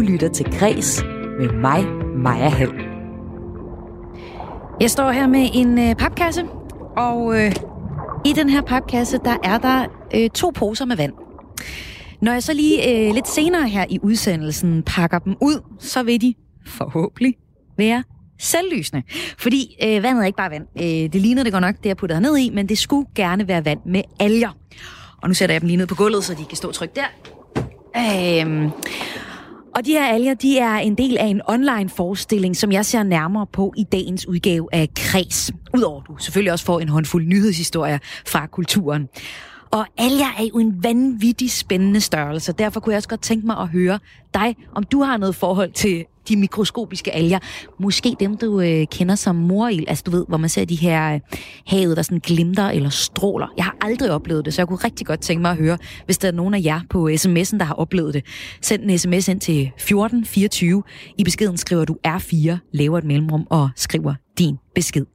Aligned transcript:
Du 0.00 0.04
lytter 0.04 0.28
til 0.28 0.46
Græs 0.58 1.02
med 1.38 1.52
mig, 1.52 1.84
Maja 2.16 2.48
Hall. 2.48 2.72
Jeg 4.80 4.90
står 4.90 5.10
her 5.10 5.26
med 5.26 5.48
en 5.54 5.78
øh, 5.78 5.94
papkasse, 5.94 6.44
og 6.96 7.40
øh, 7.40 7.52
i 8.26 8.32
den 8.32 8.50
her 8.50 8.62
papkasse, 8.62 9.18
der 9.24 9.36
er 9.44 9.58
der 9.58 9.86
øh, 10.14 10.30
to 10.30 10.52
poser 10.54 10.84
med 10.84 10.96
vand. 10.96 11.12
Når 12.22 12.32
jeg 12.32 12.42
så 12.42 12.54
lige 12.54 13.08
øh, 13.08 13.14
lidt 13.14 13.28
senere 13.28 13.68
her 13.68 13.84
i 13.88 13.98
udsendelsen 14.02 14.82
pakker 14.82 15.18
dem 15.18 15.36
ud, 15.40 15.64
så 15.78 16.02
vil 16.02 16.20
de 16.20 16.34
forhåbentlig 16.66 17.34
være 17.78 18.04
selvlysende. 18.38 19.02
Fordi 19.38 19.76
øh, 19.84 20.02
vandet 20.02 20.22
er 20.22 20.26
ikke 20.26 20.36
bare 20.36 20.50
vand. 20.50 20.66
Øh, 20.76 21.12
det 21.12 21.14
ligner 21.14 21.42
det 21.42 21.52
godt 21.52 21.62
nok, 21.62 21.76
det 21.76 21.86
jeg 21.86 21.96
putter 21.96 22.20
ned 22.20 22.38
i, 22.38 22.50
men 22.50 22.68
det 22.68 22.78
skulle 22.78 23.06
gerne 23.14 23.48
være 23.48 23.64
vand 23.64 23.80
med 23.86 24.02
alger. 24.20 24.50
Og 25.22 25.28
nu 25.28 25.34
sætter 25.34 25.54
jeg 25.54 25.60
dem 25.60 25.66
lige 25.66 25.76
ned 25.76 25.86
på 25.86 25.94
gulvet, 25.94 26.24
så 26.24 26.34
de 26.34 26.44
kan 26.44 26.56
stå 26.56 26.72
trygt 26.72 26.96
der. 26.96 27.06
Øh, 27.96 28.70
og 29.80 29.86
de 29.86 29.92
her 29.92 30.06
alger, 30.06 30.34
de 30.34 30.58
er 30.58 30.74
en 30.74 30.94
del 30.94 31.18
af 31.18 31.26
en 31.26 31.40
online 31.46 31.88
forestilling, 31.88 32.56
som 32.56 32.72
jeg 32.72 32.86
ser 32.86 33.02
nærmere 33.02 33.46
på 33.52 33.74
i 33.76 33.84
dagens 33.92 34.28
udgave 34.28 34.68
af 34.72 34.88
Kreds. 34.96 35.52
Udover 35.76 36.02
du 36.02 36.16
selvfølgelig 36.18 36.52
også 36.52 36.64
får 36.64 36.80
en 36.80 36.88
håndfuld 36.88 37.26
nyhedshistorier 37.26 37.98
fra 38.26 38.46
kulturen. 38.46 39.08
Og 39.72 39.86
alger 39.98 40.26
er 40.38 40.44
jo 40.44 40.58
en 40.58 40.84
vanvittig 40.84 41.50
spændende 41.50 42.00
størrelse. 42.00 42.52
Derfor 42.52 42.80
kunne 42.80 42.92
jeg 42.92 42.96
også 42.96 43.08
godt 43.08 43.22
tænke 43.22 43.46
mig 43.46 43.58
at 43.58 43.68
høre 43.68 43.98
dig, 44.34 44.56
om 44.74 44.84
du 44.84 45.02
har 45.02 45.16
noget 45.16 45.34
forhold 45.34 45.72
til 45.72 46.04
de 46.28 46.36
mikroskopiske 46.36 47.12
alger. 47.12 47.38
Måske 47.78 48.16
dem, 48.20 48.36
du 48.36 48.60
øh, 48.60 48.86
kender 48.90 49.14
som 49.14 49.36
moril. 49.36 49.84
Altså 49.88 50.04
du 50.06 50.10
ved, 50.10 50.24
hvor 50.28 50.36
man 50.36 50.48
ser 50.48 50.64
de 50.64 50.74
her 50.74 51.14
øh, 51.14 51.20
havet, 51.66 51.96
der 51.96 52.02
sådan 52.02 52.18
glimter 52.18 52.68
eller 52.68 52.88
stråler. 52.88 53.46
Jeg 53.56 53.64
har 53.64 53.76
aldrig 53.80 54.10
oplevet 54.10 54.44
det, 54.44 54.54
så 54.54 54.62
jeg 54.62 54.68
kunne 54.68 54.78
rigtig 54.84 55.06
godt 55.06 55.20
tænke 55.20 55.42
mig 55.42 55.50
at 55.50 55.56
høre, 55.56 55.78
hvis 56.04 56.18
der 56.18 56.28
er 56.28 56.32
nogen 56.32 56.54
af 56.54 56.60
jer 56.64 56.80
på 56.90 57.08
sms'en, 57.08 57.58
der 57.58 57.64
har 57.64 57.74
oplevet 57.74 58.14
det. 58.14 58.24
Send 58.62 58.82
en 58.82 58.98
sms 58.98 59.28
ind 59.28 59.40
til 59.40 59.60
1424. 59.60 60.82
I 61.18 61.24
beskeden 61.24 61.56
skriver 61.56 61.84
du 61.84 61.96
R4, 62.06 62.56
laver 62.72 62.98
et 62.98 63.04
mellemrum 63.04 63.46
og 63.50 63.70
skriver 63.76 64.14
din 64.38 64.56
besked. 64.74 65.06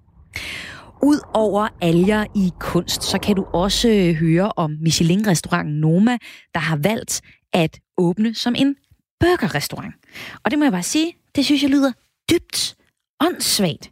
Ud 1.12 1.20
over 1.34 1.68
alger 1.82 2.26
i 2.36 2.52
kunst, 2.60 3.04
så 3.04 3.20
kan 3.20 3.36
du 3.36 3.46
også 3.54 3.90
øh, 3.90 4.14
høre 4.14 4.52
om 4.56 4.72
Michelin-restauranten 4.72 5.80
Noma, 5.80 6.18
der 6.54 6.60
har 6.60 6.78
valgt 6.78 7.22
at 7.54 7.80
åbne 7.98 8.36
som 8.36 8.56
en 8.58 8.76
burgerrestaurant. 9.20 9.96
Og 10.44 10.52
det 10.52 10.60
må 10.60 10.66
jeg 10.66 10.72
bare 10.72 10.84
sige, 10.84 11.14
det 11.36 11.46
synes 11.46 11.64
jeg 11.64 11.70
lyder 11.70 11.92
dybt 12.32 12.76
åndssvagt. 13.22 13.92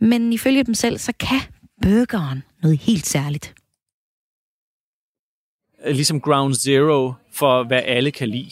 Men 0.00 0.32
ifølge 0.32 0.64
dem 0.64 0.74
selv, 0.74 0.98
så 0.98 1.12
kan 1.20 1.40
burgeren 1.82 2.42
noget 2.62 2.78
helt 2.78 3.06
særligt. 3.06 3.54
Ligesom 5.86 6.20
ground 6.20 6.54
zero 6.54 7.12
for, 7.32 7.64
hvad 7.64 7.82
alle 7.84 8.10
kan 8.10 8.28
lide. 8.28 8.50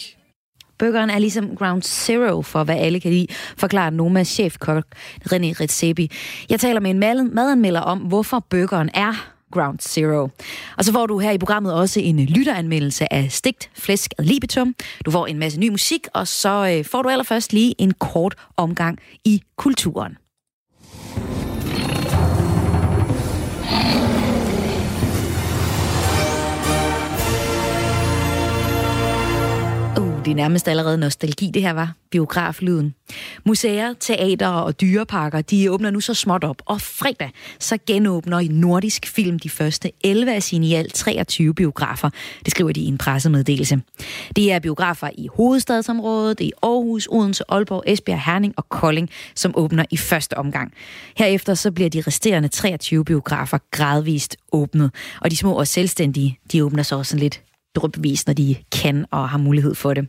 Burgeren 0.84 1.10
er 1.10 1.18
ligesom 1.18 1.56
ground 1.56 1.82
zero 1.82 2.42
for, 2.42 2.64
hvad 2.64 2.76
alle 2.76 3.00
kan 3.00 3.10
lide, 3.10 3.26
forklarer 3.56 3.90
Nomas 3.90 4.28
chefkok 4.28 4.84
René 5.32 5.60
Redzepi. 5.60 6.10
Jeg 6.50 6.60
taler 6.60 6.80
med 6.80 6.90
en 6.90 6.98
madanmelder 7.34 7.80
om, 7.80 7.98
hvorfor 7.98 8.46
burgeren 8.50 8.90
er 8.94 9.30
Ground 9.52 9.78
Zero. 9.78 10.28
Og 10.76 10.84
så 10.84 10.92
får 10.92 11.06
du 11.06 11.18
her 11.18 11.30
i 11.30 11.38
programmet 11.38 11.74
også 11.74 12.00
en 12.00 12.26
lytteranmeldelse 12.26 13.12
af 13.12 13.32
Stigt 13.32 13.70
Flæsk 13.74 14.10
ad 14.18 14.24
libitum. 14.24 14.74
Du 15.04 15.10
får 15.10 15.26
en 15.26 15.38
masse 15.38 15.60
ny 15.60 15.68
musik, 15.68 16.06
og 16.14 16.28
så 16.28 16.76
øh, 16.78 16.84
får 16.84 17.02
du 17.02 17.08
allerførst 17.08 17.52
lige 17.52 17.74
en 17.78 17.92
kort 17.92 18.34
omgang 18.56 18.98
i 19.24 19.42
kulturen. 19.56 20.16
Det 30.24 30.30
er 30.30 30.34
nærmest 30.34 30.68
allerede 30.68 30.98
nostalgi, 30.98 31.50
det 31.54 31.62
her 31.62 31.72
var 31.72 31.92
biograflyden. 32.10 32.94
Museer, 33.44 33.94
teater 34.00 34.48
og 34.48 34.80
dyreparker, 34.80 35.40
de 35.40 35.72
åbner 35.72 35.90
nu 35.90 36.00
så 36.00 36.14
småt 36.14 36.44
op, 36.44 36.62
og 36.66 36.80
fredag 36.80 37.30
så 37.58 37.78
genåbner 37.86 38.38
i 38.38 38.48
Nordisk 38.48 39.06
Film 39.06 39.38
de 39.38 39.50
første 39.50 39.90
11 40.04 40.34
af 40.34 40.42
sine 40.42 40.66
i 40.66 40.74
alt 40.74 40.94
23 40.94 41.54
biografer. 41.54 42.10
Det 42.44 42.50
skriver 42.50 42.72
de 42.72 42.80
i 42.80 42.86
en 42.86 42.98
pressemeddelelse. 42.98 43.80
Det 44.36 44.52
er 44.52 44.58
biografer 44.58 45.10
i 45.18 45.28
hovedstadsområdet, 45.36 46.40
i 46.40 46.52
Aarhus, 46.62 47.08
Odense, 47.10 47.44
Aalborg, 47.48 47.82
Esbjerg, 47.86 48.20
Herning 48.20 48.54
og 48.56 48.68
Kolding, 48.68 49.10
som 49.34 49.52
åbner 49.56 49.84
i 49.90 49.96
første 49.96 50.38
omgang. 50.38 50.72
Herefter 51.16 51.54
så 51.54 51.72
bliver 51.72 51.90
de 51.90 52.00
resterende 52.00 52.48
23 52.48 53.04
biografer 53.04 53.58
gradvist 53.70 54.36
åbnet, 54.52 54.90
og 55.20 55.30
de 55.30 55.36
små 55.36 55.52
og 55.52 55.66
selvstændige, 55.66 56.38
de 56.52 56.64
åbner 56.64 56.82
så 56.82 56.96
også 56.96 57.10
sådan 57.10 57.22
lidt 57.22 57.42
drøbvis, 57.74 58.26
når 58.26 58.34
de 58.34 58.56
kan 58.72 59.06
og 59.10 59.28
har 59.28 59.38
mulighed 59.38 59.74
for 59.74 59.94
det. 59.94 60.08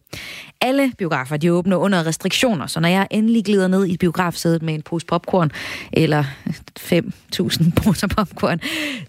Alle 0.61 0.91
biografer, 0.97 1.37
de 1.37 1.53
åbner 1.53 1.77
under 1.77 2.05
restriktioner, 2.05 2.67
så 2.67 2.79
når 2.79 2.89
jeg 2.89 3.07
endelig 3.11 3.45
glider 3.45 3.67
ned 3.67 3.85
i 3.85 3.97
biografsædet 3.97 4.61
med 4.61 4.73
en 4.73 4.81
pose 4.81 5.05
popcorn, 5.05 5.51
eller 5.93 6.23
5.000 6.79 7.71
poser 7.83 8.07
popcorn, 8.07 8.59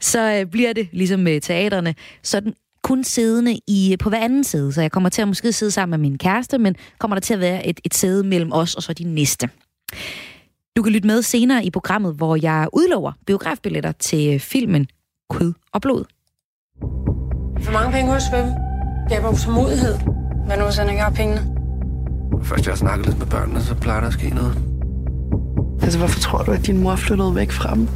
så 0.00 0.32
øh, 0.32 0.46
bliver 0.46 0.72
det 0.72 0.88
ligesom 0.92 1.20
øh, 1.20 1.24
med 1.24 1.40
teaterne, 1.40 1.94
sådan 2.22 2.54
kun 2.82 3.04
siddende 3.04 3.58
i, 3.68 3.92
øh, 3.92 3.98
på 3.98 4.08
hver 4.08 4.20
anden 4.20 4.44
side. 4.44 4.72
Så 4.72 4.80
jeg 4.80 4.92
kommer 4.92 5.08
til 5.08 5.22
at 5.22 5.28
måske 5.28 5.52
sidde 5.52 5.72
sammen 5.72 6.00
med 6.00 6.10
min 6.10 6.18
kæreste, 6.18 6.58
men 6.58 6.76
kommer 6.98 7.14
der 7.14 7.20
til 7.20 7.34
at 7.34 7.40
være 7.40 7.66
et, 7.66 7.80
et 7.84 7.94
sæde 7.94 8.24
mellem 8.24 8.52
os 8.52 8.74
og 8.74 8.82
så 8.82 8.92
de 8.92 9.04
næste. 9.04 9.48
Du 10.76 10.82
kan 10.82 10.92
lytte 10.92 11.06
med 11.06 11.22
senere 11.22 11.64
i 11.64 11.70
programmet, 11.70 12.14
hvor 12.14 12.36
jeg 12.36 12.68
udlover 12.72 13.12
biografbilletter 13.26 13.92
til 13.92 14.40
filmen 14.40 14.86
Kød 15.30 15.52
og 15.72 15.80
Blod. 15.80 16.04
For 17.60 17.72
mange 17.72 17.92
penge 17.92 18.12
hos 18.12 18.22
svømme 18.22 18.54
skaber 19.08 19.28
utålmodighed. 19.28 19.94
Hvad 20.46 20.56
nu, 20.56 20.64
hvis 20.64 20.76
han 20.76 20.88
ikke 20.90 21.02
har 21.02 21.10
pengene? 21.10 21.40
Først 22.42 22.66
jeg 22.66 22.72
har 22.72 22.76
snakket 22.76 23.06
lidt 23.06 23.18
med 23.18 23.26
børnene, 23.26 23.60
så 23.60 23.74
plejer 23.74 24.00
der 24.00 24.06
at 24.06 24.12
ske 24.12 24.30
noget. 24.30 24.58
Altså, 25.82 25.98
hvorfor 25.98 26.20
tror 26.20 26.42
du, 26.42 26.50
at 26.50 26.66
din 26.66 26.78
mor 26.82 26.96
flyttede 26.96 27.34
væk 27.34 27.50
fra 27.50 27.74
dem? 27.74 27.88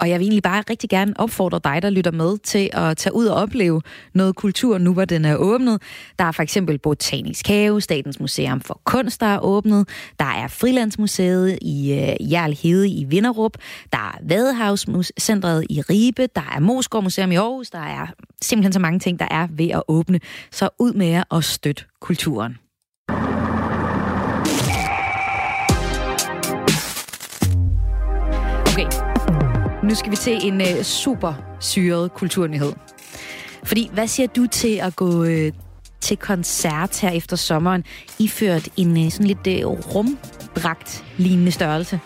Og 0.00 0.10
jeg 0.10 0.18
vil 0.18 0.24
egentlig 0.24 0.42
bare 0.42 0.62
rigtig 0.70 0.90
gerne 0.90 1.12
opfordre 1.16 1.60
dig, 1.64 1.82
der 1.82 1.90
lytter 1.90 2.10
med, 2.10 2.38
til 2.38 2.70
at 2.72 2.96
tage 2.96 3.14
ud 3.14 3.26
og 3.26 3.36
opleve 3.36 3.82
noget 4.14 4.36
kultur, 4.36 4.78
nu 4.78 4.92
hvor 4.92 5.04
den 5.04 5.24
er 5.24 5.36
åbnet. 5.36 5.82
Der 6.18 6.24
er 6.24 6.32
for 6.32 6.42
eksempel 6.42 6.78
Botanisk 6.78 7.46
Have, 7.48 7.80
Statens 7.80 8.20
Museum 8.20 8.60
for 8.60 8.80
Kunst, 8.84 9.20
der 9.20 9.26
er 9.26 9.38
åbnet. 9.38 9.88
Der 10.18 10.24
er 10.24 10.48
Frilandsmuseet 10.48 11.58
i 11.62 11.92
øh, 11.92 12.16
uh, 12.20 12.32
Jarl 12.32 12.52
Hede 12.52 12.88
i 12.88 13.04
Vinderup. 13.04 13.52
Der 13.92 13.98
er 13.98 14.18
Vadehavscentret 14.22 15.66
i 15.70 15.80
Ribe. 15.80 16.26
Der 16.36 16.52
er 16.56 16.60
Moskov 16.60 17.02
Museum 17.02 17.32
i 17.32 17.36
Aarhus. 17.36 17.70
Der 17.70 17.78
er 17.78 18.06
simpelthen 18.42 18.72
så 18.72 18.80
mange 18.80 18.98
ting, 18.98 19.18
der 19.18 19.28
er 19.30 19.48
ved 19.50 19.68
at 19.68 19.82
åbne. 19.88 20.20
Så 20.50 20.68
ud 20.78 20.92
med 20.92 21.06
jer 21.06 21.24
og 21.30 21.44
støt 21.44 21.86
kulturen. 22.00 22.67
Nu 29.88 29.94
skal 29.94 30.10
vi 30.10 30.16
til 30.16 30.46
en 30.46 30.60
øh, 30.60 30.82
super 30.82 31.34
syret 31.60 32.14
kulturnyhed. 32.14 32.72
Fordi, 33.64 33.90
hvad 33.92 34.06
siger 34.06 34.26
du 34.26 34.46
til 34.46 34.76
at 34.76 34.96
gå 34.96 35.24
øh, 35.24 35.52
til 36.00 36.16
koncert 36.16 37.00
her 37.00 37.10
efter 37.10 37.36
sommeren, 37.36 37.84
iført 38.18 38.68
en 38.76 39.04
øh, 39.04 39.10
sådan 39.10 39.26
lidt 39.26 39.46
øh, 39.46 39.66
rumdragt 39.66 41.04
lignende 41.16 41.52
størrelse? 41.52 42.00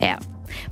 Ja, 0.00 0.16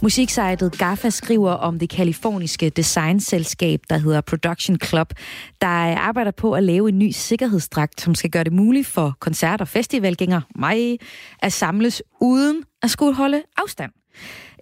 Musiksejtet 0.03 0.79
GAFA 0.79 1.11
skriver 1.11 1.53
om 1.53 1.79
det 1.79 1.91
kaliforniske 1.91 2.71
designselskab, 2.71 3.81
der 3.91 3.99
hedder 3.99 4.21
Production 4.21 4.79
Club, 4.85 5.13
der 5.61 5.69
arbejder 5.97 6.31
på 6.31 6.53
at 6.53 6.65
lave 6.65 6.89
en 6.89 6.99
ny 6.99 7.11
sikkerhedsdragt, 7.11 8.01
som 8.01 8.15
skal 8.15 8.31
gøre 8.31 8.45
det 8.45 8.53
muligt 8.53 8.87
for 8.87 9.17
koncert- 9.21 9.61
og 9.61 9.69
festivalgængere, 9.69 10.43
mig, 10.57 10.99
at 11.43 11.53
samles 11.53 12.03
uden 12.21 12.63
at 12.83 12.91
skulle 12.91 13.15
holde 13.15 13.43
afstand. 13.57 13.98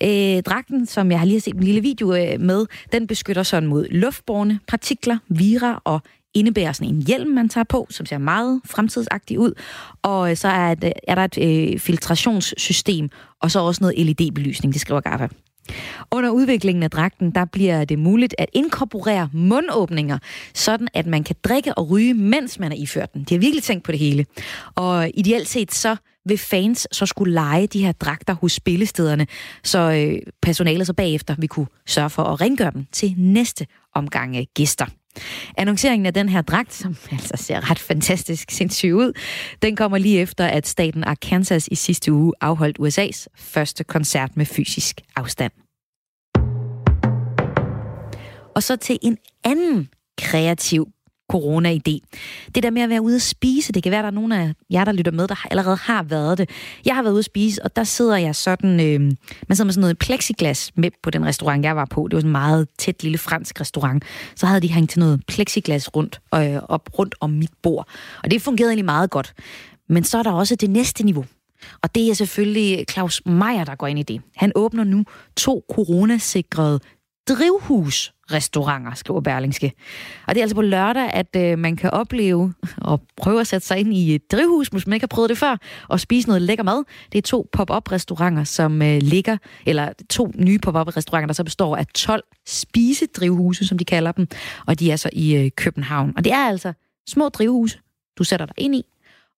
Øh, 0.03 0.43
dragten, 0.43 0.87
som 0.87 1.11
jeg 1.11 1.19
har 1.19 1.27
lige 1.27 1.41
set 1.41 1.55
en 1.55 1.63
lille 1.63 1.81
video 1.81 2.15
øh, 2.15 2.41
med, 2.41 2.67
den 2.93 3.07
beskytter 3.07 3.43
sådan 3.43 3.69
mod 3.69 3.87
luftborne 3.91 4.61
partikler, 4.69 5.19
vira 5.29 5.83
og 5.85 6.03
indebærer 6.35 6.73
sådan 6.73 6.95
en 6.95 7.03
hjelm, 7.03 7.31
man 7.31 7.49
tager 7.49 7.65
på, 7.65 7.87
som 7.91 8.07
ser 8.07 8.19
meget 8.19 8.61
fremtidsagtig 8.65 9.39
ud. 9.39 9.53
Og 10.03 10.31
øh, 10.31 10.37
så 10.37 10.49
er, 10.49 10.75
det, 10.75 10.93
er 11.09 11.15
der 11.15 11.25
et 11.25 11.39
øh, 11.73 11.79
filtrationssystem, 11.79 13.09
og 13.41 13.51
så 13.51 13.61
også 13.61 13.85
noget 13.85 14.07
LED-belysning, 14.07 14.73
det 14.73 14.81
skriver 14.81 15.01
GAFA. 15.01 15.29
Under 16.11 16.31
udviklingen 16.31 16.83
af 16.83 16.91
dragten, 16.91 17.31
der 17.31 17.45
bliver 17.45 17.85
det 17.85 17.99
muligt 17.99 18.35
at 18.39 18.49
inkorporere 18.53 19.31
mundåbninger, 19.33 20.19
sådan 20.55 20.89
at 20.95 21.07
man 21.07 21.25
kan 21.25 21.37
drikke 21.45 21.75
og 21.75 21.91
ryge, 21.91 22.15
mens 22.15 22.59
man 22.59 22.73
er 22.73 22.77
iført 22.77 23.15
den. 23.15 23.25
De 23.25 23.35
har 23.35 23.41
virkelig 23.41 23.63
tænkt 23.63 23.85
på 23.85 23.93
det 23.93 24.01
hele. 24.01 24.27
Og 24.75 25.11
ideelt 25.15 25.49
set 25.49 25.75
så 25.75 25.97
vil 26.25 26.39
fans 26.39 26.89
så 26.93 27.07
skulle 27.07 27.35
lege 27.35 27.67
de 27.67 27.85
her 27.85 27.93
dragter 27.93 28.35
hos 28.35 28.53
spillestederne, 28.53 29.27
så 29.65 29.79
øh, 29.79 30.33
personalet 30.43 30.87
så 30.87 30.93
bagefter 30.93 31.35
vil 31.39 31.49
kunne 31.49 31.67
sørge 31.87 32.11
for 32.11 32.23
at 32.23 32.41
rengøre 32.41 32.71
dem 32.71 32.87
til 32.93 33.15
næste 33.17 33.67
omgang 33.95 34.37
øh, 34.37 34.43
gæster. 34.55 34.87
Annonceringen 35.57 36.07
af 36.07 36.15
den 36.15 36.29
her 36.29 36.43
dragt, 36.43 36.75
som 36.75 36.97
altså 37.13 37.37
ser 37.37 37.71
ret 37.71 37.79
fantastisk 37.79 38.51
sindssyg 38.51 38.95
ud, 38.95 39.13
den 39.63 39.77
kommer 39.77 39.99
lige 39.99 40.21
efter, 40.21 40.47
at 40.47 40.67
staten 40.67 41.05
Arkansas 41.05 41.69
i 41.69 41.75
sidste 41.75 42.13
uge 42.13 42.33
afholdt 42.41 42.79
USA's 42.79 43.27
første 43.37 43.85
koncert 43.85 44.37
med 44.37 44.47
fysisk 44.47 45.01
afstand. 45.17 45.53
Og 48.55 48.63
så 48.63 48.77
til 48.77 48.99
en 49.03 49.19
anden 49.45 49.89
kreativ 50.19 50.89
corona-idé. 51.33 51.99
Det 52.55 52.63
der 52.63 52.71
med 52.71 52.83
at 52.83 52.89
være 52.89 53.03
ude 53.03 53.17
at 53.17 53.23
spise, 53.23 53.73
det 53.73 53.83
kan 53.83 53.91
være, 53.91 53.99
at 53.99 54.03
der 54.03 54.11
er 54.11 54.15
nogle 54.15 54.41
af 54.41 54.53
jer, 54.71 54.85
der 54.85 54.93
lytter 54.93 55.13
med, 55.13 55.29
der 55.29 55.47
allerede 55.51 55.77
har 55.77 56.03
været 56.03 56.39
det. 56.39 56.51
Jeg 56.85 56.95
har 56.95 57.03
været 57.03 57.13
ude 57.13 57.19
at 57.19 57.25
spise, 57.25 57.65
og 57.65 57.77
der 57.77 57.85
sidder 57.85 58.17
jeg 58.17 58.35
sådan, 58.35 58.81
øh, 58.81 59.01
man 59.01 59.57
sidder 59.57 59.65
med 59.65 59.73
sådan 59.73 59.81
noget 59.81 59.99
plexiglas 59.99 60.73
med 60.75 60.91
på 61.03 61.11
den 61.11 61.27
restaurant, 61.27 61.65
jeg 61.65 61.77
var 61.77 61.85
på. 61.85 62.09
Det 62.09 62.15
var 62.15 62.21
sådan 62.21 62.29
en 62.29 62.33
meget 62.33 62.69
tæt 62.79 63.03
lille 63.03 63.19
fransk 63.19 63.61
restaurant. 63.61 64.05
Så 64.37 64.47
havde 64.47 64.61
de 64.61 64.73
hængt 64.73 64.91
til 64.91 65.01
noget 65.01 65.23
plexiglas 65.29 65.97
rundt, 65.97 66.21
øh, 66.35 66.57
op 66.69 66.99
rundt 66.99 67.15
om 67.21 67.31
mit 67.31 67.53
bord. 67.63 67.89
Og 68.25 68.31
det 68.31 68.43
fungerede 68.43 68.71
egentlig 68.71 68.85
meget 68.85 69.11
godt. 69.11 69.35
Men 69.89 70.05
så 70.05 70.19
er 70.19 70.23
der 70.23 70.33
også 70.33 70.57
det 70.57 70.71
næste 70.71 71.05
niveau. 71.05 71.25
Og 71.83 71.95
det 71.95 72.11
er 72.11 72.15
selvfølgelig 72.15 72.85
Claus 72.91 73.23
Meier, 73.27 73.65
der 73.65 73.75
går 73.75 73.87
ind 73.87 73.99
i 73.99 74.03
det. 74.03 74.21
Han 74.37 74.53
åbner 74.55 74.85
nu 74.85 75.05
to 75.37 75.65
coronasikrede 75.73 76.81
drivhusrestauranter, 77.29 78.95
skriver 78.95 79.21
Berlingske. 79.21 79.73
Og 80.27 80.35
det 80.35 80.41
er 80.41 80.45
altså 80.45 80.55
på 80.55 80.63
lørdag, 80.63 81.11
at 81.11 81.37
øh, 81.37 81.59
man 81.59 81.77
kan 81.77 81.91
opleve 81.91 82.55
og 82.77 83.03
prøve 83.17 83.41
at 83.41 83.47
sætte 83.47 83.67
sig 83.67 83.79
ind 83.79 83.95
i 83.95 84.15
et 84.15 84.33
drivhus, 84.33 84.69
hvis 84.69 84.87
man 84.87 84.95
ikke 84.95 85.03
har 85.03 85.09
prøvet 85.09 85.31
det 85.31 85.39
før, 85.39 85.57
og 85.89 86.01
spise 86.01 86.29
noget 86.29 86.43
lækker 86.43 86.65
mad. 86.65 86.85
Det 87.13 87.19
er 87.19 87.23
to 87.23 87.49
pop-up 87.53 87.93
restauranter, 87.93 88.45
som 88.45 88.83
øh, 88.83 88.99
ligger, 89.03 89.37
eller 89.67 89.93
to 90.11 90.33
nye 90.35 90.59
pop-up 90.59 90.97
restauranter, 90.97 91.27
der 91.27 91.35
så 91.35 91.45
består 91.45 91.77
af 91.77 91.87
12 91.87 92.25
spisedrivhuse, 92.47 93.67
som 93.67 93.79
de 93.79 93.85
kalder 93.85 94.13
dem, 94.13 94.29
og 94.67 94.79
de 94.81 94.91
er 94.91 94.97
så 94.97 95.11
i 95.13 95.37
øh, 95.37 95.51
København. 95.57 96.13
Og 96.17 96.25
det 96.25 96.33
er 96.33 96.47
altså 96.47 96.73
små 97.09 97.29
drivhuse, 97.29 97.79
du 98.19 98.25
sætter 98.25 98.47
dig 98.47 98.55
ind 98.59 98.75
i, 98.75 98.85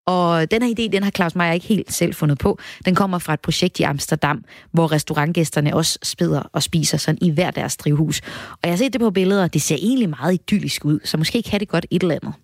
og 0.09 0.51
den 0.51 0.63
her 0.63 0.75
idé, 0.79 0.89
den 0.93 1.03
har 1.03 1.11
Claus 1.11 1.35
Meier 1.35 1.53
ikke 1.53 1.67
helt 1.67 1.93
selv 1.93 2.15
fundet 2.15 2.39
på. 2.39 2.59
Den 2.85 2.95
kommer 2.95 3.19
fra 3.19 3.35
et 3.35 3.41
projekt 3.41 3.81
i 3.81 3.83
Amsterdam, 3.83 4.45
hvor 4.73 4.93
restaurantgæsterne 4.93 5.77
også 5.77 5.99
spider 6.03 6.43
og 6.53 6.63
spiser 6.63 6.99
sådan 6.99 7.19
i 7.23 7.31
hver 7.31 7.51
deres 7.51 7.77
drivhus. 7.77 8.21
Og 8.51 8.59
jeg 8.63 8.71
har 8.71 8.77
set 8.77 8.93
det 8.93 9.01
på 9.01 9.11
billeder, 9.11 9.49
det 9.49 9.63
ser 9.63 9.77
egentlig 9.77 10.09
meget 10.09 10.35
idyllisk 10.35 10.85
ud, 10.85 11.01
så 11.05 11.17
måske 11.17 11.43
kan 11.43 11.61
det 11.61 11.69
godt 11.69 11.87
et 11.91 12.03
eller 12.03 12.15
andet. 12.15 12.35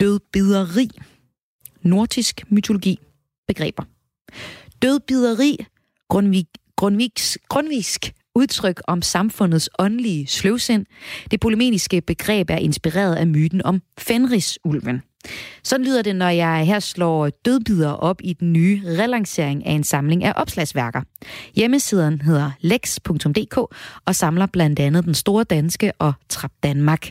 Dødbideri. 0.00 0.90
Nordisk 1.82 2.44
mytologi. 2.48 2.98
Begreber. 3.48 3.82
Dødbideri. 4.82 5.56
Grundvig, 6.08 6.46
grundvigs, 6.76 7.38
grundvisk 7.48 8.12
udtryk 8.38 8.80
om 8.86 9.02
samfundets 9.02 9.70
åndelige 9.78 10.26
sløvsind. 10.26 10.86
Det 11.30 11.40
polemiske 11.40 12.00
begreb 12.00 12.50
er 12.50 12.56
inspireret 12.56 13.14
af 13.14 13.26
myten 13.26 13.62
om 13.64 13.82
Fenrisulven. 13.98 15.02
Sådan 15.64 15.86
lyder 15.86 16.02
det, 16.02 16.16
når 16.16 16.28
jeg 16.28 16.66
her 16.66 16.80
slår 16.80 17.28
dødbider 17.28 17.90
op 17.90 18.20
i 18.24 18.32
den 18.32 18.52
nye 18.52 18.82
relancering 18.86 19.66
af 19.66 19.72
en 19.72 19.84
samling 19.84 20.24
af 20.24 20.32
opslagsværker. 20.36 21.02
Hjemmesiden 21.54 22.20
hedder 22.20 22.50
lex.dk 22.60 23.56
og 24.04 24.14
samler 24.14 24.46
blandt 24.46 24.80
andet 24.80 25.04
den 25.04 25.14
store 25.14 25.44
danske 25.44 25.92
og 25.98 26.12
Trap 26.28 26.52
Danmark. 26.62 27.10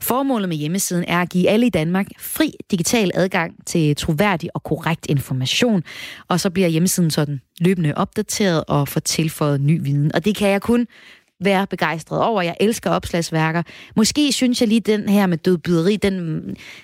Formålet 0.00 0.48
med 0.48 0.56
hjemmesiden 0.56 1.04
er 1.08 1.20
at 1.20 1.30
give 1.30 1.48
alle 1.48 1.66
i 1.66 1.70
Danmark 1.70 2.06
fri 2.18 2.52
digital 2.70 3.10
adgang 3.14 3.66
til 3.66 3.96
troværdig 3.96 4.50
og 4.54 4.62
korrekt 4.62 5.06
information, 5.08 5.82
og 6.28 6.40
så 6.40 6.50
bliver 6.50 6.68
hjemmesiden 6.68 7.10
sådan 7.10 7.40
løbende 7.60 7.94
opdateret 7.96 8.64
og 8.68 8.88
får 8.88 9.00
tilføjet 9.00 9.60
ny 9.60 9.80
viden. 9.82 10.14
Og 10.14 10.24
det 10.24 10.36
kan 10.36 10.48
jeg 10.48 10.62
kun 10.62 10.86
være 11.40 11.66
begejstret 11.66 12.22
over. 12.22 12.42
Jeg 12.42 12.56
elsker 12.60 12.90
opslagsværker. 12.90 13.62
Måske 13.96 14.32
synes 14.32 14.60
jeg 14.60 14.68
lige, 14.68 14.80
den 14.80 15.08
her 15.08 15.26
med 15.26 15.38
dødbyderi, 15.38 15.96
den, 15.96 16.42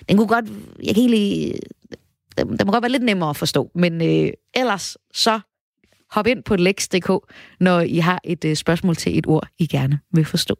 den 0.09 0.17
kunne 0.17 0.27
godt... 0.27 0.45
Jeg 0.83 0.95
kan 0.95 1.03
egentlig... 1.03 1.53
Den, 2.37 2.57
den 2.57 2.65
må 2.65 2.71
godt 2.71 2.81
være 2.81 2.91
lidt 2.91 3.03
nemmere 3.03 3.29
at 3.29 3.37
forstå. 3.37 3.71
Men 3.75 4.01
øh, 4.01 4.31
ellers 4.53 4.97
så 5.13 5.39
hop 6.11 6.27
ind 6.27 6.43
på 6.43 6.55
lex.dk, 6.55 7.09
når 7.59 7.79
I 7.79 7.97
har 7.97 8.21
et 8.23 8.45
øh, 8.45 8.55
spørgsmål 8.55 8.95
til 8.95 9.17
et 9.17 9.27
ord, 9.27 9.47
I 9.59 9.67
gerne 9.67 9.99
vil 10.11 10.25
forstå. 10.25 10.55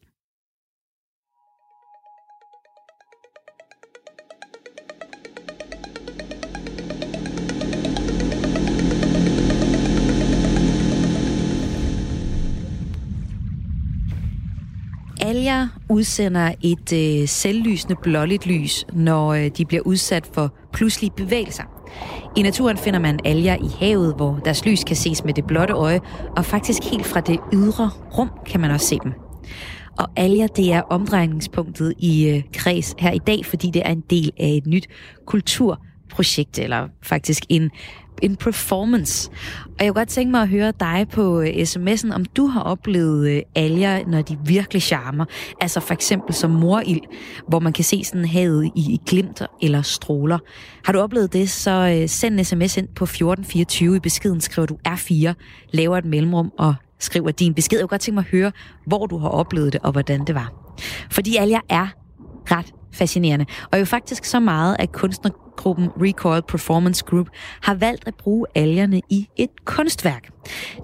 Alger 15.32 15.68
udsender 15.90 16.54
et 16.64 16.94
øh, 16.94 17.28
selvlysende 17.28 17.96
blåligt 18.02 18.46
lys, 18.46 18.86
når 18.94 19.34
øh, 19.34 19.48
de 19.58 19.66
bliver 19.66 19.82
udsat 19.86 20.30
for 20.34 20.54
pludselige 20.74 21.12
bevægelser. 21.18 21.64
I 22.38 22.42
naturen 22.42 22.78
finder 22.78 23.00
man 23.00 23.20
alger 23.26 23.56
i 23.56 23.86
havet, 23.86 24.16
hvor 24.16 24.40
deres 24.46 24.66
lys 24.66 24.84
kan 24.84 24.96
ses 24.96 25.24
med 25.24 25.34
det 25.34 25.48
blotte 25.48 25.74
øje, 25.74 26.00
og 26.38 26.46
faktisk 26.46 26.84
helt 26.92 27.06
fra 27.06 27.22
det 27.22 27.40
ydre 27.54 27.90
rum 28.18 28.30
kan 28.46 28.62
man 28.62 28.72
også 28.72 28.88
se 28.88 29.00
dem. 29.04 29.14
Og 29.98 30.08
alger, 30.16 30.48
det 30.48 30.74
er 30.74 30.82
omdrejningspunktet 30.82 31.94
i 32.00 32.30
øh, 32.30 32.44
kreds 32.54 32.96
her 33.00 33.12
i 33.12 33.20
dag, 33.28 33.46
fordi 33.46 33.72
det 33.72 33.82
er 33.86 33.92
en 33.92 34.04
del 34.10 34.32
af 34.40 34.50
et 34.50 34.68
nyt 34.68 34.88
kulturprojekt, 35.26 36.60
eller 36.60 36.88
faktisk 37.04 37.44
en 37.50 37.72
en 38.22 38.36
performance. 38.36 39.30
Og 39.66 39.86
jeg 39.86 39.88
kunne 39.88 40.00
godt 40.00 40.10
tænke 40.10 40.32
mig 40.32 40.42
at 40.42 40.50
høre 40.50 40.74
dig 40.80 41.08
på 41.12 41.42
øh, 41.42 41.48
sms'en, 41.48 42.14
om 42.14 42.26
du 42.26 42.46
har 42.46 42.62
oplevet 42.62 43.30
øh, 43.30 43.42
alger, 43.56 44.08
når 44.08 44.22
de 44.22 44.38
virkelig 44.46 44.82
charmer. 44.82 45.26
Altså 45.62 45.80
for 45.80 45.94
eksempel 45.94 46.34
som 46.34 46.52
morild, 46.52 47.02
hvor 47.48 47.60
man 47.60 47.74
kan 47.74 47.84
se 47.84 48.04
sådan 48.04 48.26
havet 48.26 48.66
i, 48.66 48.80
i 48.80 49.02
glimter 49.06 49.46
eller 49.62 49.82
stråler. 49.82 50.40
Har 50.86 50.94
du 50.94 51.00
oplevet 51.00 51.34
det, 51.34 51.50
så 51.50 51.98
øh, 52.02 52.10
send 52.10 52.40
en 52.40 52.46
sms 52.46 52.78
ind 52.78 52.88
på 52.88 53.04
1424. 53.04 53.96
I 53.96 54.00
beskeden 54.00 54.42
skriver 54.42 54.66
du 54.66 54.78
R4, 54.88 55.34
laver 55.72 55.98
et 55.98 56.06
mellemrum 56.06 56.52
og 56.58 56.76
skriver 57.00 57.32
din 57.32 57.54
besked. 57.54 57.78
Jeg 57.78 57.84
kunne 57.84 57.90
godt 57.90 58.02
tænke 58.02 58.16
mig 58.16 58.22
at 58.22 58.32
høre, 58.32 58.52
hvor 58.86 59.06
du 59.06 59.18
har 59.18 59.30
oplevet 59.30 59.74
det 59.74 59.82
og 59.84 59.92
hvordan 59.92 60.26
det 60.26 60.36
var. 60.36 60.54
Fordi 61.12 61.36
alger 61.36 61.60
er 61.70 61.88
ret 62.46 62.74
fascinerende. 62.94 63.46
Og 63.72 63.80
jo 63.80 63.86
faktisk 63.86 64.26
så 64.26 64.40
meget, 64.40 64.76
at 64.80 64.92
kunstnergruppen 64.92 65.90
Recoil 66.02 66.42
Performance 66.42 67.06
Group 67.06 67.28
har 67.62 67.74
valgt 67.74 68.08
at 68.08 68.16
bruge 68.16 68.46
algerne 68.56 69.02
i 69.10 69.28
et 69.38 69.66
kunstværk. 69.66 70.30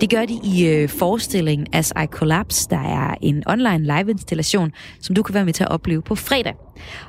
Det 0.01 0.09
gør 0.09 0.25
de 0.25 0.39
i 0.43 0.67
øh, 0.67 0.89
forestillingen 0.89 1.67
As 1.73 1.93
I 2.03 2.05
Collapse, 2.05 2.69
der 2.69 2.79
er 2.79 3.15
en 3.21 3.43
online 3.47 3.97
live-installation, 3.97 4.71
som 5.01 5.15
du 5.15 5.23
kan 5.23 5.35
være 5.35 5.45
med 5.45 5.53
til 5.53 5.63
at 5.63 5.71
opleve 5.71 6.01
på 6.01 6.15
fredag. 6.15 6.53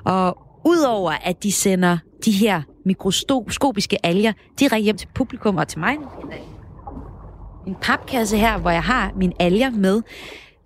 Og 0.05 0.39
udover 0.65 1.13
at 1.23 1.43
de 1.43 1.53
sender 1.53 1.99
de 2.25 2.31
her 2.31 2.63
mikroskopiske 2.85 4.07
alger 4.07 4.33
direkte 4.59 4.85
hjem 4.85 4.97
til 4.97 5.09
publikum 5.15 5.57
og 5.57 5.69
til 5.69 5.79
mig, 5.79 5.97
en 7.67 7.77
papkasse 7.83 8.37
her, 8.37 8.59
hvor 8.59 8.71
jeg 8.71 8.83
har 8.83 9.13
mine 9.17 9.33
alger 9.39 9.71
med, 9.71 10.03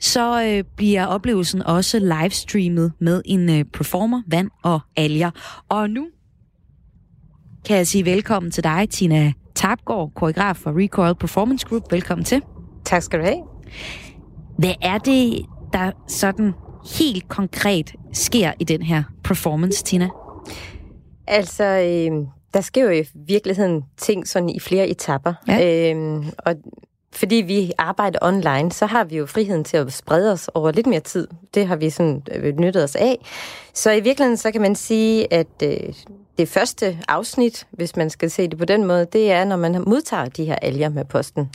så 0.02 0.44
øh, 0.44 0.64
bliver 0.76 1.06
oplevelsen 1.06 1.62
også 1.62 1.99
livestreamet 1.99 2.93
med 2.99 3.22
en 3.25 3.50
øh, 3.50 3.64
performer, 3.64 4.23
vand 4.26 4.50
og 4.62 4.80
alger. 4.97 5.30
Og 5.68 5.90
nu 5.90 6.06
kan 7.66 7.76
jeg 7.76 7.87
sige 7.87 8.04
velkommen 8.04 8.52
til 8.52 8.64
dig, 8.64 8.88
Tina 8.90 9.32
Tapgaard, 9.54 10.12
koreograf 10.14 10.56
for 10.56 10.82
Recoil 10.82 11.14
Performance 11.14 11.66
Group. 11.68 11.92
Velkommen 11.92 12.25
til. 12.25 12.42
Tak 12.85 13.02
skal 13.02 13.18
du 13.18 13.25
have. 13.25 13.42
Hvad 14.59 14.75
er 14.82 14.99
det, 14.99 15.47
der 15.73 15.90
sådan 16.09 16.52
helt 16.99 17.28
konkret 17.28 17.94
sker 18.12 18.52
i 18.59 18.64
den 18.64 18.82
her 18.82 19.02
performance, 19.25 19.85
Tina? 19.85 20.09
Altså, 21.26 21.64
øh, 21.64 22.26
der 22.54 22.61
sker 22.61 22.85
jo 22.85 22.90
i 22.90 23.04
virkeligheden 23.26 23.82
ting 23.97 24.28
sådan 24.28 24.49
i 24.49 24.61
flere 24.61 24.88
etapper. 24.88 25.35
Ja. 25.49 25.92
Øh, 25.94 26.25
og 26.38 26.54
fordi 27.14 27.37
vi 27.37 27.73
arbejder 27.78 28.19
online, 28.23 28.73
så 28.73 28.87
har 28.87 29.04
vi 29.04 29.16
jo 29.16 29.26
friheden 29.26 29.64
til 29.64 29.76
at 29.76 29.92
sprede 29.92 30.33
os 30.33 30.50
over 30.54 30.73
lidt 30.73 30.87
mere 30.87 31.00
tid. 31.00 31.28
Det 31.54 31.66
har 31.66 31.76
vi 31.76 31.90
sådan 31.90 32.23
øh, 32.33 32.57
nyttet 32.59 32.85
os 32.85 32.97
af. 32.97 33.19
Så 33.75 33.90
i 33.90 34.00
virkeligheden, 34.00 34.37
så 34.37 34.50
kan 34.50 34.61
man 34.61 34.75
sige, 34.75 35.33
at 35.33 35.62
øh, 35.62 35.95
det 36.38 36.49
første 36.49 36.99
afsnit, 37.09 37.66
hvis 37.71 37.97
man 37.97 38.11
skal 38.11 38.31
se 38.31 38.49
det 38.49 38.59
på 38.59 38.64
den 38.64 38.85
måde, 38.85 39.07
det 39.12 39.33
er, 39.33 39.45
når 39.45 39.57
man 39.57 39.85
modtager 39.87 40.25
de 40.25 40.45
her 40.45 40.57
alger 40.62 40.88
med 40.88 41.04
posten, 41.04 41.50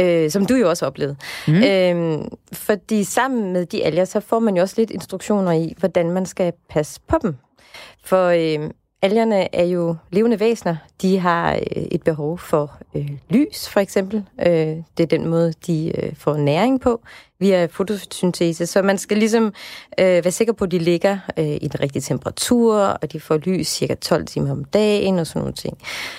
øh, 0.00 0.30
som 0.30 0.46
du 0.46 0.54
jo 0.54 0.68
også 0.68 0.86
oplevede. 0.86 1.16
Mm. 1.48 1.62
Øh, 1.62 2.18
fordi 2.52 3.04
sammen 3.04 3.52
med 3.52 3.66
de 3.66 3.84
alger, 3.84 4.04
så 4.04 4.20
får 4.20 4.38
man 4.38 4.56
jo 4.56 4.62
også 4.62 4.74
lidt 4.78 4.90
instruktioner 4.90 5.52
i, 5.52 5.74
hvordan 5.78 6.10
man 6.10 6.26
skal 6.26 6.52
passe 6.70 7.00
på 7.08 7.18
dem. 7.22 7.36
For 8.04 8.26
øh, 8.26 8.70
Algerne 9.02 9.54
er 9.54 9.64
jo 9.64 9.96
levende 10.10 10.40
væsener. 10.40 10.76
De 11.02 11.18
har 11.18 11.52
øh, 11.52 11.82
et 11.82 12.02
behov 12.02 12.38
for 12.38 12.78
øh, 12.94 13.10
lys, 13.28 13.68
for 13.68 13.80
eksempel. 13.80 14.24
Øh, 14.46 14.76
det 14.96 15.00
er 15.00 15.06
den 15.06 15.26
måde, 15.26 15.52
de 15.66 15.92
øh, 16.02 16.16
får 16.16 16.36
næring 16.36 16.80
på 16.80 17.00
via 17.38 17.66
fotosyntese. 17.66 18.66
Så 18.66 18.82
man 18.82 18.98
skal 18.98 19.16
ligesom 19.18 19.44
øh, 20.00 20.24
være 20.24 20.30
sikker 20.30 20.52
på, 20.52 20.64
at 20.64 20.70
de 20.70 20.78
ligger 20.78 21.18
øh, 21.36 21.46
i 21.46 21.68
den 21.72 21.80
rigtige 21.80 22.02
temperatur, 22.02 22.76
og 22.76 23.12
de 23.12 23.20
får 23.20 23.36
lys 23.36 23.66
cirka 23.66 23.94
12 23.94 24.26
timer 24.26 24.50
om 24.50 24.64
dagen 24.64 25.18
og 25.18 25.26
sådan 25.26 25.40
nogle 25.40 25.54
ting. 25.54 25.78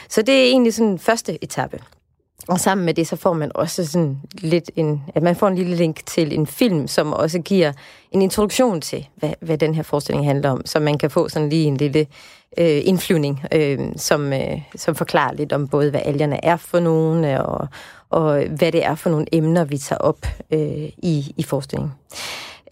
Så 0.10 0.22
det 0.22 0.36
er 0.36 0.44
egentlig 0.44 0.74
sådan 0.74 1.00
første 1.00 1.44
etape. 1.44 1.80
Og 2.48 2.60
sammen 2.60 2.86
med 2.86 2.94
det, 2.94 3.08
så 3.08 3.16
får 3.16 3.34
man 3.34 3.52
også 3.56 3.86
sådan 3.86 4.18
lidt 4.34 4.72
en, 4.76 5.04
at 5.16 5.24
man 5.24 5.36
får 5.36 5.48
en 5.48 5.56
lille 5.56 5.76
link 5.76 6.06
til 6.06 6.34
en 6.34 6.48
film, 6.48 6.88
som 6.88 7.14
også 7.14 7.40
giver 7.40 7.72
en 8.12 8.22
introduktion 8.22 8.82
til, 8.82 9.08
hvad, 9.16 9.34
hvad 9.42 9.58
den 9.58 9.76
her 9.76 9.84
forestilling 9.84 10.26
handler 10.26 10.50
om, 10.50 10.62
så 10.66 10.80
man 10.80 10.98
kan 10.98 11.12
få 11.12 11.30
sådan 11.30 11.50
lige 11.50 11.66
en 11.66 11.78
lille 11.78 12.00
øh, 12.58 12.82
indflyvning, 12.84 13.44
øh, 13.54 13.80
som, 13.96 14.34
øh, 14.34 14.62
som 14.76 14.96
forklarer 14.96 15.34
lidt 15.34 15.54
om 15.54 15.68
både, 15.68 15.90
hvad 15.92 16.02
algerne 16.06 16.46
er 16.46 16.58
for 16.58 16.80
nogen, 16.80 17.26
øh, 17.26 17.40
og, 17.40 17.68
og 18.10 18.44
hvad 18.58 18.72
det 18.72 18.86
er 18.86 18.96
for 18.96 19.10
nogle 19.10 19.26
emner, 19.32 19.64
vi 19.64 19.78
tager 19.78 20.00
op 20.00 20.26
øh, 20.52 20.90
i, 20.98 21.34
i 21.38 21.44
forestillingen. 21.44 21.94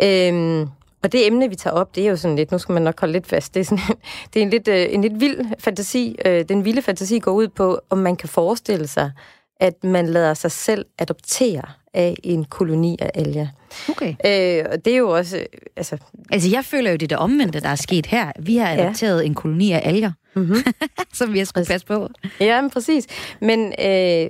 Øh, 0.02 0.68
Og 1.04 1.12
det 1.12 1.28
emne, 1.28 1.50
vi 1.50 1.56
tager 1.56 1.74
op, 1.74 1.96
det 1.96 2.06
er 2.06 2.10
jo 2.10 2.16
sådan 2.16 2.36
lidt, 2.36 2.52
nu 2.52 2.58
skal 2.58 2.74
man 2.74 2.82
nok 2.82 3.00
holde 3.00 3.14
lidt 3.14 3.28
fast, 3.28 3.54
det 3.54 3.60
er, 3.60 3.64
sådan, 3.64 3.84
det 4.34 4.40
er 4.40 4.44
en, 4.44 4.50
lidt, 4.50 4.68
øh, 4.68 4.88
en 4.90 5.02
lidt 5.02 5.20
vild 5.20 5.46
fantasi. 5.60 6.18
Øh, 6.26 6.46
den 6.50 6.66
vilde 6.66 6.82
fantasi 6.82 7.20
går 7.20 7.32
ud 7.32 7.48
på, 7.48 7.80
om 7.90 7.98
man 7.98 8.16
kan 8.16 8.30
forestille 8.30 8.88
sig, 8.88 9.12
at 9.60 9.84
man 9.84 10.08
lader 10.08 10.34
sig 10.34 10.52
selv 10.52 10.86
adoptere 11.00 11.64
af 11.94 12.16
en 12.24 12.46
koloni 12.46 12.98
af 13.02 13.12
alger. 13.16 13.48
Okay. 13.90 14.10
Øh, 14.10 14.66
og 14.72 14.86
det 14.86 14.94
er 14.94 14.98
jo 14.98 15.10
også... 15.10 15.46
Altså, 15.76 15.98
altså, 16.32 16.50
jeg 16.50 16.66
føler 16.66 16.92
jo, 16.92 16.98
det 16.98 17.04
er 17.04 17.08
det 17.08 17.18
omvendte, 17.18 17.60
der 17.60 17.70
er 17.70 17.76
sket 17.76 18.06
her. 18.06 18.32
Vi 18.40 18.58
har 18.58 18.72
adopteret 18.74 19.22
ja. 19.22 19.26
en 19.26 19.36
koloni 19.36 19.72
af 19.72 19.82
alger, 19.84 20.12
mm-hmm. 20.36 20.58
som 21.14 21.34
vi 21.34 21.38
har 21.38 21.46
skulle 21.46 21.66
passe 21.66 21.88
på. 21.88 22.10
Ja, 22.40 22.62
men 22.62 22.70
præcis. 22.70 23.08
Men 23.42 23.74
øh, 23.86 24.30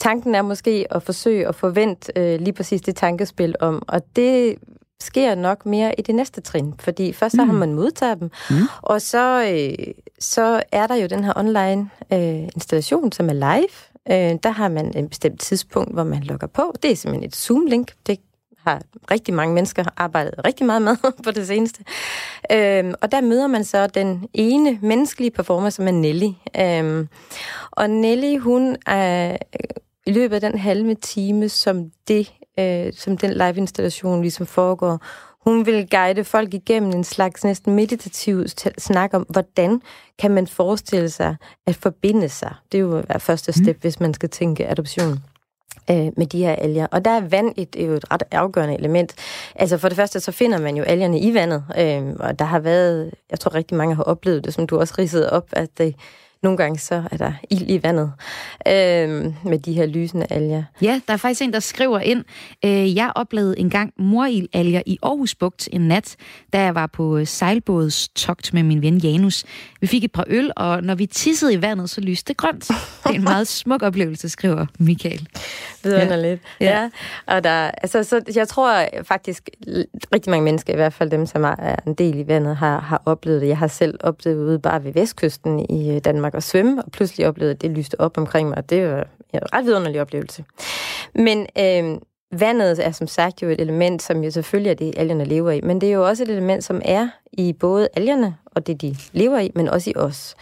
tanken 0.00 0.34
er 0.34 0.42
måske 0.42 0.86
at 0.90 1.02
forsøge 1.02 1.48
at 1.48 1.54
forvente 1.54 2.12
øh, 2.16 2.40
lige 2.40 2.52
præcis 2.52 2.80
det 2.80 2.96
tankespil 2.96 3.54
om, 3.60 3.82
og 3.88 4.02
det 4.16 4.56
sker 5.00 5.34
nok 5.34 5.66
mere 5.66 6.00
i 6.00 6.02
det 6.02 6.14
næste 6.14 6.40
trin, 6.40 6.74
fordi 6.80 7.12
først 7.12 7.36
så 7.36 7.44
mm. 7.44 7.50
har 7.50 7.58
man 7.58 7.74
modtaget 7.74 8.20
dem, 8.20 8.30
mm. 8.50 8.56
og 8.82 9.02
så, 9.02 9.44
øh, 9.52 9.94
så 10.18 10.62
er 10.72 10.86
der 10.86 10.94
jo 10.94 11.06
den 11.06 11.24
her 11.24 11.32
online 11.36 11.90
øh, 12.12 12.48
installation, 12.54 13.12
som 13.12 13.28
er 13.28 13.32
live. 13.32 13.91
Øh, 14.10 14.38
der 14.42 14.50
har 14.50 14.68
man 14.68 14.96
en 14.96 15.08
bestemt 15.08 15.40
tidspunkt, 15.40 15.92
hvor 15.92 16.04
man 16.04 16.22
logger 16.22 16.46
på. 16.46 16.74
Det 16.82 16.90
er 16.90 16.96
simpelthen 16.96 17.28
et 17.28 17.36
Zoom-link. 17.36 17.94
Det 18.06 18.18
har 18.58 18.82
rigtig 19.10 19.34
mange 19.34 19.54
mennesker 19.54 19.84
arbejdet 19.96 20.34
rigtig 20.44 20.66
meget 20.66 20.82
med 20.82 20.96
på 21.24 21.30
det 21.30 21.46
seneste. 21.46 21.84
Øhm, 22.52 22.94
og 23.00 23.12
der 23.12 23.20
møder 23.20 23.46
man 23.46 23.64
så 23.64 23.86
den 23.86 24.28
ene 24.34 24.78
menneskelige 24.82 25.30
performer, 25.30 25.70
som 25.70 25.88
er 25.88 25.92
Nelly. 25.92 26.28
Øhm, 26.60 27.08
og 27.70 27.90
Nelly, 27.90 28.38
hun 28.38 28.76
er 28.86 29.32
øh, 29.32 29.38
i 30.06 30.12
løbet 30.12 30.34
af 30.34 30.40
den 30.40 30.58
halve 30.58 30.94
time, 30.94 31.48
som 31.48 31.90
det, 32.08 32.32
øh, 32.58 32.92
som 32.92 33.18
den 33.18 33.32
live-installation 33.32 34.20
ligesom 34.22 34.46
foregår, 34.46 35.00
hun 35.44 35.66
vil 35.66 35.90
guide 35.90 36.24
folk 36.24 36.54
igennem 36.54 36.90
en 36.90 37.04
slags 37.04 37.44
næsten 37.44 37.74
meditativ 37.74 38.44
snak 38.78 39.14
om, 39.14 39.22
hvordan 39.22 39.82
kan 40.18 40.30
man 40.30 40.46
forestille 40.46 41.10
sig 41.10 41.36
at 41.66 41.76
forbinde 41.76 42.28
sig. 42.28 42.54
Det 42.72 42.78
er 42.78 42.82
jo 42.82 43.02
første 43.18 43.52
step, 43.52 43.76
mm. 43.76 43.80
hvis 43.80 44.00
man 44.00 44.14
skal 44.14 44.28
tænke 44.28 44.68
adoption 44.68 45.18
øh, 45.90 46.10
med 46.16 46.26
de 46.26 46.38
her 46.38 46.54
alger. 46.54 46.86
Og 46.86 47.04
der 47.04 47.10
er 47.10 47.20
vand 47.20 47.54
et, 47.56 47.76
jo 47.78 47.92
et 47.92 48.12
ret 48.12 48.22
afgørende 48.30 48.74
element. 48.74 49.14
Altså 49.54 49.78
for 49.78 49.88
det 49.88 49.96
første, 49.96 50.20
så 50.20 50.32
finder 50.32 50.58
man 50.58 50.76
jo 50.76 50.82
algerne 50.82 51.20
i 51.20 51.34
vandet, 51.34 51.64
øh, 51.78 52.02
og 52.18 52.38
der 52.38 52.44
har 52.44 52.58
været, 52.58 53.10
jeg 53.30 53.40
tror 53.40 53.54
rigtig 53.54 53.76
mange 53.76 53.94
har 53.94 54.02
oplevet 54.02 54.44
det, 54.44 54.54
som 54.54 54.66
du 54.66 54.78
også 54.78 54.94
ridsede 54.98 55.30
op, 55.30 55.48
at 55.52 55.78
det, 55.78 55.94
nogle 56.42 56.56
gange 56.58 56.78
så 56.78 57.02
er 57.10 57.16
der 57.16 57.32
ild 57.50 57.70
i 57.70 57.82
vandet 57.82 58.12
øh, 58.68 59.34
med 59.44 59.58
de 59.58 59.72
her 59.72 59.86
lysende 59.86 60.26
alger. 60.30 60.62
Ja, 60.82 61.00
der 61.06 61.12
er 61.12 61.16
faktisk 61.16 61.42
en, 61.42 61.52
der 61.52 61.60
skriver 61.60 61.98
ind. 61.98 62.24
Øh, 62.64 62.96
jeg 62.96 63.12
oplevede 63.14 63.58
engang 63.58 63.92
morilalger 63.98 64.82
i 64.86 64.98
Aarhus 65.02 65.34
Bugt 65.34 65.68
en 65.72 65.80
nat, 65.80 66.16
da 66.52 66.60
jeg 66.60 66.74
var 66.74 66.86
på 66.86 67.24
sejlbådstogt 67.24 68.54
med 68.54 68.62
min 68.62 68.82
ven 68.82 68.98
Janus. 68.98 69.44
Vi 69.80 69.86
fik 69.86 70.04
et 70.04 70.12
par 70.12 70.24
øl, 70.28 70.52
og 70.56 70.82
når 70.82 70.94
vi 70.94 71.06
tissede 71.06 71.54
i 71.54 71.62
vandet, 71.62 71.90
så 71.90 72.00
lyste 72.00 72.28
det 72.28 72.36
grønt. 72.36 72.68
Det 72.68 72.76
er 73.04 73.10
en 73.10 73.24
meget 73.24 73.48
smuk 73.62 73.82
oplevelse, 73.82 74.28
skriver 74.28 74.66
Michael. 74.78 75.28
Vidunderligt. 75.82 76.42
Ja. 76.60 76.80
ja. 76.80 76.90
Og 77.26 77.44
der, 77.44 77.70
altså, 77.70 78.02
så 78.02 78.20
jeg 78.36 78.48
tror 78.48 78.88
faktisk, 79.02 79.50
rigtig 80.14 80.30
mange 80.30 80.44
mennesker, 80.44 80.72
i 80.72 80.76
hvert 80.76 80.92
fald 80.92 81.10
dem, 81.10 81.26
som 81.26 81.44
er 81.44 81.76
en 81.86 81.94
del 81.94 82.18
i 82.18 82.26
vandet, 82.26 82.56
har, 82.56 82.80
har 82.80 83.02
oplevet 83.06 83.40
det. 83.40 83.48
Jeg 83.48 83.58
har 83.58 83.66
selv 83.66 83.98
oplevet 84.00 84.44
ude 84.44 84.58
bare 84.58 84.84
ved 84.84 84.92
vestkysten 84.92 85.70
i 85.70 85.90
øh, 85.90 86.00
Danmark 86.32 86.38
at 86.38 86.42
svømme, 86.42 86.82
og 86.84 86.92
pludselig 86.92 87.28
oplevede, 87.28 87.54
at 87.54 87.62
det 87.62 87.70
lyste 87.70 88.00
op 88.00 88.18
omkring 88.18 88.48
mig, 88.48 88.58
og 88.58 88.70
det 88.70 88.88
var 88.88 89.06
en 89.34 89.40
ret 89.52 89.64
vidunderlig 89.64 90.00
oplevelse. 90.00 90.44
Men 91.14 91.46
øh, 91.58 92.00
vandet 92.40 92.86
er 92.86 92.92
som 92.92 93.06
sagt 93.06 93.42
jo 93.42 93.48
et 93.48 93.60
element, 93.60 94.02
som 94.02 94.24
jo 94.24 94.30
selvfølgelig 94.30 94.70
er 94.70 94.74
det, 94.74 94.94
algerne 94.96 95.24
lever 95.24 95.50
i, 95.50 95.60
men 95.60 95.80
det 95.80 95.88
er 95.88 95.92
jo 95.92 96.08
også 96.08 96.22
et 96.22 96.28
element, 96.30 96.64
som 96.64 96.80
er 96.84 97.08
i 97.32 97.52
både 97.52 97.88
algerne 97.94 98.36
og 98.46 98.66
det, 98.66 98.80
de 98.80 98.96
lever 99.12 99.38
i, 99.38 99.50
men 99.54 99.68
også 99.68 99.90
i 99.90 99.96
os. 99.96 100.34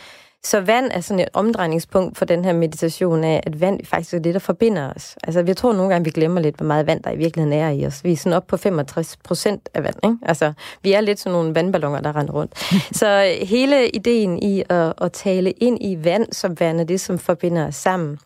Så 0.45 0.61
vand 0.61 0.91
er 0.95 1.01
sådan 1.01 1.21
et 1.21 1.29
omdrejningspunkt 1.33 2.19
for 2.19 2.25
den 2.25 2.45
her 2.45 2.53
meditation 2.53 3.25
af, 3.25 3.41
at 3.47 3.61
vand 3.61 3.81
faktisk 3.85 4.15
er 4.15 4.19
det, 4.19 4.35
der 4.35 4.41
forbinder 4.41 4.93
os. 4.95 5.17
Altså, 5.25 5.45
jeg 5.47 5.57
tror 5.57 5.73
nogle 5.73 5.93
gange, 5.93 6.05
vi 6.05 6.11
glemmer 6.11 6.41
lidt, 6.41 6.57
hvor 6.57 6.67
meget 6.67 6.87
vand 6.87 7.03
der 7.03 7.11
i 7.11 7.17
virkeligheden 7.17 7.59
er 7.59 7.71
i 7.71 7.87
os. 7.87 8.05
Vi 8.05 8.13
er 8.13 8.17
sådan 8.17 8.37
op 8.37 8.47
på 8.47 8.57
65 8.57 9.17
procent 9.25 9.69
af 9.75 9.83
vand, 9.85 9.97
ikke? 10.05 10.17
Altså, 10.23 10.53
vi 10.83 10.93
er 10.93 11.01
lidt 11.01 11.21
sådan 11.21 11.33
nogle 11.33 11.55
vandballoner, 11.55 12.01
der 12.01 12.17
render 12.17 12.33
rundt. 12.33 12.59
Så 13.01 13.37
hele 13.43 13.89
ideen 13.89 14.43
i 14.43 14.63
at, 14.69 14.93
at 15.01 15.13
tale 15.13 15.51
ind 15.51 15.79
i 15.81 16.05
vand 16.05 16.33
som 16.33 16.61
værende 16.61 16.85
det, 16.85 17.01
som 17.01 17.19
forbinder 17.19 17.67
os 17.67 17.75
sammen, 17.75 18.19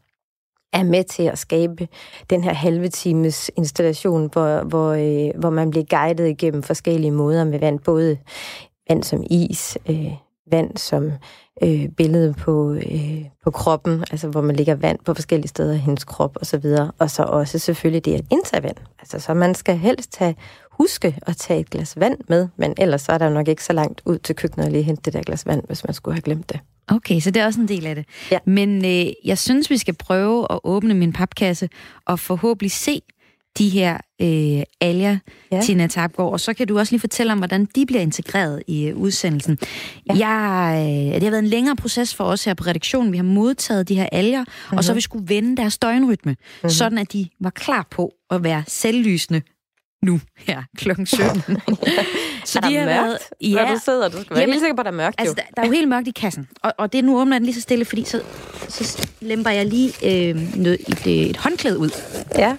er 0.72 0.82
med 0.82 1.04
til 1.04 1.22
at 1.22 1.38
skabe 1.38 1.88
den 2.30 2.44
her 2.44 2.52
halve 2.52 2.88
times 2.88 3.50
installation, 3.56 4.30
hvor, 4.32 4.64
hvor, 4.64 4.92
øh, 4.92 5.40
hvor 5.40 5.50
man 5.50 5.70
bliver 5.70 5.84
guidet 5.90 6.28
igennem 6.28 6.62
forskellige 6.62 7.10
måder 7.10 7.44
med 7.44 7.58
vand, 7.58 7.78
både 7.78 8.18
vand 8.88 9.02
som 9.02 9.22
is, 9.30 9.78
øh, 9.88 10.12
vand 10.50 10.76
som 10.76 11.12
øh, 11.62 11.88
billede 11.88 12.34
på, 12.34 12.72
øh, 12.74 13.24
på 13.44 13.50
kroppen, 13.50 14.04
altså 14.10 14.28
hvor 14.28 14.40
man 14.40 14.56
ligger 14.56 14.74
vand 14.74 14.98
på 15.04 15.14
forskellige 15.14 15.48
steder 15.48 15.74
i 15.74 15.78
hendes 15.78 16.04
krop 16.04 16.36
og 16.40 16.46
så 16.46 16.58
videre. 16.58 16.92
Og 16.98 17.10
så 17.10 17.22
også 17.22 17.58
selvfølgelig 17.58 18.04
det 18.04 18.14
at 18.14 18.24
indtage 18.30 18.62
vand. 18.62 18.76
Altså 19.00 19.18
så 19.18 19.34
man 19.34 19.54
skal 19.54 19.76
helst 19.78 20.12
tage, 20.12 20.36
huske 20.70 21.18
at 21.22 21.36
tage 21.36 21.60
et 21.60 21.70
glas 21.70 22.00
vand 22.00 22.18
med, 22.28 22.48
men 22.56 22.74
ellers 22.78 23.02
så 23.02 23.12
er 23.12 23.18
der 23.18 23.28
nok 23.28 23.48
ikke 23.48 23.64
så 23.64 23.72
langt 23.72 24.02
ud 24.04 24.18
til 24.18 24.34
køkkenet 24.34 24.66
at 24.66 24.72
lige 24.72 24.82
hente 24.82 25.02
det 25.04 25.12
der 25.12 25.22
glas 25.22 25.46
vand, 25.46 25.62
hvis 25.66 25.84
man 25.84 25.94
skulle 25.94 26.14
have 26.14 26.22
glemt 26.22 26.52
det. 26.52 26.60
Okay, 26.88 27.20
så 27.20 27.30
det 27.30 27.42
er 27.42 27.46
også 27.46 27.60
en 27.60 27.68
del 27.68 27.86
af 27.86 27.94
det. 27.94 28.04
Ja. 28.30 28.38
Men 28.44 28.84
øh, 28.84 29.12
jeg 29.24 29.38
synes, 29.38 29.70
vi 29.70 29.76
skal 29.78 29.94
prøve 29.94 30.46
at 30.50 30.60
åbne 30.64 30.94
min 30.94 31.12
papkasse 31.12 31.68
og 32.06 32.18
forhåbentlig 32.18 32.70
se, 32.70 33.02
de 33.58 33.68
her 33.68 33.98
øh, 34.20 34.62
alger, 34.80 35.18
ja. 35.52 35.60
Tina 35.62 35.86
Tabgaard, 35.86 36.32
og 36.32 36.40
så 36.40 36.54
kan 36.54 36.66
du 36.66 36.78
også 36.78 36.92
lige 36.92 37.00
fortælle 37.00 37.32
om, 37.32 37.38
hvordan 37.38 37.64
de 37.64 37.86
bliver 37.86 38.02
integreret 38.02 38.62
i 38.66 38.86
øh, 38.86 38.96
udsendelsen. 38.96 39.58
Ja. 40.08 40.28
Jeg, 40.28 40.74
øh, 40.78 41.14
det 41.14 41.22
har 41.22 41.30
været 41.30 41.42
en 41.42 41.48
længere 41.48 41.76
proces 41.76 42.14
for 42.14 42.24
os 42.24 42.44
her 42.44 42.54
på 42.54 42.64
redaktionen. 42.64 43.12
Vi 43.12 43.16
har 43.16 43.24
modtaget 43.24 43.88
de 43.88 43.94
her 43.94 44.08
alger, 44.12 44.40
mm-hmm. 44.40 44.78
og 44.78 44.84
så 44.84 44.92
har 44.92 44.94
vi 44.94 45.00
skulle 45.00 45.28
vende 45.28 45.56
deres 45.56 45.78
døgnrytme, 45.78 46.32
mm-hmm. 46.32 46.70
sådan 46.70 46.98
at 46.98 47.12
de 47.12 47.28
var 47.40 47.50
klar 47.50 47.86
på 47.90 48.12
at 48.30 48.44
være 48.44 48.64
selvlysende 48.66 49.42
nu 50.04 50.20
her 50.38 50.62
klokken 50.76 51.06
17. 51.06 51.30
så 52.44 52.58
er 52.58 52.60
der 52.60 52.68
de 52.68 52.74
har 52.74 52.84
mørkt, 52.84 52.88
været, 52.88 53.18
ja, 53.40 53.66
når 53.66 53.74
du 53.74 53.80
sidder? 53.84 54.08
Du 54.08 54.20
skal 54.20 54.36
være 54.36 54.46
helt 54.46 54.60
sikker 54.60 54.74
på, 54.74 54.80
at 54.80 54.84
der 54.84 54.92
er 54.92 54.96
mørkt. 54.96 55.20
Altså, 55.20 55.34
der, 55.34 55.42
der 55.56 55.62
er 55.62 55.66
jo 55.66 55.72
helt 55.72 55.88
mørkt 55.88 56.08
i 56.08 56.10
kassen. 56.10 56.48
Og, 56.62 56.72
og 56.78 56.92
det 56.92 57.04
nu 57.04 57.20
åbner 57.20 57.38
den 57.38 57.46
lige 57.46 57.54
så 57.54 57.60
stille, 57.60 57.84
fordi 57.84 58.04
så, 58.04 58.22
så 58.68 59.08
lemper 59.20 59.50
jeg 59.50 59.66
lige 59.66 59.92
øh, 60.02 60.56
noget, 60.56 60.78
et, 60.88 61.30
et 61.30 61.36
håndklæde 61.36 61.78
ud. 61.78 61.90
Ja. 62.38 62.56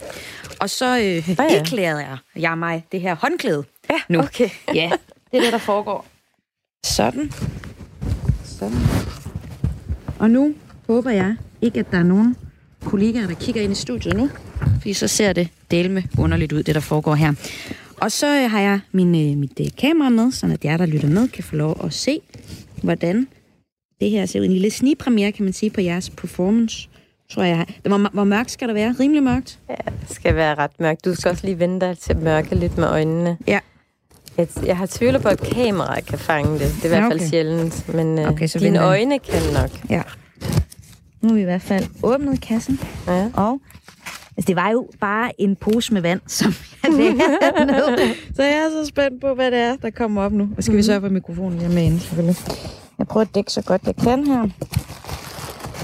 Og 0.60 0.70
så 0.70 0.98
øh, 0.98 1.04
ja, 1.04 1.44
ja. 1.44 1.62
iklæder 1.62 2.18
jeg, 2.36 2.58
mig 2.58 2.86
det 2.92 3.02
her 3.02 3.16
håndklæde 3.16 3.64
ja, 3.90 3.96
nu. 4.10 4.20
Okay. 4.20 4.50
ja, 4.74 4.92
det 5.32 5.38
er 5.38 5.42
det, 5.42 5.54
der 5.54 5.58
foregår. 5.58 6.06
Sådan. 6.86 7.32
Sådan. 8.44 8.78
Og 10.20 10.30
nu 10.30 10.56
håber 10.88 11.12
jeg 11.12 11.36
ikke, 11.62 11.80
at 11.80 11.92
der 11.92 11.98
er 11.98 12.04
nogen 12.04 12.36
kollegaer, 12.86 13.28
der 13.28 13.36
kigger 13.36 13.62
ind 13.62 13.72
i 13.72 13.76
studiet 13.76 14.18
nu. 14.18 14.30
Fordi 14.82 14.94
så 14.94 15.08
ser 15.08 15.34
det 15.34 15.50
delme 15.72 16.04
underligt 16.20 16.52
ud, 16.52 16.64
det 16.64 16.76
der 16.76 16.82
foregår 16.82 17.16
her. 17.16 17.34
Og 17.98 18.12
så 18.12 18.44
øh, 18.44 18.52
har 18.52 18.60
jeg 18.60 18.80
min, 18.92 19.32
øh, 19.32 19.38
mit 19.38 19.60
øh, 19.60 19.68
kamera 19.78 20.10
med, 20.10 20.32
så 20.32 20.46
at 20.48 20.66
jer, 20.66 20.78
der 20.78 20.86
lytter 20.86 21.08
med, 21.08 21.28
kan 21.28 21.44
få 21.44 21.56
lov 21.56 21.82
at 21.84 21.94
se, 21.94 22.20
hvordan 22.84 23.28
det 24.02 24.10
her 24.10 24.26
ser 24.26 24.40
ud. 24.40 24.46
En 24.46 24.52
lille 24.52 24.72
snigpremiere, 24.72 25.32
kan 25.32 25.44
man 25.44 25.54
sige, 25.54 25.70
på 25.70 25.82
jeres 25.82 26.10
performance 26.10 26.90
tror 27.34 27.44
jeg. 27.44 27.66
Hvor, 27.84 28.10
hvor 28.14 28.24
mørkt 28.24 28.52
skal 28.52 28.68
det 28.68 28.76
være? 28.76 28.96
Rimelig 29.00 29.24
mørkt? 29.24 29.60
Ja, 29.70 29.92
det 30.02 30.16
skal 30.16 30.36
være 30.36 30.56
ret 30.56 30.80
mørkt. 30.80 31.06
Du 31.06 31.16
skal 31.16 31.32
også 31.32 31.46
lige 31.46 31.60
vente 31.60 31.86
dig 31.86 31.98
til 31.98 32.14
at 32.14 32.22
mørke 32.22 32.56
lidt 32.56 32.78
med 32.78 32.88
øjnene. 32.88 33.38
Ja. 33.48 33.60
Jeg, 34.38 34.48
jeg 34.66 34.78
har 34.78 34.86
tvivlet 34.86 35.22
på, 35.22 35.28
at 35.28 35.40
kamera 35.40 36.00
kan 36.00 36.20
fange 36.20 36.54
det. 36.54 36.60
Det 36.60 36.82
er 36.82 36.86
i 36.86 36.88
hvert 36.88 37.04
fald 37.04 37.20
okay. 37.20 37.30
sjældent. 37.30 37.94
Men 37.94 38.20
uh, 38.20 38.28
okay, 38.28 38.48
dine 38.60 38.80
øjne 38.80 39.20
kan 39.20 39.42
nok. 39.54 39.70
Ja. 39.90 40.02
Nu 41.22 41.30
har 41.30 41.36
vi 41.36 41.42
i 41.42 41.44
hvert 41.44 41.62
fald 41.62 41.86
åbnet 42.04 42.42
kassen. 42.42 42.80
Ja. 43.08 43.30
Og 43.34 43.62
altså, 44.38 44.48
det 44.48 44.56
var 44.56 44.70
jo 44.70 44.88
bare 45.00 45.42
en 45.42 45.56
pose 45.56 45.94
med 45.94 46.02
vand, 46.02 46.22
som 46.28 46.54
jeg 46.84 46.92
lægger 47.00 47.66
ned. 47.66 48.16
Så 48.36 48.44
jeg 48.44 48.56
er 48.56 48.70
så 48.70 48.86
spændt 48.86 49.22
på, 49.22 49.34
hvad 49.34 49.52
det 49.52 49.60
er, 49.60 49.76
der 49.76 49.90
kommer 49.90 50.22
op 50.22 50.32
nu. 50.32 50.50
Og 50.58 50.64
skal 50.64 50.72
mm. 50.72 50.76
vi 50.76 50.80
mhm. 50.80 50.86
sørge 50.86 51.00
for, 51.00 51.08
at 51.08 51.14
mikrofonen 51.14 51.62
er 51.62 51.70
med 51.70 51.84
inde, 51.84 52.00
selvfølgelig. 52.00 52.36
Jeg 52.98 53.08
prøver 53.08 53.26
at 53.26 53.36
dække 53.36 53.52
så 53.52 53.62
godt 53.62 53.82
jeg 53.86 53.96
kan 53.96 54.28
her. 54.28 54.50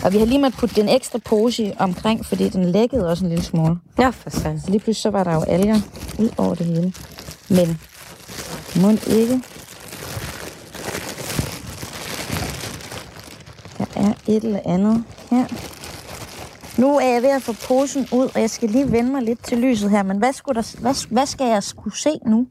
Og 0.04 0.14
vi 0.14 0.18
har 0.18 0.26
lige 0.26 0.40
måtte 0.40 0.58
putte 0.58 0.76
den 0.76 0.90
ekstra 0.90 1.20
pose 1.26 1.76
omkring, 1.80 2.26
fordi 2.26 2.50
den 2.50 2.66
lækkede 2.66 3.10
også 3.10 3.26
en 3.26 3.30
lille 3.30 3.46
smule. 3.46 3.78
Ja, 4.00 4.10
for 4.10 4.30
sandt. 4.30 4.64
Så 4.64 4.70
lige 4.70 4.80
pludselig 4.80 5.02
så 5.02 5.10
var 5.10 5.24
der 5.24 5.34
jo 5.34 5.42
alger 5.42 5.76
ud 6.20 6.30
over 6.38 6.56
det 6.56 6.66
hele. 6.66 6.94
Men 7.50 7.80
må 8.82 8.90
ikke. 8.90 9.42
Der 13.78 13.86
er 13.96 14.14
et 14.28 14.44
eller 14.44 14.60
andet 14.66 15.04
her. 15.30 15.46
Nu 16.82 16.98
er 16.98 17.14
jeg 17.14 17.22
ved 17.22 17.30
at 17.30 17.42
få 17.42 17.54
posen 17.68 18.08
ud, 18.12 18.30
og 18.36 18.42
jeg 18.42 18.50
skal 18.50 18.70
lige 18.70 18.92
vende 18.92 19.12
mig 19.12 19.22
lidt 19.22 19.44
til 19.44 19.58
lyset 19.58 19.90
her. 19.90 20.04
Men 20.04 20.18
hvad, 20.18 20.34
skulle 20.34 20.62
der, 20.62 20.82
hvad, 20.82 21.08
hvad 21.10 21.26
skal 21.26 21.48
jeg 21.48 21.64
skulle 21.64 21.98
se 21.98 22.12
nu? 22.26 22.48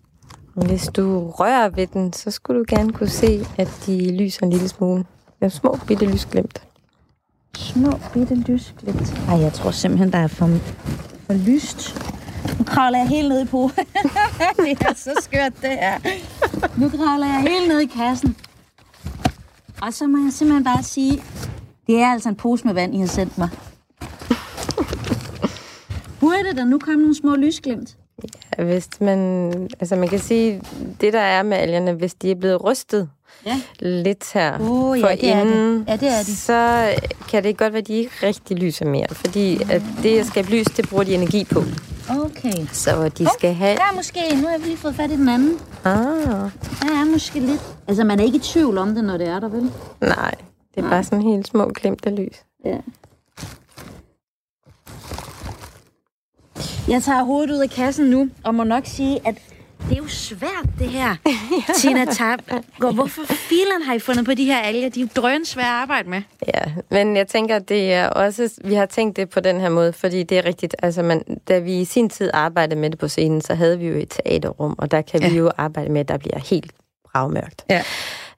Hvis 0.54 0.86
du 0.96 1.30
rører 1.30 1.68
ved 1.68 1.86
den, 1.86 2.12
så 2.12 2.30
skulle 2.30 2.60
du 2.60 2.64
gerne 2.68 2.92
kunne 2.92 3.08
se, 3.08 3.46
at 3.58 3.68
de 3.86 4.16
lyser 4.16 4.42
en 4.42 4.50
lille 4.50 4.68
smule. 4.68 5.04
Det 5.40 5.46
er 5.46 5.48
små 5.48 5.78
bitte 5.86 6.06
lysglimt 6.06 6.69
små 7.60 7.92
bitte 8.12 8.34
lysglimt. 8.34 9.14
Ej, 9.28 9.40
jeg 9.40 9.52
tror 9.52 9.70
simpelthen, 9.70 10.12
der 10.12 10.18
er 10.18 10.26
for, 10.26 10.46
for 11.26 11.34
lyst. 11.34 11.96
Nu 12.58 12.64
kravler 12.64 12.98
jeg 12.98 13.08
helt 13.08 13.28
ned 13.28 13.42
i 13.42 13.44
på. 13.44 13.70
det 14.64 14.78
er 14.80 14.94
så 14.96 15.12
skørt, 15.20 15.52
det 15.62 15.82
er. 15.82 15.98
Nu 16.80 16.88
kravler 16.88 17.26
jeg 17.26 17.40
helt 17.40 17.68
ned 17.68 17.80
i 17.80 17.86
kassen. 17.86 18.36
Og 19.82 19.94
så 19.94 20.06
må 20.06 20.24
jeg 20.24 20.32
simpelthen 20.32 20.64
bare 20.64 20.82
sige, 20.82 21.22
det 21.86 21.98
er 21.98 22.06
altså 22.06 22.28
en 22.28 22.34
pose 22.34 22.66
med 22.66 22.74
vand, 22.74 22.94
I 22.94 22.98
har 22.98 23.06
sendt 23.06 23.38
mig. 23.38 23.48
Burde 26.20 26.56
der 26.56 26.64
nu 26.64 26.78
komme 26.78 27.00
nogle 27.00 27.16
små 27.16 27.36
lysglimt? 27.36 27.96
Ja, 28.58 28.64
hvis 28.64 28.88
man, 29.00 29.52
altså 29.80 29.96
man 29.96 30.08
kan 30.08 30.18
sige, 30.18 30.62
det 31.00 31.12
der 31.12 31.20
er 31.20 31.42
med 31.42 31.56
algerne, 31.56 31.92
hvis 31.92 32.14
de 32.14 32.30
er 32.30 32.34
blevet 32.34 32.64
rystet 32.64 33.10
Ja. 33.46 33.60
lidt 33.80 34.32
her 34.32 34.58
Åh, 34.60 34.98
ja, 35.00 35.04
for 35.04 35.08
det 35.08 35.28
er 35.30 35.44
det. 35.44 35.50
inden, 35.52 35.84
Ja, 35.88 35.96
det 35.96 36.08
er 36.08 36.18
de. 36.22 36.36
så 36.36 36.88
kan 37.30 37.44
det 37.44 37.56
godt 37.56 37.72
være, 37.72 37.80
at 37.80 37.86
de 37.86 37.92
ikke 37.94 38.10
rigtig 38.22 38.58
lyser 38.58 38.84
mere. 38.84 39.06
Fordi 39.12 39.62
at 39.70 39.82
det 40.02 40.18
at 40.20 40.26
skabe 40.26 40.50
lys, 40.50 40.66
det 40.66 40.88
bruger 40.88 41.04
de 41.04 41.14
energi 41.14 41.44
på. 41.44 41.62
Okay. 42.24 42.66
Så 42.72 43.08
de 43.08 43.28
skal 43.38 43.54
have... 43.54 43.76
Der 43.76 43.82
er 43.82 43.94
måske, 43.94 44.20
nu 44.42 44.46
har 44.48 44.58
vi 44.58 44.64
lige 44.64 44.76
fået 44.76 44.94
fat 44.94 45.10
i 45.10 45.16
den 45.16 45.28
anden. 45.28 45.58
Ah, 45.84 45.94
Der 46.82 47.00
er 47.00 47.10
måske 47.12 47.40
lidt. 47.40 47.60
Altså, 47.88 48.04
man 48.04 48.20
er 48.20 48.24
ikke 48.24 48.36
i 48.36 48.40
tvivl 48.40 48.78
om 48.78 48.94
det, 48.94 49.04
når 49.04 49.16
det 49.16 49.28
er 49.28 49.40
der, 49.40 49.48
vel? 49.48 49.70
nej, 50.00 50.34
det 50.74 50.84
er 50.84 50.88
bare 50.90 51.04
sådan 51.04 51.22
helt 51.22 51.48
små 51.48 51.70
glimt 51.74 52.06
af 52.06 52.16
lys. 52.16 52.36
Ja. 52.64 52.76
Jeg 56.88 57.02
tager 57.02 57.22
hovedet 57.24 57.50
ud 57.50 57.58
af 57.58 57.70
kassen 57.70 58.06
nu, 58.06 58.28
og 58.44 58.54
må 58.54 58.64
nok 58.64 58.86
sige, 58.86 59.20
at 59.24 59.34
det 59.90 59.98
er 59.98 60.02
jo 60.02 60.08
svært, 60.08 60.66
det 60.78 60.88
her. 60.88 61.16
Tina 61.78 62.04
Tab. 62.04 62.38
Hvorfor 62.78 63.22
filen 63.26 63.82
har 63.82 63.94
I 63.94 63.98
fundet 63.98 64.24
på 64.24 64.34
de 64.34 64.44
her 64.44 64.58
alger? 64.58 64.88
De 64.88 65.00
er 65.00 65.04
jo 65.04 65.22
drønsvære 65.22 65.66
at 65.66 65.72
arbejde 65.72 66.10
med. 66.10 66.22
Ja, 66.54 66.72
men 66.90 67.16
jeg 67.16 67.28
tænker, 67.28 67.58
det 67.58 67.92
er 67.92 68.08
også, 68.08 68.50
vi 68.64 68.74
har 68.74 68.86
tænkt 68.86 69.16
det 69.16 69.30
på 69.30 69.40
den 69.40 69.60
her 69.60 69.68
måde, 69.68 69.92
fordi 69.92 70.22
det 70.22 70.38
er 70.38 70.44
rigtigt, 70.44 70.76
altså 70.82 71.02
man, 71.02 71.24
da 71.48 71.58
vi 71.58 71.80
i 71.80 71.84
sin 71.84 72.08
tid 72.08 72.30
arbejdede 72.34 72.80
med 72.80 72.90
det 72.90 72.98
på 72.98 73.08
scenen, 73.08 73.40
så 73.40 73.54
havde 73.54 73.78
vi 73.78 73.86
jo 73.86 73.94
et 73.94 74.08
teaterrum, 74.10 74.74
og 74.78 74.90
der 74.90 75.02
kan 75.02 75.22
ja. 75.22 75.28
vi 75.28 75.36
jo 75.36 75.50
arbejde 75.56 75.92
med, 75.92 76.00
at 76.00 76.08
der 76.08 76.18
bliver 76.18 76.38
helt 76.38 76.72
bragmørkt. 77.12 77.64
Ja. 77.70 77.82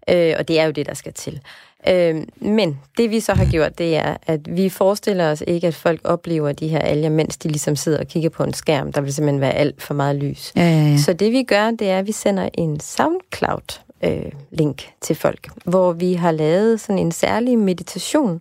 Øh, 0.09 0.35
og 0.39 0.49
det 0.49 0.61
er 0.61 0.65
jo 0.65 0.71
det, 0.71 0.87
der 0.87 0.95
skal 0.95 1.13
til. 1.13 1.41
Øh, 1.89 2.17
men 2.37 2.81
det 2.99 3.11
vi 3.11 3.21
så 3.21 3.35
har 3.35 3.51
gjort, 3.51 3.79
det 3.79 3.97
er, 3.97 4.17
at 4.27 4.57
vi 4.57 4.69
forestiller 4.69 5.31
os 5.31 5.43
ikke, 5.47 5.67
at 5.67 5.75
folk 5.75 6.01
oplever 6.05 6.53
de 6.53 6.69
her 6.69 6.79
alger, 6.79 7.11
mens 7.11 7.37
de 7.37 7.49
ligesom 7.49 7.77
sidder 7.77 7.99
og 7.99 8.07
kigger 8.07 8.29
på 8.29 8.45
en 8.45 8.53
skærm. 8.53 8.93
Der 8.93 9.01
vil 9.01 9.15
simpelthen 9.15 9.41
være 9.41 9.55
alt 9.55 9.83
for 9.83 9.95
meget 9.95 10.17
lys. 10.17 10.53
Ja, 10.57 10.63
ja, 10.63 10.91
ja. 10.91 10.97
Så 10.97 11.13
det 11.13 11.33
vi 11.33 11.43
gør, 11.43 11.71
det 11.71 11.91
er, 11.91 11.99
at 11.99 12.07
vi 12.07 12.13
sender 12.13 12.49
en 12.55 12.81
SoundCloud-link 12.81 14.91
til 15.01 15.17
folk, 15.17 15.49
hvor 15.65 15.93
vi 15.93 16.15
har 16.15 16.33
lavet 16.33 16.81
sådan 16.81 16.99
en 16.99 17.13
særlig 17.13 17.59
meditation, 17.59 18.41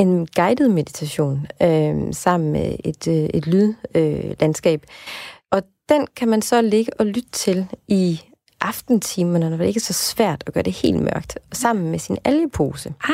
en 0.00 0.28
guided 0.36 0.68
meditation, 0.68 1.46
øh, 1.62 1.94
sammen 2.12 2.52
med 2.52 2.76
et, 2.84 3.08
øh, 3.08 3.14
et 3.14 3.46
lydlandskab. 3.46 4.24
Øh, 4.24 4.34
landskab. 4.40 4.82
og 5.50 5.62
den 5.88 6.06
kan 6.16 6.28
man 6.28 6.42
så 6.42 6.62
ligge 6.62 6.92
og 6.98 7.06
lytte 7.06 7.30
til 7.32 7.66
i 7.88 8.20
aftentimerne, 8.60 9.50
når 9.50 9.56
det 9.56 9.66
ikke 9.66 9.78
er 9.78 9.80
så 9.80 9.92
svært 9.92 10.44
at 10.46 10.52
gøre 10.54 10.62
det 10.62 10.72
helt 10.72 11.00
mørkt, 11.02 11.38
sammen 11.52 11.90
med 11.90 11.98
sin 11.98 12.18
algepose. 12.24 12.94
Ah, 13.04 13.12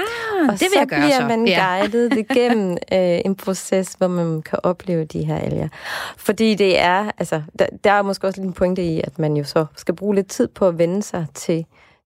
Og 0.49 0.53
det 0.53 0.61
vil 0.61 0.69
så 0.73 0.79
jeg 0.79 0.89
gøre 0.89 1.01
bliver 1.01 1.21
så. 1.21 1.27
man 1.27 1.47
ja. 1.47 1.79
guidet 1.79 2.19
igennem 2.31 2.71
øh, 2.93 3.21
en 3.25 3.35
proces, 3.35 3.93
hvor 3.99 4.09
man 4.09 4.43
kan 4.43 4.59
opleve 4.63 5.05
de 5.05 5.25
her 5.25 5.37
alger. 5.39 5.69
Fordi 6.17 6.55
det 6.55 6.79
er, 6.81 7.11
altså, 7.19 7.43
der, 7.59 7.67
der 7.85 7.91
er 7.93 8.03
måske 8.03 8.27
også 8.27 8.41
lidt 8.41 8.47
en 8.49 8.53
pointe 8.53 8.83
i, 8.85 9.01
at 9.01 9.19
man 9.19 9.37
jo 9.37 9.45
så 9.45 9.67
skal 9.77 9.95
bruge 9.97 10.15
lidt 10.15 10.29
tid 10.29 10.49
på 10.49 10.69
at 10.69 10.79
vende 10.79 11.03
sig 11.03 11.27
til 11.35 11.65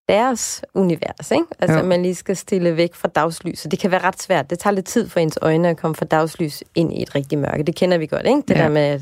deres 0.09 0.62
univers, 0.75 1.31
ikke? 1.31 1.45
Altså, 1.59 1.78
Jo. 1.78 1.85
man 1.85 2.02
lige 2.02 2.14
skal 2.14 2.37
stille 2.37 2.76
væk 2.76 2.95
fra 2.95 3.09
dagslys, 3.09 3.66
det 3.71 3.78
kan 3.78 3.90
være 3.90 4.02
ret 4.02 4.23
svært. 4.23 4.50
Det 4.50 4.59
tager 4.59 4.75
lidt 4.75 4.87
tid 4.87 5.09
for 5.09 5.21
ens 5.21 5.38
øjne 5.43 5.69
at 5.69 5.76
komme 5.76 5.95
fra 5.95 6.05
dagslys 6.05 6.62
ind 6.75 6.93
i 6.99 7.02
et 7.02 7.14
rigtigt 7.14 7.40
mørke. 7.40 7.62
Det 7.62 7.75
kender 7.76 7.99
vi 7.99 8.07
godt, 8.07 8.26
ikke? 8.26 8.43
Det 8.49 8.57
ja. 8.57 8.62
der 8.62 8.69
med, 8.69 8.83
at 8.83 9.00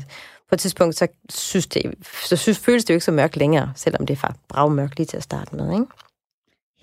på 0.49 0.55
et 0.55 0.59
tidspunkt, 0.59 0.95
så, 0.95 1.07
synes 1.29 1.67
det, 1.67 1.93
så 2.25 2.35
synes, 2.35 2.59
føles 2.59 2.85
det 2.85 2.93
jo 2.93 2.95
ikke 2.95 3.05
så 3.05 3.11
mørkt 3.11 3.37
længere, 3.37 3.71
selvom 3.75 4.05
det 4.05 4.13
er 4.13 4.17
faktisk 4.17 4.39
bragmørkt 4.47 4.97
lige 4.97 5.07
til 5.07 5.17
at 5.17 5.23
starte 5.23 5.55
med, 5.55 5.71
ikke? 5.73 5.85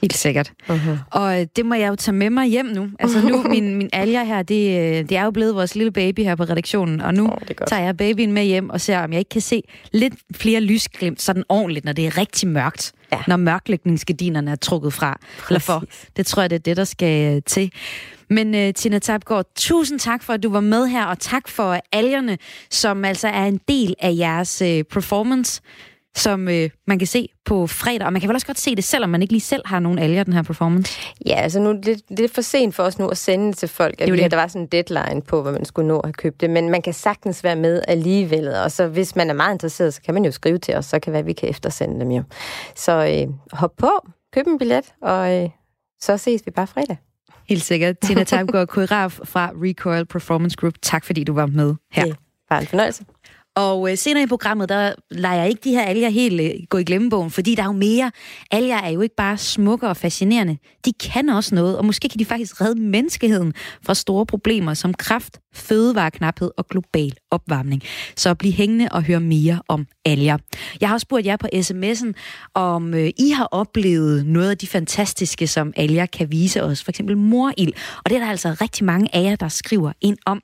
Helt 0.02 0.16
sikkert. 0.16 0.52
Uh-huh. 0.68 0.98
Og 1.10 1.40
øh, 1.40 1.46
det 1.56 1.66
må 1.66 1.74
jeg 1.74 1.88
jo 1.88 1.96
tage 1.96 2.14
med 2.14 2.30
mig 2.30 2.46
hjem 2.46 2.66
nu. 2.66 2.88
Altså 2.98 3.20
nu, 3.28 3.42
min, 3.54 3.74
min 3.74 3.90
alger 3.92 4.24
her, 4.24 4.42
det, 4.42 4.78
øh, 4.78 5.08
det 5.08 5.12
er 5.12 5.24
jo 5.24 5.30
blevet 5.30 5.54
vores 5.54 5.74
lille 5.74 5.92
baby 5.92 6.20
her 6.20 6.34
på 6.34 6.42
redaktionen, 6.42 7.00
og 7.00 7.14
nu 7.14 7.26
godt. 7.28 7.68
tager 7.68 7.82
jeg 7.82 7.96
babyen 7.96 8.32
med 8.32 8.44
hjem 8.44 8.70
og 8.70 8.80
ser, 8.80 8.98
om 8.98 9.12
jeg 9.12 9.18
ikke 9.18 9.28
kan 9.28 9.40
se 9.40 9.62
lidt 9.92 10.14
flere 10.34 10.60
lysglimt 10.60 11.22
sådan 11.22 11.44
ordentligt, 11.48 11.84
når 11.84 11.92
det 11.92 12.06
er 12.06 12.18
rigtig 12.18 12.48
mørkt. 12.48 12.92
Ja. 13.12 13.18
Når 13.28 13.36
mørklægningsgardinerne 13.36 14.50
er 14.50 14.56
trukket 14.56 14.92
fra. 14.92 15.18
Eller 15.48 15.60
for. 15.60 15.78
Præcis. 15.78 16.10
Det 16.16 16.26
tror 16.26 16.42
jeg, 16.42 16.50
det 16.50 16.56
er 16.56 16.60
det, 16.60 16.76
der 16.76 16.84
skal 16.84 17.36
øh, 17.36 17.42
til. 17.46 17.72
Men 18.30 18.54
uh, 18.54 18.74
Tina 18.74 18.98
Tapgaard, 18.98 19.46
tusind 19.56 19.98
tak 19.98 20.22
for, 20.22 20.32
at 20.32 20.42
du 20.42 20.50
var 20.50 20.60
med 20.60 20.86
her, 20.86 21.04
og 21.04 21.18
tak 21.18 21.48
for 21.48 21.80
algerne, 21.92 22.38
som 22.70 23.04
altså 23.04 23.28
er 23.28 23.44
en 23.44 23.60
del 23.68 23.94
af 24.00 24.14
jeres 24.18 24.62
uh, 24.62 24.82
performance, 24.90 25.62
som 26.16 26.48
uh, 26.48 26.70
man 26.86 26.98
kan 26.98 27.06
se 27.06 27.28
på 27.44 27.66
fredag. 27.66 28.06
Og 28.06 28.12
man 28.12 28.20
kan 28.20 28.28
vel 28.28 28.34
også 28.34 28.46
godt 28.46 28.58
se 28.58 28.76
det, 28.76 28.84
selvom 28.84 29.10
man 29.10 29.22
ikke 29.22 29.32
lige 29.32 29.40
selv 29.40 29.62
har 29.66 29.80
nogen 29.80 29.98
alger, 29.98 30.24
den 30.24 30.32
her 30.32 30.42
performance. 30.42 31.00
Ja, 31.26 31.34
altså 31.34 31.60
nu 31.60 31.72
det, 31.72 32.08
det 32.08 32.20
er 32.20 32.28
for 32.28 32.40
sent 32.40 32.74
for 32.74 32.82
os 32.82 32.98
nu 32.98 33.08
at 33.08 33.18
sende 33.18 33.46
det 33.46 33.56
til 33.56 33.68
folk. 33.68 34.00
At 34.00 34.12
vi, 34.12 34.18
det. 34.18 34.30
der 34.30 34.36
var 34.36 34.46
sådan 34.46 34.62
en 34.62 34.66
deadline 34.66 35.22
på, 35.22 35.42
hvad 35.42 35.52
man 35.52 35.64
skulle 35.64 35.88
nå 35.88 35.98
at 35.98 36.06
have 36.06 36.12
købt 36.12 36.40
det. 36.40 36.50
Men 36.50 36.70
man 36.70 36.82
kan 36.82 36.92
sagtens 36.92 37.44
være 37.44 37.56
med 37.56 37.82
alligevel. 37.88 38.48
Og 38.48 38.72
så 38.72 38.86
hvis 38.86 39.16
man 39.16 39.30
er 39.30 39.34
meget 39.34 39.54
interesseret, 39.54 39.94
så 39.94 40.02
kan 40.02 40.14
man 40.14 40.24
jo 40.24 40.30
skrive 40.30 40.58
til 40.58 40.74
os. 40.74 40.86
Så 40.86 40.98
kan 40.98 41.12
være, 41.12 41.24
vi 41.24 41.32
kan 41.32 41.48
eftersende 41.48 42.00
dem 42.00 42.10
jo. 42.10 42.22
Så 42.76 42.92
øh, 42.92 43.34
hop 43.52 43.72
på, 43.76 43.90
køb 44.34 44.46
en 44.46 44.58
billet, 44.58 44.84
og 45.02 45.42
øh, 45.42 45.48
så 46.00 46.16
ses 46.16 46.42
vi 46.46 46.50
bare 46.50 46.66
fredag. 46.66 46.96
Helt 47.48 47.62
sikkert. 47.62 47.98
Tina 47.98 48.24
Tapgaard, 48.30 48.68
koreograf 48.68 49.18
fra 49.24 49.50
Recoil 49.54 50.06
Performance 50.06 50.56
Group. 50.56 50.74
Tak 50.82 51.04
fordi 51.04 51.24
du 51.24 51.32
var 51.32 51.46
med 51.46 51.74
her. 51.92 52.04
Det 52.04 52.16
var 52.50 52.58
en 52.58 52.66
fornøjelse. 52.66 53.04
Og 53.56 53.90
øh, 53.90 53.98
senere 53.98 54.22
i 54.22 54.26
programmet, 54.26 54.68
der 54.68 54.92
lader 55.10 55.34
jeg 55.34 55.48
ikke 55.48 55.60
de 55.64 55.70
her 55.70 55.82
alger 55.82 56.08
helt 56.08 56.40
øh, 56.40 56.50
gå 56.70 56.78
i 56.78 56.84
glemmebogen, 56.84 57.30
fordi 57.30 57.54
der 57.54 57.62
er 57.62 57.66
jo 57.66 57.72
mere. 57.72 58.10
Alger 58.50 58.76
er 58.76 58.90
jo 58.90 59.00
ikke 59.00 59.14
bare 59.16 59.38
smukke 59.38 59.88
og 59.88 59.96
fascinerende. 59.96 60.58
De 60.84 60.92
kan 60.92 61.28
også 61.28 61.54
noget, 61.54 61.78
og 61.78 61.84
måske 61.84 62.08
kan 62.08 62.18
de 62.18 62.24
faktisk 62.24 62.60
redde 62.60 62.80
menneskeheden 62.80 63.54
fra 63.86 63.94
store 63.94 64.26
problemer 64.26 64.74
som 64.74 64.94
kraft, 64.94 65.40
fødevareknaphed 65.54 66.50
og 66.58 66.66
global 66.68 67.14
opvarmning. 67.32 67.82
Så 68.16 68.34
bliv 68.34 68.52
hængende 68.52 68.88
og 68.90 69.02
hør 69.02 69.18
mere 69.18 69.62
om 69.68 69.86
alger. 70.04 70.38
Jeg 70.80 70.88
har 70.88 70.94
også 70.94 71.04
spurgt 71.04 71.26
jer 71.26 71.36
på 71.36 71.48
sms'en, 71.54 72.12
om 72.54 72.94
øh, 72.94 73.10
I 73.18 73.30
har 73.30 73.44
oplevet 73.44 74.26
noget 74.26 74.50
af 74.50 74.58
de 74.58 74.66
fantastiske, 74.66 75.46
som 75.46 75.72
alger 75.76 76.06
kan 76.06 76.30
vise 76.30 76.62
os. 76.62 76.84
For 76.84 76.90
eksempel 76.90 77.16
morild. 77.16 77.72
Og 78.04 78.10
det 78.10 78.16
er 78.16 78.20
der 78.20 78.30
altså 78.30 78.56
rigtig 78.60 78.84
mange 78.84 79.14
af 79.14 79.22
jer, 79.22 79.36
der 79.36 79.48
skriver 79.48 79.92
ind 80.00 80.18
om. 80.26 80.42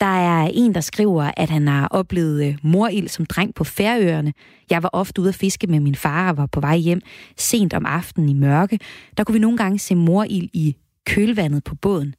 Der 0.00 0.06
er 0.06 0.50
en, 0.54 0.74
der 0.74 0.80
skriver, 0.80 1.30
at 1.36 1.50
han 1.50 1.68
har 1.68 1.88
oplevet 1.88 2.46
øh, 2.46 2.58
morild 2.62 3.08
som 3.08 3.26
dreng 3.26 3.54
på 3.54 3.64
Færøerne. 3.64 4.32
Jeg 4.70 4.82
var 4.82 4.90
ofte 4.92 5.20
ude 5.20 5.28
at 5.28 5.34
fiske 5.34 5.66
med 5.66 5.80
min 5.80 5.94
far 5.94 6.30
og 6.30 6.36
var 6.36 6.46
på 6.46 6.60
vej 6.60 6.76
hjem 6.76 7.00
sent 7.36 7.74
om 7.74 7.86
aftenen 7.86 8.28
i 8.28 8.34
mørke. 8.34 8.78
Der 9.16 9.24
kunne 9.24 9.32
vi 9.32 9.38
nogle 9.38 9.56
gange 9.56 9.78
se 9.78 9.94
morild 9.94 10.48
i 10.52 10.76
kølvandet 11.06 11.64
på 11.64 11.74
båden. 11.74 12.14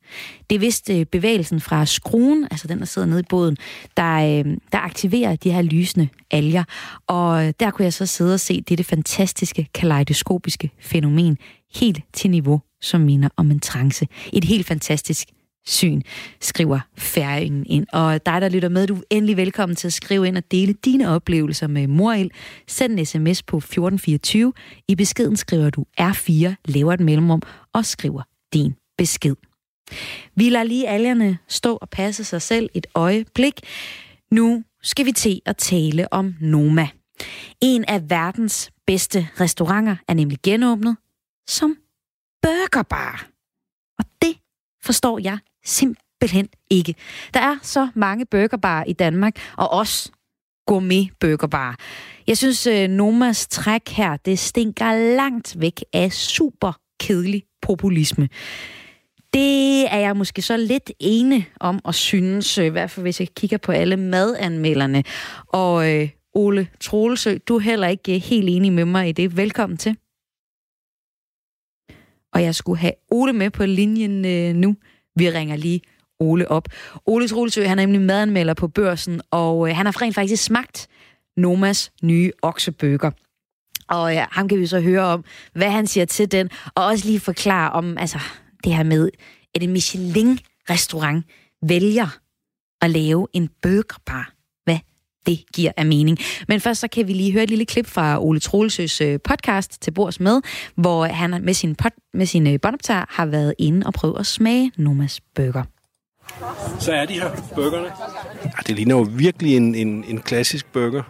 Det 0.50 0.56
er 0.56 0.60
vist 0.60 0.90
øh, 0.90 1.06
bevægelsen 1.06 1.62
fra 1.62 1.86
skruen, 1.86 2.48
altså 2.52 2.68
den, 2.68 2.80
der 2.80 2.86
sidder 2.86 3.08
nede 3.08 3.20
i 3.20 3.30
båden, 3.30 3.58
der, 3.98 4.16
øh, 4.16 4.58
der 4.72 4.78
aktiverer 4.78 5.36
de 5.36 5.52
her 5.52 5.62
lysende 5.62 6.10
alger. 6.32 6.64
Og 7.08 7.48
øh, 7.48 7.54
der 7.60 7.72
kunne 7.72 7.84
jeg 7.84 7.94
så 7.94 8.06
sidde 8.06 8.34
og 8.34 8.40
se 8.40 8.62
dette 8.62 8.84
fantastiske 8.84 9.68
kaleidoskopiske 9.74 10.72
fænomen 10.80 11.38
helt 11.76 12.00
til 12.14 12.30
niveau, 12.30 12.62
som 12.82 13.02
minder 13.02 13.30
om 13.38 13.52
en 13.52 13.60
trance. 13.60 14.08
Et 14.34 14.44
helt 14.44 14.68
fantastisk 14.68 15.28
syn, 15.68 16.02
skriver 16.42 16.80
færingen 16.98 17.66
ind. 17.66 17.86
Og 17.94 18.26
dig, 18.26 18.42
der 18.42 18.50
lytter 18.50 18.70
med, 18.70 18.88
du 18.88 18.96
er 18.96 19.02
endelig 19.10 19.38
velkommen 19.38 19.76
til 19.76 19.88
at 19.88 19.94
skrive 19.94 20.28
ind 20.28 20.38
og 20.38 20.44
dele 20.52 20.74
dine 20.74 21.10
oplevelser 21.10 21.68
med 21.68 21.88
Moril. 21.88 22.32
Send 22.68 23.00
en 23.00 23.06
sms 23.06 23.44
på 23.44 23.58
1424. 23.58 24.54
I 24.88 24.96
beskeden 24.96 25.38
skriver 25.38 25.70
du 25.70 25.86
R4, 26.02 26.54
laver 26.66 26.94
et 26.94 27.00
mellemrum 27.00 27.42
og 27.74 27.86
skriver 27.86 28.22
din 28.54 28.76
besked. 28.98 29.36
Vi 30.36 30.50
lader 30.50 30.66
lige 30.66 30.88
algerne 30.88 31.38
stå 31.48 31.78
og 31.82 31.90
passe 31.90 32.24
sig 32.24 32.42
selv 32.42 32.70
et 32.74 32.88
øjeblik. 32.96 33.62
Nu 34.32 34.64
skal 34.84 35.06
vi 35.06 35.12
til 35.12 35.42
at 35.46 35.58
tale 35.58 36.14
om 36.14 36.36
Noma. 36.42 36.88
En 37.62 37.86
af 37.88 38.10
verdens 38.10 38.72
bedste 38.88 39.30
restauranter 39.40 39.96
er 40.08 40.14
nemlig 40.14 40.38
genåbnet 40.44 40.98
som 41.48 41.78
burgerbar. 42.42 43.28
Og 44.00 44.06
det 44.22 44.38
forstår 44.84 45.20
jeg 45.20 45.40
simpelthen 45.66 46.50
ikke. 46.70 46.96
Der 47.34 47.40
er 47.40 47.58
så 47.62 47.88
mange 47.96 48.26
burgerbarer 48.26 48.84
i 48.84 48.94
Danmark, 48.94 49.54
og 49.58 49.72
også 49.72 50.12
gourmet 50.68 51.10
burgerbar. 51.20 51.76
Jeg 52.28 52.38
synes, 52.38 52.68
øh, 52.68 52.90
Nomas 52.90 53.48
træk 53.48 53.90
her, 53.90 54.18
det 54.18 54.40
stinker 54.40 55.16
langt 55.16 55.56
væk 55.60 55.84
af 55.94 56.12
super 56.12 56.80
kedelig 57.00 57.44
populisme. 57.62 58.30
Det 59.34 59.94
er 59.94 59.98
jeg 59.98 60.18
måske 60.18 60.42
så 60.42 60.58
lidt 60.58 60.92
ene 61.00 61.46
om 61.60 61.80
at 61.88 61.96
synes, 61.96 62.58
øh, 62.58 62.66
i 62.66 62.70
hvert 62.70 62.92
fald 62.92 63.04
hvis 63.04 63.20
jeg 63.20 63.28
kigger 63.36 63.58
på 63.58 63.72
alle 63.72 63.98
madanmelderne. 63.98 65.04
Og 65.48 65.94
øh, 65.94 66.10
Ole 66.34 66.68
Troelsø, 66.80 67.38
du 67.48 67.56
er 67.56 67.60
heller 67.60 67.88
ikke 67.88 68.16
øh, 68.16 68.22
helt 68.22 68.50
enig 68.50 68.74
med 68.74 68.86
mig 68.86 69.10
i 69.10 69.12
det. 69.12 69.38
Velkommen 69.38 69.78
til. 69.78 69.98
Og 72.34 72.44
jeg 72.44 72.56
skulle 72.56 72.80
have 72.80 72.94
Ole 73.12 73.34
med 73.34 73.50
på 73.50 73.66
linjen 73.66 74.26
øh, 74.26 74.56
nu. 74.56 74.76
Vi 75.16 75.30
ringer 75.30 75.56
lige 75.56 75.82
Ole 76.20 76.52
op. 76.52 76.68
Ole 77.06 77.28
Troelsø, 77.28 77.66
han 77.66 77.80
er 77.80 77.86
nemlig 77.86 78.02
madanmelder 78.02 78.54
på 78.54 78.68
børsen, 78.68 79.22
og 79.32 79.70
øh, 79.70 79.76
han 79.76 79.86
har 79.86 80.02
rent 80.02 80.16
faktisk 80.16 80.44
smagt 80.44 80.88
Nomas 81.38 81.92
nye 82.04 82.32
oksebøger. 82.42 83.12
Og 83.90 84.14
ja, 84.14 84.26
ham 84.32 84.48
kan 84.48 84.60
vi 84.60 84.68
så 84.68 84.80
høre 84.82 85.02
om, 85.02 85.24
hvad 85.54 85.72
han 85.72 85.88
siger 85.88 86.06
til 86.06 86.32
den, 86.32 86.50
og 86.76 86.86
også 86.86 87.06
lige 87.06 87.20
forklare 87.20 87.72
om 87.72 87.98
altså, 87.98 88.20
det 88.64 88.76
her 88.76 88.84
med, 88.84 89.10
at 89.56 89.64
en 89.64 89.74
Michelin-restaurant 89.74 91.26
vælger 91.62 92.20
at 92.82 92.90
lave 92.90 93.28
en 93.34 93.50
burgerbar. 93.62 94.34
Hvad 94.64 94.80
det 95.26 95.44
giver 95.54 95.72
af 95.78 95.86
mening. 95.86 96.18
Men 96.48 96.62
først 96.62 96.80
så 96.80 96.88
kan 96.88 97.08
vi 97.08 97.14
lige 97.14 97.32
høre 97.32 97.44
et 97.44 97.50
lille 97.50 97.66
klip 97.66 97.88
fra 97.88 98.24
Ole 98.24 98.40
Troelsøs 98.40 99.02
øh, 99.02 99.20
podcast 99.24 99.82
til 99.82 99.92
Bords 99.92 100.20
med, 100.20 100.42
hvor 100.76 101.06
han 101.06 101.44
med 101.44 101.54
sin, 101.54 101.76
pod, 101.76 101.92
med 102.14 102.26
sin 102.26 102.48
øh, 102.48 102.60
båndoptager 102.62 103.06
har 103.10 103.26
været 103.26 103.54
inde 103.58 103.88
og 103.88 103.94
prøvet 103.94 104.20
at 104.20 104.26
smage 104.26 104.72
Nomas 104.78 105.22
burger. 105.36 105.64
Så 106.80 106.94
er 106.94 107.06
de 107.06 107.14
her 107.14 107.30
burgerne. 107.56 107.88
Ja, 108.44 108.50
det 108.68 108.76
ligner 108.76 108.96
jo 108.96 109.08
virkelig 109.12 109.58
en, 109.58 109.76
en, 109.76 110.04
en 110.08 110.22
klassisk 110.22 110.66
burger. 110.74 111.04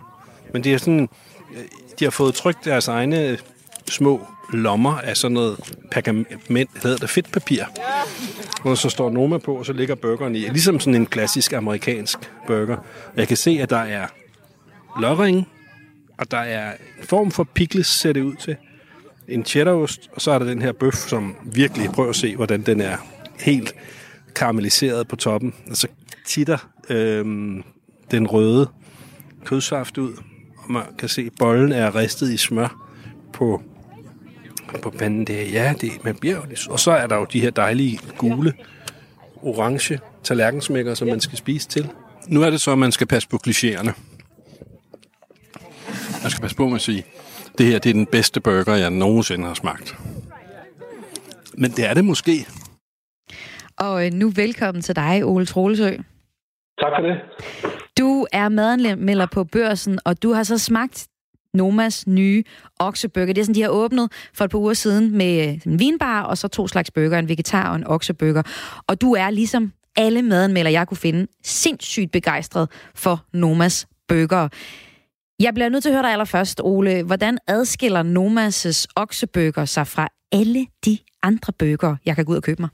Men 0.53 0.63
det 0.63 0.73
er 0.73 0.77
sådan, 0.77 1.09
øh, 1.55 1.63
de 1.99 2.05
har 2.05 2.11
fået 2.11 2.35
trykt 2.35 2.65
deres 2.65 2.87
egne 2.87 3.37
små 3.89 4.27
lommer 4.53 4.97
af 4.97 5.17
sådan 5.17 5.33
noget 5.33 5.75
pergament, 5.91 6.69
hedder 6.83 6.97
det 6.97 7.09
fedtpapir, 7.09 7.63
hvor 8.61 8.75
så 8.75 8.89
står 8.89 9.09
Noma 9.09 9.37
på, 9.37 9.55
og 9.55 9.65
så 9.65 9.73
ligger 9.73 9.95
burgeren 9.95 10.35
i. 10.35 10.39
Ligesom 10.39 10.79
sådan 10.79 10.95
en 10.95 11.05
klassisk 11.05 11.53
amerikansk 11.53 12.17
burger. 12.47 12.75
Og 13.07 13.17
jeg 13.17 13.27
kan 13.27 13.37
se, 13.37 13.59
at 13.61 13.69
der 13.69 13.77
er 13.77 14.07
lørring, 15.01 15.47
og 16.17 16.31
der 16.31 16.37
er 16.37 16.71
en 16.71 17.03
form 17.03 17.31
for 17.31 17.43
pickles, 17.43 17.87
ser 17.87 18.13
det 18.13 18.21
ud 18.21 18.35
til. 18.35 18.55
En 19.27 19.45
cheddarost, 19.45 20.09
og 20.13 20.21
så 20.21 20.31
er 20.31 20.39
der 20.39 20.45
den 20.45 20.61
her 20.61 20.71
bøf, 20.71 20.95
som 20.95 21.35
virkelig 21.43 21.89
prøver 21.91 22.09
at 22.09 22.15
se, 22.15 22.35
hvordan 22.35 22.61
den 22.61 22.81
er 22.81 22.97
helt 23.39 23.75
karamelliseret 24.35 25.07
på 25.07 25.15
toppen. 25.15 25.53
Og 25.69 25.77
så 25.77 25.87
titter 26.25 26.57
øhm, 26.89 27.63
den 28.11 28.27
røde 28.27 28.69
kødsaft 29.45 29.97
ud, 29.97 30.13
man 30.69 30.83
kan 30.99 31.09
se, 31.09 31.21
at 31.21 31.31
bollen 31.39 31.71
er 31.71 31.95
ristet 31.95 32.31
i 32.33 32.37
smør 32.37 32.87
på 33.33 33.61
på 34.83 34.89
panden 34.89 35.27
der. 35.27 35.41
Ja, 35.41 35.73
det, 35.81 35.91
man 36.03 36.15
bliver 36.15 36.35
jo. 36.35 36.41
Og 36.69 36.79
så 36.79 36.91
er 36.91 37.07
der 37.07 37.15
jo 37.15 37.25
de 37.25 37.41
her 37.41 37.49
dejlige 37.49 37.99
gule, 38.17 38.53
orange 39.41 39.99
tallerkensmækker, 40.23 40.93
som 40.93 41.07
man 41.07 41.19
skal 41.19 41.37
spise 41.37 41.67
til. 41.67 41.89
Nu 42.27 42.41
er 42.41 42.49
det 42.49 42.61
så, 42.61 42.71
at 42.71 42.77
man 42.77 42.91
skal 42.91 43.07
passe 43.07 43.29
på 43.29 43.39
klichéerne. 43.47 43.91
Man 46.21 46.31
skal 46.31 46.41
passe 46.41 46.57
på 46.57 46.67
med 46.67 46.75
at 46.75 46.81
sige, 46.81 47.05
det 47.57 47.65
her 47.65 47.79
det 47.79 47.89
er 47.89 47.93
den 47.93 48.05
bedste 48.05 48.41
burger, 48.41 48.75
jeg 48.75 48.89
nogensinde 48.89 49.45
har 49.45 49.53
smagt. 49.53 49.97
Men 51.53 51.71
det 51.71 51.89
er 51.89 51.93
det 51.93 52.05
måske. 52.05 52.47
Og 53.77 54.05
øh, 54.05 54.11
nu 54.13 54.29
velkommen 54.29 54.81
til 54.81 54.95
dig, 54.95 55.25
Ole 55.25 55.45
Troelsø. 55.45 55.91
Tak 56.79 56.91
for 56.97 57.01
det. 57.01 57.17
Du 57.99 58.27
er 58.33 58.49
medanmelder 58.49 59.27
på 59.33 59.43
børsen, 59.43 59.99
og 60.05 60.23
du 60.23 60.31
har 60.31 60.43
så 60.43 60.57
smagt 60.57 61.07
Nomas 61.53 62.07
nye 62.07 62.43
okseburger. 62.79 63.33
Det 63.33 63.37
er 63.37 63.45
sådan, 63.45 63.55
de 63.55 63.61
har 63.61 63.69
åbnet 63.69 64.29
for 64.33 64.45
et 64.45 64.51
par 64.51 64.57
uger 64.57 64.73
siden 64.73 65.17
med 65.17 65.47
øh, 65.47 65.71
en 65.73 65.79
vinbar, 65.79 66.23
og 66.23 66.37
så 66.37 66.47
to 66.47 66.67
slags 66.67 66.91
burger, 66.91 67.19
en 67.19 67.29
vegetar 67.29 67.69
og 67.69 67.75
en 67.75 67.87
okseburger. 67.87 68.43
Og 68.87 69.01
du 69.01 69.13
er 69.13 69.29
ligesom 69.29 69.71
alle 69.97 70.21
madanmelder, 70.21 70.71
jeg 70.71 70.87
kunne 70.87 70.97
finde, 70.97 71.27
sindssygt 71.43 72.11
begejstret 72.11 72.69
for 72.95 73.25
Nomas 73.33 73.87
burger. 74.07 74.49
Jeg 75.39 75.53
bliver 75.53 75.69
nødt 75.69 75.83
til 75.83 75.89
at 75.89 75.95
høre 75.95 76.03
dig 76.03 76.11
allerførst, 76.11 76.61
Ole. 76.63 77.03
Hvordan 77.03 77.37
adskiller 77.47 78.03
Nomas' 78.03 78.85
oksebøger 78.95 79.65
sig 79.65 79.87
fra 79.87 80.07
alle 80.31 80.65
de 80.85 80.97
andre 81.23 81.53
bøger, 81.59 81.95
jeg 82.05 82.15
kan 82.15 82.25
gå 82.25 82.31
ud 82.31 82.37
og 82.37 82.43
købe 82.43 82.61
mig? 82.61 82.69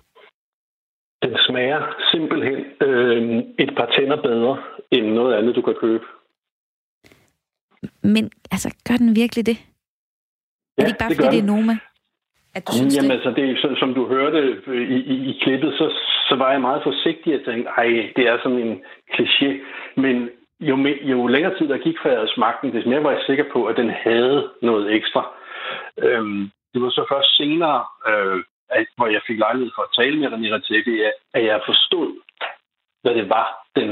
Den 1.23 1.37
smager 1.47 1.81
simpelthen 2.11 2.59
øh, 2.87 3.43
et 3.59 3.71
par 3.77 3.87
tænder 3.95 4.21
bedre 4.21 4.57
end 4.97 5.07
noget 5.07 5.33
andet, 5.35 5.55
du 5.55 5.61
kan 5.61 5.75
købe. 5.81 6.05
Men 8.01 8.31
altså, 8.51 8.75
gør 8.87 8.97
den 8.97 9.15
virkelig 9.15 9.45
det? 9.45 9.57
Ja, 10.77 10.83
er 10.83 10.85
det 10.85 10.91
ikke 10.91 10.99
bare, 10.99 11.09
det 11.09 11.17
fordi 11.17 11.35
det 11.35 11.43
er 11.43 11.51
Noma? 11.53 11.77
At 12.55 12.67
du 12.67 12.71
synes 12.71 12.95
Jamen 12.95 13.09
det? 13.09 13.15
altså, 13.15 13.31
det 13.31 13.59
som, 13.61 13.75
som 13.75 13.93
du 13.93 14.07
hørte 14.07 14.39
i, 14.67 14.97
i, 15.13 15.15
i 15.29 15.39
klippet, 15.43 15.73
så, 15.73 15.85
så 16.29 16.35
var 16.35 16.51
jeg 16.51 16.61
meget 16.61 16.83
forsigtig 16.83 17.33
at 17.33 17.45
tænke, 17.45 17.69
ej, 17.69 18.11
det 18.15 18.23
er 18.27 18.37
sådan 18.43 18.57
en 18.67 18.83
kliché. 19.13 19.49
Men 19.95 20.29
jo, 20.59 20.75
jo 21.11 21.27
længere 21.27 21.57
tid 21.57 21.67
der 21.67 21.77
gik, 21.77 21.95
før 22.03 22.09
jeg 22.09 22.19
havde 22.19 22.35
smagt 22.35 22.61
den, 22.61 22.75
des 22.75 22.85
mere 22.85 23.03
var 23.03 23.11
jeg 23.11 23.23
sikker 23.25 23.45
på, 23.53 23.65
at 23.65 23.77
den 23.77 23.89
havde 23.89 24.49
noget 24.61 24.93
ekstra. 24.95 25.23
Øhm, 25.97 26.51
det 26.73 26.81
var 26.81 26.89
så 26.89 27.05
først 27.11 27.37
senere, 27.37 27.85
øh, 28.09 28.43
at, 28.69 28.87
hvor 28.97 29.07
jeg 29.07 29.21
fik 29.27 29.39
lejlighed 29.39 29.71
for 29.75 29.83
at 29.83 29.95
tale 29.99 30.19
med 30.19 30.27
René 30.33 30.49
Redzepi, 30.53 30.95
at 31.33 31.45
jeg 31.45 31.61
forstod, 31.65 32.09
hvad 33.03 33.15
det 33.15 33.29
var, 33.29 33.47
den, 33.75 33.89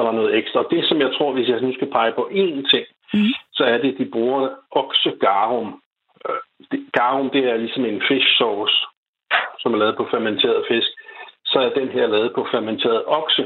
der 0.00 0.06
var 0.06 0.18
noget 0.20 0.36
ekstra. 0.38 0.60
Og 0.64 0.68
det, 0.70 0.88
som 0.88 0.98
jeg 1.00 1.10
tror, 1.16 1.32
hvis 1.32 1.48
jeg 1.48 1.60
nu 1.60 1.72
skal 1.74 1.90
pege 1.90 2.12
på 2.12 2.24
én 2.32 2.70
ting, 2.72 2.86
mm. 3.14 3.32
så 3.52 3.62
er 3.64 3.78
det, 3.78 3.92
at 3.92 3.98
de 3.98 4.12
bruger 4.14 4.48
oksegarum. 4.70 5.82
Øh, 6.28 6.80
garum, 6.92 7.30
det 7.30 7.42
er 7.50 7.56
ligesom 7.56 7.84
en 7.84 8.02
fish 8.08 8.28
sauce, 8.38 8.76
som 9.60 9.74
er 9.74 9.78
lavet 9.78 9.96
på 9.96 10.06
fermenteret 10.10 10.64
fisk. 10.70 10.90
Så 11.44 11.58
er 11.60 11.78
den 11.80 11.88
her 11.88 12.06
lavet 12.06 12.32
på 12.34 12.46
fermenteret 12.50 13.02
okse. 13.06 13.44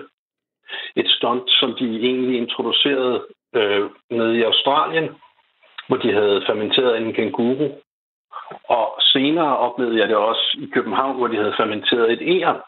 Et 0.96 1.08
stunt, 1.16 1.50
som 1.50 1.74
de 1.80 1.86
egentlig 2.08 2.36
introducerede 2.38 3.26
øh, 3.54 3.90
nede 4.10 4.38
i 4.38 4.42
Australien, 4.42 5.08
hvor 5.88 5.96
de 5.96 6.12
havde 6.12 6.42
fermenteret 6.46 6.96
en 6.96 7.12
kenguru. 7.12 7.68
Og 8.68 8.86
senere 9.00 9.58
oplevede 9.58 9.98
jeg 10.00 10.08
det 10.08 10.16
også 10.16 10.58
i 10.58 10.66
København, 10.74 11.16
hvor 11.16 11.26
de 11.26 11.36
havde 11.36 11.54
fermenteret 11.56 12.12
et 12.12 12.22
æren. 12.22 12.60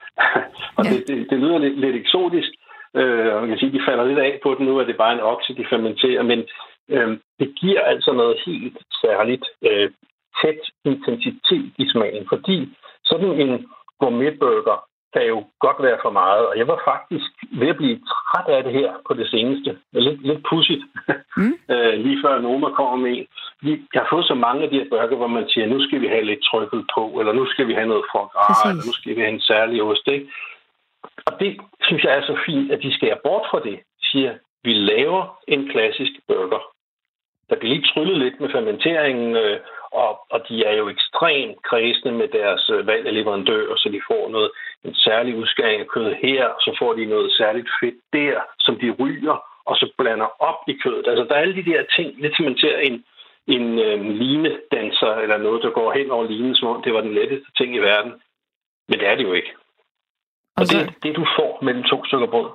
og 0.76 0.84
ja. 0.84 0.90
det, 0.90 1.08
det, 1.08 1.30
det 1.30 1.38
lyder 1.38 1.58
lidt, 1.58 1.80
lidt 1.80 1.96
eksotisk, 1.96 2.50
Øh, 2.96 3.40
man 3.40 3.48
kan 3.48 3.58
sige, 3.58 3.72
de 3.72 3.86
falder 3.88 4.04
lidt 4.04 4.18
af 4.18 4.40
på 4.42 4.54
den 4.54 4.66
nu, 4.66 4.80
at 4.80 4.86
det 4.86 4.92
er 4.92 5.04
bare 5.04 5.14
en 5.14 5.26
okse, 5.32 5.54
de 5.54 5.66
fermenterer, 5.70 6.22
men 6.22 6.44
øh, 6.88 7.18
det 7.40 7.54
giver 7.60 7.80
altså 7.80 8.12
noget 8.12 8.36
helt 8.46 8.78
særligt 9.02 9.44
øh, 9.62 9.90
tæt 10.42 10.60
intensitet 10.84 11.72
i 11.78 11.88
smagen, 11.92 12.26
fordi 12.28 12.76
sådan 13.04 13.40
en 13.40 13.66
gourmetburger 14.00 14.78
kan 15.14 15.24
jo 15.32 15.38
godt 15.60 15.78
være 15.86 15.98
for 16.02 16.10
meget, 16.10 16.46
og 16.48 16.54
jeg 16.58 16.66
var 16.72 16.80
faktisk 16.92 17.30
ved 17.60 17.68
at 17.68 17.76
blive 17.76 17.98
træt 18.12 18.48
af 18.56 18.64
det 18.64 18.72
her 18.72 18.90
på 19.08 19.14
det 19.14 19.26
seneste. 19.34 19.78
Lidt, 19.92 20.22
lidt 20.28 20.42
pudsigt, 20.48 20.84
mm. 21.36 21.54
øh, 21.72 21.94
lige 22.04 22.22
før 22.24 22.40
Noma 22.40 22.68
kommer 22.70 22.96
med 22.96 23.12
en. 23.18 23.26
Jeg 23.94 24.02
har 24.02 24.08
fået 24.10 24.26
så 24.26 24.34
mange 24.34 24.62
af 24.64 24.70
de 24.70 24.78
her 24.78 24.88
burger, 24.90 25.16
hvor 25.16 25.26
man 25.26 25.48
siger, 25.48 25.66
nu 25.66 25.78
skal 25.86 26.00
vi 26.00 26.06
have 26.06 26.24
lidt 26.24 26.42
trykket 26.50 26.82
på, 26.94 27.02
eller 27.20 27.32
nu 27.32 27.46
skal 27.46 27.68
vi 27.68 27.74
have 27.74 27.88
noget 27.92 28.04
for 28.12 28.24
eller 28.64 28.86
nu 28.86 28.92
skal 28.92 29.16
vi 29.16 29.20
have 29.20 29.34
en 29.36 29.40
særlig 29.40 29.82
ost. 29.82 30.08
Ikke? 30.08 30.26
Og 31.26 31.40
det 31.40 31.60
synes 31.82 32.04
jeg 32.04 32.16
er 32.16 32.22
så 32.22 32.38
fint, 32.46 32.72
at 32.72 32.82
de 32.82 32.94
skærer 32.94 33.18
bort 33.24 33.46
fra 33.50 33.60
det. 33.60 33.80
Siger, 34.02 34.34
vi 34.64 34.72
laver 34.72 35.38
en 35.48 35.68
klassisk 35.68 36.12
burger. 36.28 36.62
Der 37.50 37.56
bliver 37.56 37.74
lige 37.74 37.88
tryllet 37.94 38.18
lidt 38.18 38.40
med 38.40 38.50
fermenteringen, 38.50 39.36
øh, 39.36 39.60
og, 39.92 40.26
og 40.30 40.48
de 40.48 40.64
er 40.64 40.74
jo 40.76 40.88
ekstremt 40.88 41.62
kredsende 41.62 42.14
med 42.14 42.28
deres 42.28 42.70
øh, 42.70 42.86
valg 42.86 43.06
af 43.06 43.14
leverandør, 43.14 43.76
så 43.76 43.88
de 43.88 44.00
får 44.10 44.28
noget, 44.28 44.50
en 44.84 44.94
særlig 44.94 45.36
udskæring 45.36 45.80
af 45.80 45.86
kød 45.86 46.14
her, 46.14 46.46
og 46.46 46.60
så 46.60 46.76
får 46.78 46.92
de 46.94 47.04
noget 47.04 47.32
særligt 47.32 47.68
fedt 47.80 48.00
der, 48.12 48.40
som 48.58 48.78
de 48.78 48.90
ryger, 49.00 49.36
og 49.64 49.76
så 49.76 49.92
blander 49.98 50.42
op 50.42 50.60
i 50.68 50.72
kødet. 50.72 51.08
Altså, 51.08 51.24
der 51.24 51.34
er 51.34 51.40
alle 51.40 51.56
de 51.56 51.70
der 51.70 51.82
ting, 51.96 52.20
lidt 52.22 52.36
som 52.36 52.44
man 52.44 52.58
ser 52.58 52.78
en, 52.78 53.04
en 53.46 53.78
øh, 53.78 54.00
linedanser, 54.10 55.14
eller 55.14 55.36
noget, 55.36 55.62
der 55.62 55.70
går 55.70 55.92
hen 55.92 56.10
over 56.10 56.24
linen, 56.24 56.54
som 56.54 56.68
om 56.68 56.82
det 56.82 56.94
var 56.94 57.00
den 57.00 57.14
letteste 57.14 57.52
ting 57.56 57.74
i 57.74 57.78
verden. 57.78 58.12
Men 58.88 58.98
det 58.98 59.08
er 59.08 59.14
det 59.14 59.24
jo 59.24 59.32
ikke. 59.32 59.52
Og, 60.62 60.68
det 60.72 60.80
er 60.80 60.92
det, 61.02 61.12
du 61.16 61.24
får 61.36 61.50
mellem 61.64 61.82
to 61.92 62.04
stykker 62.04 62.28
brød. 62.34 62.48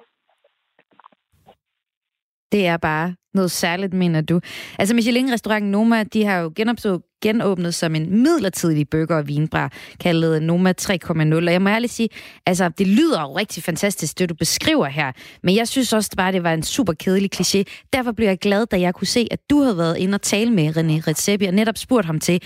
Det 2.51 2.67
er 2.67 2.77
bare 2.77 3.15
noget 3.33 3.51
særligt, 3.51 3.93
mener 3.93 4.21
du. 4.21 4.39
Altså 4.79 4.95
Michelin-restauranten 4.95 5.71
Noma, 5.71 6.03
de 6.03 6.25
har 6.25 6.37
jo 6.37 6.51
genopstået 6.55 7.01
genåbnet 7.21 7.75
som 7.75 7.95
en 7.95 8.23
midlertidig 8.23 8.89
burger- 8.89 9.17
og 9.17 9.27
vinbar, 9.27 9.71
kaldet 9.99 10.43
Noma 10.43 10.73
3.0. 10.81 11.33
Og 11.33 11.51
jeg 11.51 11.61
må 11.61 11.69
ærligt 11.69 11.93
sige, 11.93 12.09
altså 12.45 12.69
det 12.69 12.87
lyder 12.87 13.21
jo 13.21 13.37
rigtig 13.37 13.63
fantastisk, 13.63 14.19
det 14.19 14.29
du 14.29 14.35
beskriver 14.35 14.85
her, 14.85 15.11
men 15.43 15.55
jeg 15.55 15.67
synes 15.67 15.93
også 15.93 16.11
bare, 16.17 16.31
det 16.31 16.43
var 16.43 16.53
en 16.53 16.63
super 16.63 16.93
kedelig 16.93 17.29
kliché. 17.35 17.63
Derfor 17.93 18.11
blev 18.11 18.27
jeg 18.27 18.39
glad, 18.39 18.65
da 18.65 18.79
jeg 18.79 18.93
kunne 18.93 19.07
se, 19.07 19.27
at 19.31 19.39
du 19.49 19.61
havde 19.61 19.77
været 19.77 19.97
inde 19.97 20.15
og 20.15 20.21
tale 20.21 20.51
med 20.51 20.77
René 20.77 21.07
Redzepi, 21.07 21.45
og 21.45 21.53
netop 21.53 21.77
spurgt 21.77 22.05
ham 22.05 22.19
til, 22.19 22.41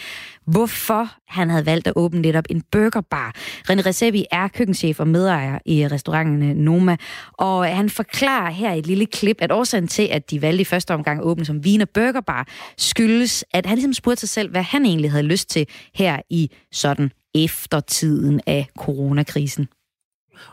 hvorfor 0.48 1.12
han 1.28 1.50
havde 1.50 1.66
valgt 1.66 1.88
at 1.88 1.94
åbne 1.96 2.22
netop 2.22 2.46
en 2.50 2.64
burgerbar. 2.72 3.34
René 3.70 3.86
Redzepi 3.86 4.26
er 4.32 4.48
køkkenchef 4.48 5.00
og 5.00 5.08
medejer 5.08 5.60
i 5.66 5.88
restauranten 5.88 6.56
Noma, 6.58 6.98
og 7.34 7.76
han 7.76 7.90
forklarer 7.90 8.52
her 8.52 8.74
i 8.74 8.80
et 8.80 8.88
lille 8.88 9.06
klip, 9.06 9.38
at 9.40 9.52
årsagen 9.52 9.88
til, 9.88 10.08
at 10.12 10.32
de 10.32 10.42
valgte 10.42 10.62
i 10.62 10.66
første 10.66 10.94
omgang 10.94 11.20
at 11.20 11.26
åbne 11.26 11.46
som 11.46 11.64
vin- 11.64 11.82
og 11.82 11.90
burgerbar, 11.90 12.48
skyldes, 12.78 13.46
at 13.54 13.66
han 13.66 13.76
ligesom 13.76 13.94
spurgte 13.94 14.20
sig 14.20 14.30
selv, 14.30 14.52
hvad 14.52 14.61
han 14.64 14.86
egentlig 14.86 15.12
havde 15.12 15.24
lyst 15.24 15.50
til 15.50 15.68
her 15.94 16.20
i 16.30 16.52
sådan 16.72 17.12
eftertiden 17.36 18.42
af 18.48 18.68
coronakrisen. 18.78 19.68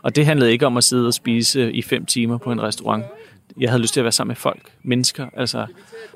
Og 0.01 0.15
det 0.15 0.25
handlede 0.25 0.51
ikke 0.51 0.65
om 0.65 0.77
at 0.77 0.83
sidde 0.83 1.07
og 1.07 1.13
spise 1.13 1.71
i 1.71 1.81
fem 1.81 2.05
timer 2.05 2.37
på 2.37 2.51
en 2.51 2.61
restaurant. 2.61 3.05
Jeg 3.59 3.69
havde 3.69 3.81
lyst 3.81 3.93
til 3.93 3.99
at 3.99 4.03
være 4.03 4.11
sammen 4.11 4.29
med 4.29 4.35
folk, 4.35 4.71
mennesker. 4.83 5.27
Altså, 5.33 5.65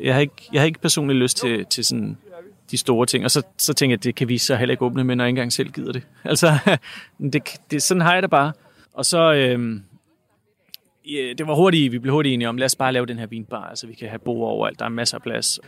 jeg 0.02 0.14
har 0.14 0.22
ikke, 0.22 0.50
jeg 0.54 0.62
har 0.62 0.66
ikke 0.66 0.80
personligt 0.80 1.20
lyst 1.20 1.38
til, 1.38 1.66
til 1.66 1.86
sådan 1.86 2.18
de 2.72 2.78
store 2.78 3.06
ting. 3.06 3.26
Og 3.26 3.32
så, 3.32 3.42
så 3.58 3.74
tænker 3.74 3.94
jeg, 3.94 4.00
at 4.00 4.04
det 4.04 4.16
kan 4.16 4.30
vi 4.30 4.38
så 4.38 4.56
heller 4.56 4.74
ikke 4.74 4.86
åbne 4.86 5.04
med, 5.04 5.16
når 5.16 5.24
jeg 5.24 5.30
ikke 5.30 5.38
engang 5.38 5.54
selv 5.54 5.72
gider 5.72 5.92
det. 5.92 6.04
Altså, 6.24 6.78
det, 7.34 7.44
det, 7.72 7.84
sådan 7.84 8.02
har 8.02 8.14
jeg 8.14 8.22
det 8.22 8.30
bare. 8.30 8.54
Og 8.94 9.06
så, 9.06 9.34
øhm, 9.34 9.84
det 11.38 11.48
var 11.48 11.56
hurtigt, 11.56 11.92
vi 11.92 12.00
blev 12.00 12.14
hurtigt 12.14 12.34
enige 12.34 12.50
om, 12.50 12.58
lad 12.58 12.66
os 12.66 12.76
bare 12.76 12.94
lave 12.94 13.06
den 13.06 13.20
her 13.20 13.26
vinbar, 13.26 13.64
altså 13.64 13.88
vi 13.88 13.94
kan 13.94 14.10
have 14.10 14.20
bord 14.20 14.52
overalt, 14.52 14.80
der 14.80 14.86
er 14.86 14.90
masser 14.90 15.18
af 15.18 15.22
plads. 15.22 15.60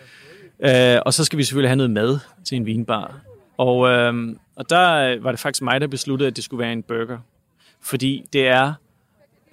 Øh, 0.60 1.02
og 1.06 1.14
så 1.14 1.24
skal 1.24 1.38
vi 1.38 1.44
selvfølgelig 1.44 1.70
have 1.70 1.76
noget 1.76 1.92
mad 1.92 2.20
til 2.46 2.56
en 2.56 2.66
vinbar. 2.66 3.20
Og, 3.58 3.90
øh, 3.90 4.36
og 4.56 4.70
der 4.70 5.20
var 5.20 5.32
det 5.32 5.40
faktisk 5.40 5.62
mig, 5.62 5.82
der 5.82 5.88
besluttede, 5.88 6.28
at 6.28 6.36
det 6.36 6.44
skulle 6.44 6.64
være 6.64 6.74
en 6.74 6.84
burger. 6.84 7.18
Fordi 7.82 8.26
det 8.34 8.48
er 8.48 8.74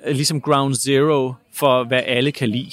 øh, 0.07 0.15
ligesom 0.15 0.41
ground 0.41 0.75
zero 0.75 1.33
for, 1.55 1.85
hvad 1.85 2.03
alle 2.07 2.33
kan 2.33 2.49
lide. 2.49 2.71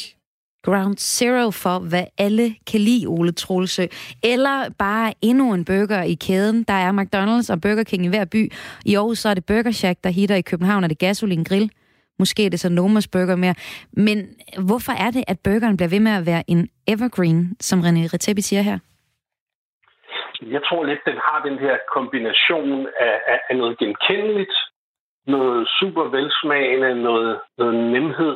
Ground 0.64 0.98
Zero 0.98 1.52
for, 1.52 1.80
hvad 1.80 2.06
alle 2.18 2.56
kan 2.68 2.82
lide, 2.82 3.06
Ole 3.08 3.32
Troelsø. 3.32 3.86
Eller 4.24 4.70
bare 4.78 5.14
endnu 5.22 5.54
en 5.54 5.66
burger 5.66 6.04
i 6.04 6.14
kæden. 6.14 6.64
Der 6.64 6.74
er 6.74 6.92
McDonald's 6.92 7.52
og 7.52 7.62
Burger 7.62 7.84
King 7.84 8.06
i 8.06 8.08
hver 8.08 8.26
by. 8.26 8.52
I 8.86 8.96
Aarhus 8.96 9.20
så 9.20 9.30
er 9.30 9.34
det 9.34 9.46
Burger 9.46 9.72
Shack, 9.72 10.04
der 10.04 10.10
hitter 10.10 10.36
i 10.36 10.42
København, 10.42 10.84
er 10.84 10.88
det 10.88 10.98
Gasolin 10.98 11.44
Grill. 11.44 11.72
Måske 12.20 12.46
er 12.46 12.50
det 12.50 12.60
så 12.60 12.70
Nomas 12.70 13.08
Burger 13.08 13.36
mere. 13.36 13.56
Men 14.06 14.18
hvorfor 14.68 14.94
er 15.06 15.12
det, 15.12 15.24
at 15.28 15.38
burgeren 15.44 15.78
bliver 15.78 15.94
ved 15.96 16.00
med 16.00 16.12
at 16.20 16.26
være 16.26 16.44
en 16.48 16.70
evergreen, 16.88 17.56
som 17.60 17.80
René 17.80 18.04
Retebi 18.14 18.42
siger 18.42 18.62
her? 18.62 18.80
Jeg 20.42 20.62
tror 20.68 20.84
lidt, 20.84 21.00
den 21.06 21.20
har 21.28 21.40
den 21.48 21.60
her 21.60 21.78
kombination 21.96 22.88
af, 23.00 23.16
af, 23.28 23.40
af 23.50 23.56
noget 23.58 23.78
genkendeligt, 23.78 24.56
noget 25.28 25.68
super 25.80 26.04
velsmagende, 26.04 27.02
noget, 27.04 27.40
noget 27.58 27.76
nemhed, 27.76 28.36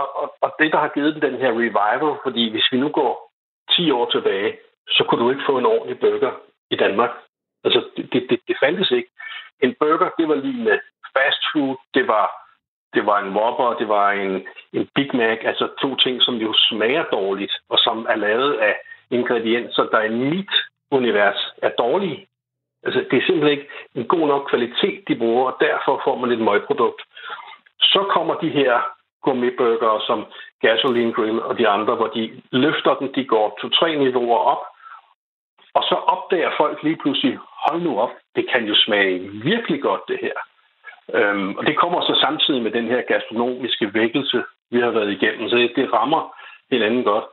og, 0.00 0.06
og, 0.22 0.28
og 0.44 0.50
det, 0.58 0.72
der 0.72 0.78
har 0.78 0.90
givet 0.94 1.14
den 1.14 1.22
den 1.22 1.36
her 1.42 1.52
revival, 1.62 2.10
fordi 2.24 2.50
hvis 2.50 2.68
vi 2.72 2.78
nu 2.78 2.88
går 2.88 3.12
10 3.70 3.90
år 3.90 4.10
tilbage, 4.10 4.56
så 4.88 5.04
kunne 5.04 5.22
du 5.24 5.30
ikke 5.30 5.48
få 5.48 5.58
en 5.58 5.66
ordentlig 5.66 5.98
burger 6.00 6.32
i 6.70 6.76
Danmark. 6.76 7.10
Altså, 7.64 7.80
det, 7.96 8.26
det, 8.30 8.40
det 8.48 8.56
fandtes 8.62 8.90
ikke. 8.90 9.10
En 9.60 9.74
burger, 9.80 10.08
det 10.18 10.28
var 10.28 10.34
lige 10.34 10.64
med 10.64 10.78
fast 11.16 11.42
food, 11.52 11.76
det 12.94 13.06
var, 13.06 13.18
en 13.18 13.34
Whopper, 13.36 13.74
det 13.78 13.88
var 13.88 14.10
en, 14.10 14.46
en 14.72 14.88
Big 14.94 15.10
Mac, 15.16 15.38
altså 15.42 15.68
to 15.82 15.96
ting, 15.96 16.22
som 16.22 16.34
jo 16.34 16.52
smager 16.56 17.04
dårligt, 17.04 17.52
og 17.68 17.78
som 17.78 18.06
er 18.08 18.16
lavet 18.16 18.54
af 18.54 18.76
ingredienser, 19.10 19.82
der 19.82 20.00
i 20.02 20.08
mit 20.08 20.52
univers 20.90 21.54
er 21.62 21.68
dårlige. 21.68 22.26
Altså, 22.82 23.04
det 23.10 23.16
er 23.18 23.26
simpelthen 23.26 23.58
ikke 23.58 23.68
en 23.94 24.06
god 24.06 24.26
nok 24.26 24.46
kvalitet, 24.50 25.08
de 25.08 25.16
bruger, 25.16 25.50
og 25.50 25.56
derfor 25.60 26.00
får 26.04 26.16
man 26.18 26.30
et 26.30 26.38
møgprodukt. 26.38 27.02
Så 27.80 28.06
kommer 28.10 28.34
de 28.34 28.48
her 28.48 28.80
gourmetburgere 29.22 30.00
som 30.06 30.26
Gasoline 30.60 31.12
Grill 31.12 31.42
og 31.42 31.58
de 31.58 31.68
andre, 31.68 31.94
hvor 31.94 32.06
de 32.06 32.42
løfter 32.50 32.94
den, 32.94 33.14
de 33.14 33.24
går 33.24 33.58
to-tre 33.60 33.96
niveauer 33.96 34.38
op, 34.38 34.62
og 35.74 35.82
så 35.82 35.94
opdager 35.94 36.50
folk 36.56 36.82
lige 36.82 36.96
pludselig, 36.96 37.38
hold 37.66 37.82
nu 37.82 38.00
op, 38.00 38.10
det 38.36 38.50
kan 38.52 38.64
jo 38.64 38.74
smage 38.74 39.18
virkelig 39.28 39.82
godt 39.82 40.00
det 40.08 40.18
her. 40.20 40.36
Øhm, 41.14 41.56
og 41.58 41.66
det 41.66 41.76
kommer 41.76 42.00
så 42.00 42.14
samtidig 42.20 42.62
med 42.62 42.70
den 42.70 42.86
her 42.86 43.00
gastronomiske 43.00 43.94
vækkelse, 43.94 44.44
vi 44.70 44.80
har 44.80 44.90
været 44.90 45.12
igennem, 45.12 45.48
så 45.48 45.56
det, 45.56 45.72
det 45.76 45.92
rammer 45.92 46.22
hinanden 46.70 47.04
godt. 47.04 47.24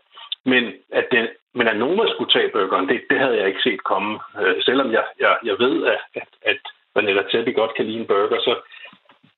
Men 0.46 0.64
at, 0.92 1.06
det, 1.12 1.30
men 1.54 1.68
at 1.68 1.78
nogen 1.78 2.08
skulle 2.08 2.32
tage 2.32 2.50
burgeren, 2.50 2.90
det, 2.90 3.02
det 3.10 3.20
havde 3.20 3.38
jeg 3.38 3.48
ikke 3.48 3.64
set 3.64 3.84
komme. 3.84 4.20
Øh, 4.42 4.56
selvom 4.62 4.92
jeg, 4.92 5.04
jeg, 5.20 5.38
jeg 5.44 5.56
ved, 5.60 5.86
at, 5.86 6.00
at, 6.16 6.30
at 6.42 6.60
Vanilla 6.96 7.24
Teppi 7.32 7.52
godt 7.52 7.74
kan 7.76 7.86
lide 7.86 8.00
en 8.00 8.08
burger, 8.08 8.40
så 8.40 8.56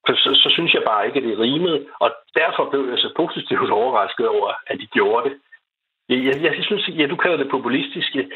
så, 0.07 0.29
så 0.43 0.49
synes 0.53 0.73
jeg 0.73 0.83
bare 0.85 1.05
ikke, 1.07 1.17
at 1.17 1.23
det 1.23 1.39
rimede. 1.39 1.85
Og 1.99 2.15
derfor 2.35 2.69
blev 2.69 2.89
jeg 2.89 2.97
så 2.97 3.13
positivt 3.15 3.69
overrasket 3.79 4.27
over, 4.27 4.53
at 4.67 4.77
de 4.79 4.87
gjorde 4.87 5.29
det. 5.29 5.37
Jeg, 6.09 6.17
jeg, 6.25 6.43
jeg 6.43 6.63
synes, 6.63 6.89
ja, 6.99 7.05
du 7.07 7.15
kalder 7.15 7.37
det 7.37 7.49
populistiske. 7.51 8.31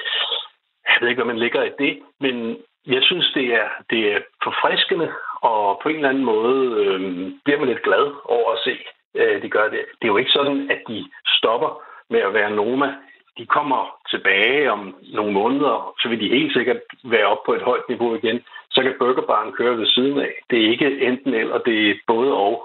Jeg 0.89 0.97
ved 1.01 1.09
ikke, 1.09 1.23
hvad 1.23 1.33
man 1.33 1.43
lægger 1.43 1.63
i 1.63 1.71
det, 1.79 1.99
men 2.19 2.57
jeg 2.87 3.03
synes, 3.03 3.31
det 3.35 3.45
er, 3.53 3.67
det 3.89 4.13
er 4.13 4.19
forfriskende, 4.43 5.11
og 5.49 5.79
på 5.83 5.89
en 5.89 5.95
eller 5.95 6.09
anden 6.09 6.25
måde 6.25 6.57
øh, 6.81 6.99
bliver 7.43 7.59
man 7.59 7.69
lidt 7.69 7.87
glad 7.87 8.05
over 8.35 8.49
at 8.55 8.59
se, 8.67 8.75
øh, 9.19 9.41
de 9.43 9.49
gør 9.49 9.67
det. 9.73 9.81
Det 9.97 10.05
er 10.05 10.13
jo 10.13 10.21
ikke 10.21 10.37
sådan, 10.37 10.71
at 10.73 10.81
de 10.87 10.97
stopper 11.37 11.71
med 12.09 12.19
at 12.19 12.33
være 12.33 12.51
Noma 12.51 12.89
de 13.37 13.45
kommer 13.57 13.81
tilbage 14.11 14.71
om 14.71 14.95
nogle 15.17 15.33
måneder, 15.33 15.93
så 16.01 16.09
vil 16.09 16.19
de 16.19 16.35
helt 16.37 16.53
sikkert 16.53 16.81
være 17.03 17.27
oppe 17.31 17.43
på 17.45 17.53
et 17.53 17.63
højt 17.69 17.85
niveau 17.89 18.15
igen. 18.15 18.39
Så 18.71 18.79
kan 18.81 18.93
burgerbaren 18.99 19.51
køre 19.57 19.77
ved 19.77 19.87
siden 19.87 20.19
af. 20.19 20.33
Det 20.49 20.57
er 20.59 20.71
ikke 20.73 20.87
enten 21.07 21.33
eller, 21.33 21.57
det 21.57 21.89
er 21.89 21.95
både 22.07 22.31
og. 22.33 22.55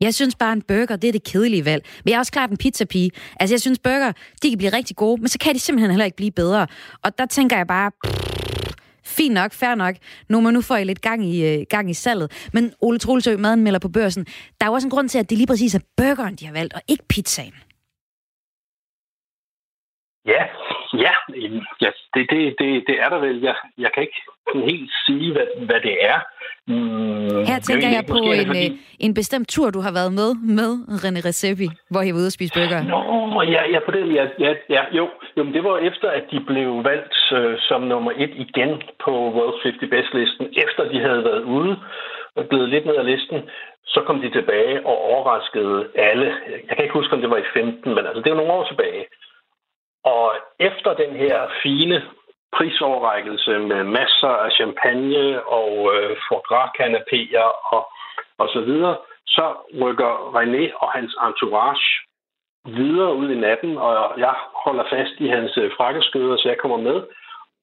Jeg 0.00 0.14
synes 0.14 0.34
bare, 0.34 0.52
en 0.52 0.62
burger, 0.68 0.96
det 0.96 1.08
er 1.08 1.12
det 1.12 1.30
kedelige 1.32 1.64
valg. 1.64 1.82
Men 2.04 2.08
jeg 2.10 2.16
er 2.16 2.18
også 2.18 2.32
klart 2.32 2.50
en 2.50 2.56
pizzapige. 2.56 3.10
Altså, 3.40 3.54
jeg 3.54 3.60
synes, 3.60 3.78
burger, 3.78 4.12
de 4.42 4.50
kan 4.50 4.58
blive 4.58 4.76
rigtig 4.78 4.96
gode, 4.96 5.20
men 5.20 5.28
så 5.28 5.38
kan 5.38 5.54
de 5.54 5.58
simpelthen 5.58 5.90
heller 5.90 6.04
ikke 6.04 6.16
blive 6.22 6.38
bedre. 6.42 6.66
Og 7.04 7.18
der 7.18 7.26
tænker 7.26 7.56
jeg 7.56 7.66
bare, 7.66 7.90
pff, 8.04 8.31
fint 9.18 9.34
nok, 9.34 9.52
fair 9.52 9.74
nok. 9.74 9.94
Nu 10.28 10.40
må 10.40 10.50
nu 10.50 10.60
får 10.68 10.76
I 10.76 10.84
lidt 10.84 11.02
gang 11.08 11.20
i, 11.24 11.36
øh, 11.50 11.66
gang 11.74 11.90
i 11.90 11.94
salget. 11.94 12.48
Men 12.52 12.64
Ole 12.80 12.98
Troelsø, 12.98 13.36
maden 13.36 13.62
melder 13.64 13.80
på 13.80 13.88
børsen. 13.88 14.24
Der 14.58 14.62
er 14.64 14.70
jo 14.70 14.74
også 14.74 14.86
en 14.86 14.94
grund 14.94 15.08
til, 15.08 15.18
at 15.18 15.30
det 15.30 15.38
lige 15.38 15.46
præcis 15.46 15.74
er 15.74 15.84
burgeren, 15.96 16.34
de 16.36 16.46
har 16.46 16.52
valgt, 16.52 16.74
og 16.74 16.82
ikke 16.88 17.04
pizzaen. 17.08 17.54
Ja, 20.26 20.42
ja, 21.04 21.12
ja 21.80 21.90
det, 22.14 22.24
det, 22.30 22.54
det, 22.58 22.84
det 22.88 22.96
er 23.00 23.08
der 23.08 23.18
vel. 23.18 23.40
Jeg, 23.40 23.56
jeg 23.78 23.90
kan 23.94 24.02
ikke 24.02 24.20
helt 24.54 24.90
sige, 25.06 25.32
hvad, 25.32 25.46
hvad 25.66 25.80
det 25.80 25.96
er. 26.12 26.18
Mm, 26.68 27.44
Her 27.50 27.58
tænker 27.68 27.88
jeg 27.96 28.04
på 28.12 28.16
en, 28.16 28.46
fordi... 28.46 28.66
Øh, 28.70 28.78
en 29.06 29.14
bestemt 29.14 29.48
tur, 29.48 29.70
du 29.70 29.80
har 29.86 29.92
været 29.98 30.12
med 30.20 30.30
med 30.58 30.70
René 31.04 31.20
Recepi, 31.28 31.68
hvor 31.90 32.02
I 32.02 32.10
var 32.12 32.18
ude 32.20 32.30
og 32.32 32.36
spise 32.38 32.52
burger. 32.58 32.82
Nå, 32.92 33.42
ja, 33.56 33.62
ja, 33.72 33.78
på 33.86 33.90
den, 33.96 34.06
ja, 34.18 34.24
ja, 34.38 34.52
ja 34.76 34.82
jo. 34.98 35.04
jo 35.36 35.42
men 35.44 35.52
det 35.54 35.64
var 35.64 35.78
efter, 35.78 36.08
at 36.18 36.24
de 36.30 36.40
blev 36.50 36.84
valgt 36.84 37.16
øh, 37.32 37.58
som 37.68 37.80
nummer 37.82 38.12
et 38.24 38.32
igen 38.46 38.82
på 39.04 39.12
World 39.36 39.56
50 39.62 39.90
Best-listen, 39.92 40.46
efter 40.64 40.82
de 40.92 40.98
havde 41.06 41.24
været 41.24 41.42
ude 41.42 41.76
og 42.36 42.44
blevet 42.48 42.68
lidt 42.68 42.86
ned 42.86 42.96
ad 42.96 43.04
listen, 43.04 43.38
så 43.86 44.00
kom 44.06 44.20
de 44.20 44.30
tilbage 44.30 44.86
og 44.86 44.96
overraskede 45.10 45.86
alle. 45.94 46.28
Jeg 46.68 46.74
kan 46.76 46.84
ikke 46.84 46.98
huske, 47.00 47.14
om 47.14 47.20
det 47.20 47.30
var 47.30 47.36
i 47.36 47.52
15, 47.54 47.94
men 47.94 48.06
altså, 48.06 48.22
det 48.22 48.30
er 48.30 48.40
nogle 48.40 48.52
år 48.52 48.64
tilbage. 48.68 49.04
Og 50.04 50.32
efter 50.60 50.90
den 50.94 51.12
her 51.16 51.36
fine 51.62 52.02
prisoverrækkelse 52.56 53.58
med 53.58 53.84
masser 53.84 54.34
af 54.44 54.50
champagne 54.52 55.46
og 55.46 55.72
øh, 55.94 56.16
foie 56.28 57.44
og, 57.72 57.82
og 58.38 58.48
så 58.54 58.60
videre, 58.60 58.96
så 59.26 59.46
rykker 59.82 60.12
René 60.36 60.64
og 60.82 60.88
hans 60.92 61.16
entourage 61.26 61.88
videre 62.64 63.14
ud 63.14 63.30
i 63.30 63.40
natten, 63.40 63.78
og 63.78 64.14
jeg 64.18 64.34
holder 64.64 64.84
fast 64.90 65.14
i 65.18 65.28
hans 65.28 65.56
øh, 65.56 65.70
frakkeskøder, 65.76 66.36
så 66.36 66.48
jeg 66.48 66.58
kommer 66.58 66.76
med 66.76 67.02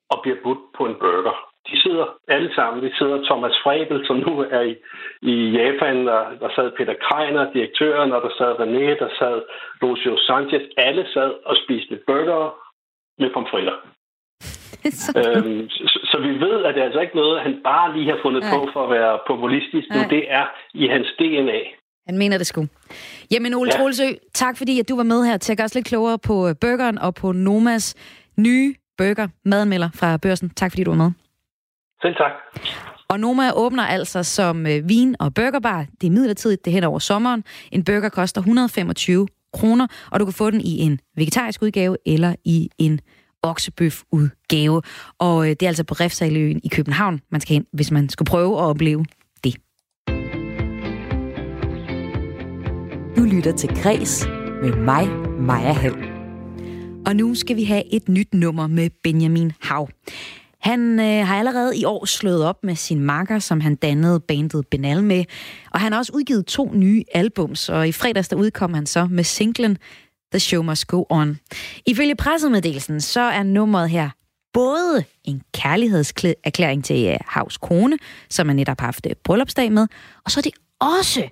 og 0.10 0.20
bliver 0.22 0.38
budt 0.44 0.60
på 0.78 0.86
en 0.86 0.96
burger 0.96 1.50
de 1.68 1.82
sidder 1.82 2.06
alle 2.28 2.56
sammen. 2.56 2.84
Vi 2.84 2.92
sidder 2.98 3.24
Thomas 3.24 3.56
Frebel, 3.64 4.08
som 4.08 4.16
nu 4.16 4.40
er 4.52 4.62
i, 4.62 4.76
i 5.22 5.36
Japan, 5.58 6.08
og 6.08 6.26
der 6.40 6.50
sad 6.56 6.72
Peter 6.78 6.96
Kreiner, 7.06 7.54
direktøren, 7.54 8.12
og 8.12 8.22
der 8.22 8.30
sad 8.38 8.52
René, 8.64 8.86
der 9.04 9.10
sad 9.20 9.42
Lucio 9.82 10.18
Sanchez. 10.18 10.62
Alle 10.78 11.08
sad 11.14 11.32
og 11.46 11.56
spiste 11.64 12.00
burger 12.08 12.44
med 13.20 13.30
pomfritter. 13.34 13.78
øhm, 15.22 15.70
så, 15.70 16.00
så 16.12 16.18
vi 16.28 16.32
ved, 16.46 16.66
at 16.66 16.76
det 16.76 16.82
er 16.82 16.86
altså 16.86 17.00
ikke 17.00 17.16
noget, 17.16 17.42
han 17.42 17.54
bare 17.64 17.98
lige 17.98 18.10
har 18.10 18.20
fundet 18.24 18.42
Nej. 18.44 18.52
på 18.54 18.70
for 18.74 18.84
at 18.84 18.90
være 18.90 19.20
populistisk. 19.28 19.88
Nu, 19.96 20.00
det 20.10 20.24
er 20.40 20.46
i 20.74 20.88
hans 20.88 21.08
DNA. 21.20 21.62
Han 22.08 22.18
mener 22.18 22.38
det 22.38 22.48
sgu. 22.48 22.68
Jamen 23.32 23.54
Ole 23.54 23.72
ja. 23.74 23.78
Troelsø, 23.78 24.08
tak 24.34 24.58
fordi 24.58 24.80
at 24.80 24.90
du 24.90 24.96
var 24.96 25.04
med 25.04 25.26
her 25.26 25.38
til 25.38 25.52
at 25.52 25.58
gøre 25.58 25.66
os 25.66 25.76
lidt 25.76 25.86
klogere 25.86 26.20
på 26.20 26.48
øh, 26.48 26.56
burgeren 26.62 26.98
og 26.98 27.16
på 27.16 27.32
Nomas 27.32 27.96
nye 28.38 28.76
burger, 28.98 29.28
madanmelder 29.46 29.90
fra 29.96 30.18
børsen. 30.18 30.50
Tak 30.50 30.72
fordi 30.72 30.84
du 30.84 30.92
var 30.92 30.98
med. 30.98 31.12
Selv 32.02 32.16
tak. 32.16 32.32
Og 33.10 33.20
Noma 33.20 33.52
åbner 33.56 33.84
altså 33.84 34.24
som 34.24 34.68
øh, 34.68 34.90
vin- 34.90 35.16
og 35.20 35.34
burgerbar. 35.34 35.86
Det 36.02 36.08
er 36.08 36.12
midlertidigt, 36.12 36.66
det 36.66 36.74
hen 36.74 36.84
over 36.84 37.00
sommeren. 37.00 37.44
En 37.72 37.84
burger 37.84 38.10
koster 38.10 38.42
125 38.42 39.28
kroner, 39.54 39.88
og 40.12 40.20
du 40.20 40.26
kan 40.26 40.34
få 40.34 40.52
den 40.52 40.62
i 40.62 40.80
en 40.80 41.00
vegetarisk 41.16 41.62
udgave 41.62 41.98
eller 42.06 42.36
i 42.46 42.70
en 42.78 43.00
oksebøf-udgave. 43.44 44.82
Og 45.20 45.46
øh, 45.46 45.50
det 45.50 45.64
er 45.64 45.68
altså 45.68 45.84
på 45.84 45.94
Refsaløen 45.94 46.62
i 46.64 46.68
København, 46.68 47.22
man 47.32 47.42
skal 47.42 47.54
hen, 47.54 47.66
hvis 47.74 47.92
man 47.92 48.10
skal 48.10 48.26
prøve 48.26 48.58
at 48.58 48.64
opleve 48.64 49.06
det. 49.44 49.56
Du 53.18 53.24
lytter 53.24 53.54
til 53.58 53.70
Græs 53.70 54.28
med 54.64 54.76
mig, 54.76 55.08
Maja 55.40 55.74
Hall. 55.74 56.20
Og 57.06 57.16
nu 57.16 57.36
skal 57.36 57.56
vi 57.56 57.64
have 57.64 57.94
et 57.94 58.10
nyt 58.10 58.34
nummer 58.34 58.68
med 58.68 58.90
Benjamin 59.04 59.52
Hav. 59.62 59.90
Han 60.60 61.00
øh, 61.00 61.28
har 61.28 61.40
allerede 61.40 61.78
i 61.78 61.86
år 61.86 62.06
slået 62.06 62.46
op 62.46 62.64
med 62.64 62.76
sin 62.76 63.00
makker, 63.00 63.40
som 63.40 63.62
han 63.62 63.76
dannede 63.76 64.20
bandet 64.20 64.68
Benal 64.68 65.04
med. 65.04 65.26
Og 65.72 65.80
han 65.80 65.92
har 65.92 66.00
også 66.00 66.12
udgivet 66.16 66.46
to 66.46 66.72
nye 66.74 67.04
albums, 67.14 67.70
og 67.70 67.88
i 67.88 67.92
fredags 67.92 68.28
der 68.28 68.36
udkom 68.36 68.74
han 68.74 68.86
så 68.86 69.08
med 69.12 69.24
singlen 69.24 69.78
The 70.32 70.40
Show 70.40 70.62
Must 70.62 70.88
Go 70.88 71.04
On. 71.10 71.40
Ifølge 71.86 72.16
pressemeddelelsen, 72.16 73.02
så 73.02 73.22
er 73.22 73.44
nummeret 73.44 73.90
her 73.90 74.10
både 74.54 75.04
en 75.24 75.42
kærlighedserklæring 75.54 76.84
til 76.86 77.08
øh, 77.08 77.18
Havs 77.28 77.58
kone, 77.58 77.98
som 78.30 78.48
han 78.48 78.56
netop 78.56 78.80
har 78.80 78.88
haft 78.88 79.06
øh, 79.10 79.16
bryllupsdag 79.24 79.72
med, 79.72 79.88
og 80.26 80.32
så 80.32 80.40
er 80.40 80.42
det 80.42 80.54
også 80.80 81.30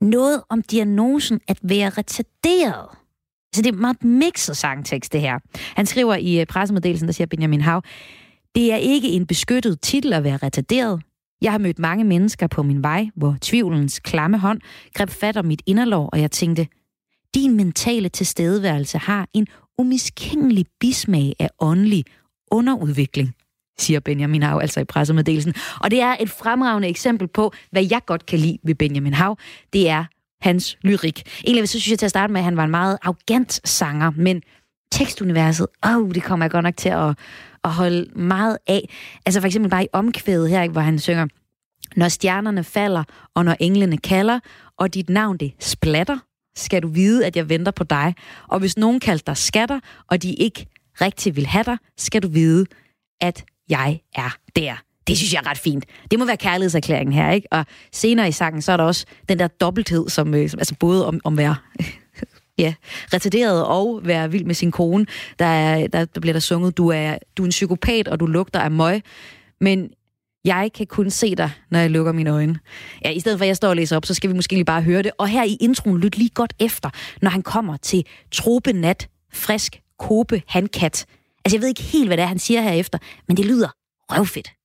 noget 0.00 0.42
om 0.48 0.62
diagnosen 0.62 1.40
at 1.48 1.58
være 1.62 1.90
retarderet. 1.90 2.88
Så 3.54 3.62
det 3.62 3.66
er 3.66 3.76
meget 3.76 4.04
mixet 4.04 4.56
sangtekst, 4.56 5.12
det 5.12 5.20
her. 5.20 5.38
Han 5.76 5.86
skriver 5.86 6.14
i 6.14 6.40
øh, 6.40 6.46
pressemeddelelsen, 6.46 7.08
der 7.08 7.12
siger 7.12 7.26
Benjamin 7.26 7.60
Hav, 7.60 7.82
det 8.54 8.72
er 8.72 8.76
ikke 8.76 9.08
en 9.08 9.26
beskyttet 9.26 9.80
titel 9.80 10.12
at 10.12 10.24
være 10.24 10.36
retarderet. 10.36 11.02
Jeg 11.42 11.52
har 11.52 11.58
mødt 11.58 11.78
mange 11.78 12.04
mennesker 12.04 12.46
på 12.46 12.62
min 12.62 12.82
vej, 12.82 13.08
hvor 13.16 13.36
tvivlens 13.40 13.98
klamme 13.98 14.38
hånd 14.38 14.60
greb 14.94 15.10
fat 15.10 15.36
om 15.36 15.44
mit 15.44 15.62
inderlov, 15.66 16.08
og 16.12 16.20
jeg 16.20 16.30
tænkte, 16.30 16.66
din 17.34 17.56
mentale 17.56 18.08
tilstedeværelse 18.08 18.98
har 18.98 19.28
en 19.32 19.46
umiskendelig 19.78 20.66
bismag 20.80 21.32
af 21.38 21.48
åndelig 21.60 22.04
underudvikling 22.50 23.34
siger 23.80 24.00
Benjamin 24.00 24.42
Hav 24.42 24.58
altså 24.62 24.80
i 24.80 24.84
pressemeddelelsen. 24.84 25.54
Og 25.80 25.90
det 25.90 26.00
er 26.00 26.16
et 26.20 26.30
fremragende 26.30 26.88
eksempel 26.88 27.28
på, 27.28 27.52
hvad 27.70 27.86
jeg 27.90 28.00
godt 28.06 28.26
kan 28.26 28.38
lide 28.38 28.58
ved 28.64 28.74
Benjamin 28.74 29.14
Hav. 29.14 29.38
Det 29.72 29.88
er 29.88 30.04
hans 30.40 30.78
lyrik. 30.82 31.22
Egentlig 31.46 31.68
så 31.68 31.80
synes 31.80 31.90
jeg 31.90 31.98
til 31.98 32.06
at 32.06 32.10
starte 32.10 32.32
med, 32.32 32.40
at 32.40 32.44
han 32.44 32.56
var 32.56 32.64
en 32.64 32.70
meget 32.70 32.98
arrogant 33.02 33.60
sanger, 33.64 34.10
men 34.16 34.42
tekstuniverset, 34.92 35.66
åh, 35.86 35.96
oh, 35.96 36.10
det 36.10 36.22
kommer 36.22 36.44
jeg 36.44 36.50
godt 36.50 36.62
nok 36.62 36.76
til 36.76 36.88
at, 36.88 37.18
at 37.64 37.70
holde 37.70 38.18
meget 38.18 38.58
af. 38.66 38.88
Altså 39.26 39.40
for 39.40 39.46
eksempel 39.46 39.70
bare 39.70 39.84
i 39.84 39.88
omkvædet 39.92 40.50
her, 40.50 40.68
hvor 40.68 40.80
han 40.80 40.98
synger, 40.98 41.26
når 41.96 42.08
stjernerne 42.08 42.64
falder, 42.64 43.04
og 43.34 43.44
når 43.44 43.56
englene 43.60 43.98
kalder, 43.98 44.40
og 44.78 44.94
dit 44.94 45.08
navn 45.08 45.36
det 45.36 45.52
splatter, 45.58 46.18
skal 46.56 46.82
du 46.82 46.88
vide, 46.88 47.26
at 47.26 47.36
jeg 47.36 47.48
venter 47.48 47.72
på 47.72 47.84
dig. 47.84 48.14
Og 48.48 48.58
hvis 48.58 48.76
nogen 48.76 49.00
kalder 49.00 49.22
dig 49.26 49.36
skatter, 49.36 49.80
og 50.08 50.22
de 50.22 50.34
ikke 50.34 50.66
rigtig 51.00 51.36
vil 51.36 51.46
have 51.46 51.64
dig, 51.64 51.76
skal 51.98 52.22
du 52.22 52.28
vide, 52.28 52.66
at 53.20 53.44
jeg 53.68 54.00
er 54.14 54.36
der. 54.56 54.74
Det 55.06 55.18
synes 55.18 55.32
jeg 55.32 55.40
er 55.44 55.50
ret 55.50 55.58
fint. 55.58 55.84
Det 56.10 56.18
må 56.18 56.24
være 56.24 56.36
kærlighedserklæringen 56.36 57.12
her, 57.12 57.30
ikke? 57.30 57.48
Og 57.50 57.66
senere 57.92 58.28
i 58.28 58.32
sangen, 58.32 58.62
så 58.62 58.72
er 58.72 58.76
der 58.76 58.84
også 58.84 59.06
den 59.28 59.38
der 59.38 59.48
dobbelthed, 59.48 60.08
som, 60.08 60.34
øh, 60.34 60.48
som 60.48 60.58
altså 60.60 60.74
både 60.80 61.06
om, 61.06 61.20
om 61.24 61.36
være 61.38 61.56
ja, 62.58 62.74
retarderet 63.14 63.64
og 63.64 64.00
være 64.04 64.30
vild 64.30 64.44
med 64.44 64.54
sin 64.54 64.70
kone. 64.70 65.06
Der, 65.38 65.44
er, 65.44 65.86
der, 65.86 66.04
der 66.04 66.20
bliver 66.20 66.32
der 66.32 66.40
sunget, 66.40 66.76
du 66.76 66.88
er, 66.88 67.18
du 67.36 67.42
er 67.42 67.46
en 67.46 67.50
psykopat, 67.50 68.08
og 68.08 68.20
du 68.20 68.26
lugter 68.26 68.60
af 68.60 68.70
møg. 68.70 69.02
Men 69.60 69.90
jeg 70.44 70.70
kan 70.74 70.86
kun 70.86 71.10
se 71.10 71.34
dig, 71.34 71.50
når 71.70 71.78
jeg 71.78 71.90
lukker 71.90 72.12
mine 72.12 72.30
øjne. 72.30 72.58
Ja, 73.04 73.10
i 73.10 73.20
stedet 73.20 73.38
for 73.38 73.44
at 73.44 73.48
jeg 73.48 73.56
står 73.56 73.68
og 73.68 73.76
læser 73.76 73.96
op, 73.96 74.06
så 74.06 74.14
skal 74.14 74.30
vi 74.30 74.34
måske 74.34 74.54
lige 74.54 74.64
bare 74.64 74.82
høre 74.82 75.02
det. 75.02 75.10
Og 75.18 75.28
her 75.28 75.44
i 75.44 75.56
introen, 75.60 75.98
lyt 75.98 76.16
lige 76.16 76.30
godt 76.34 76.52
efter, 76.58 76.90
når 77.22 77.30
han 77.30 77.42
kommer 77.42 77.76
til 77.76 78.06
tropenat, 78.32 79.08
frisk, 79.32 79.80
kobe, 79.98 80.42
handkat. 80.46 81.06
Altså, 81.44 81.56
jeg 81.56 81.60
ved 81.60 81.68
ikke 81.68 81.82
helt, 81.82 82.08
hvad 82.08 82.16
det 82.16 82.22
er, 82.22 82.26
han 82.26 82.38
siger 82.38 82.60
herefter, 82.60 82.98
men 83.28 83.36
det 83.36 83.44
lyder 83.44 83.68
røvfedt. 84.10 84.59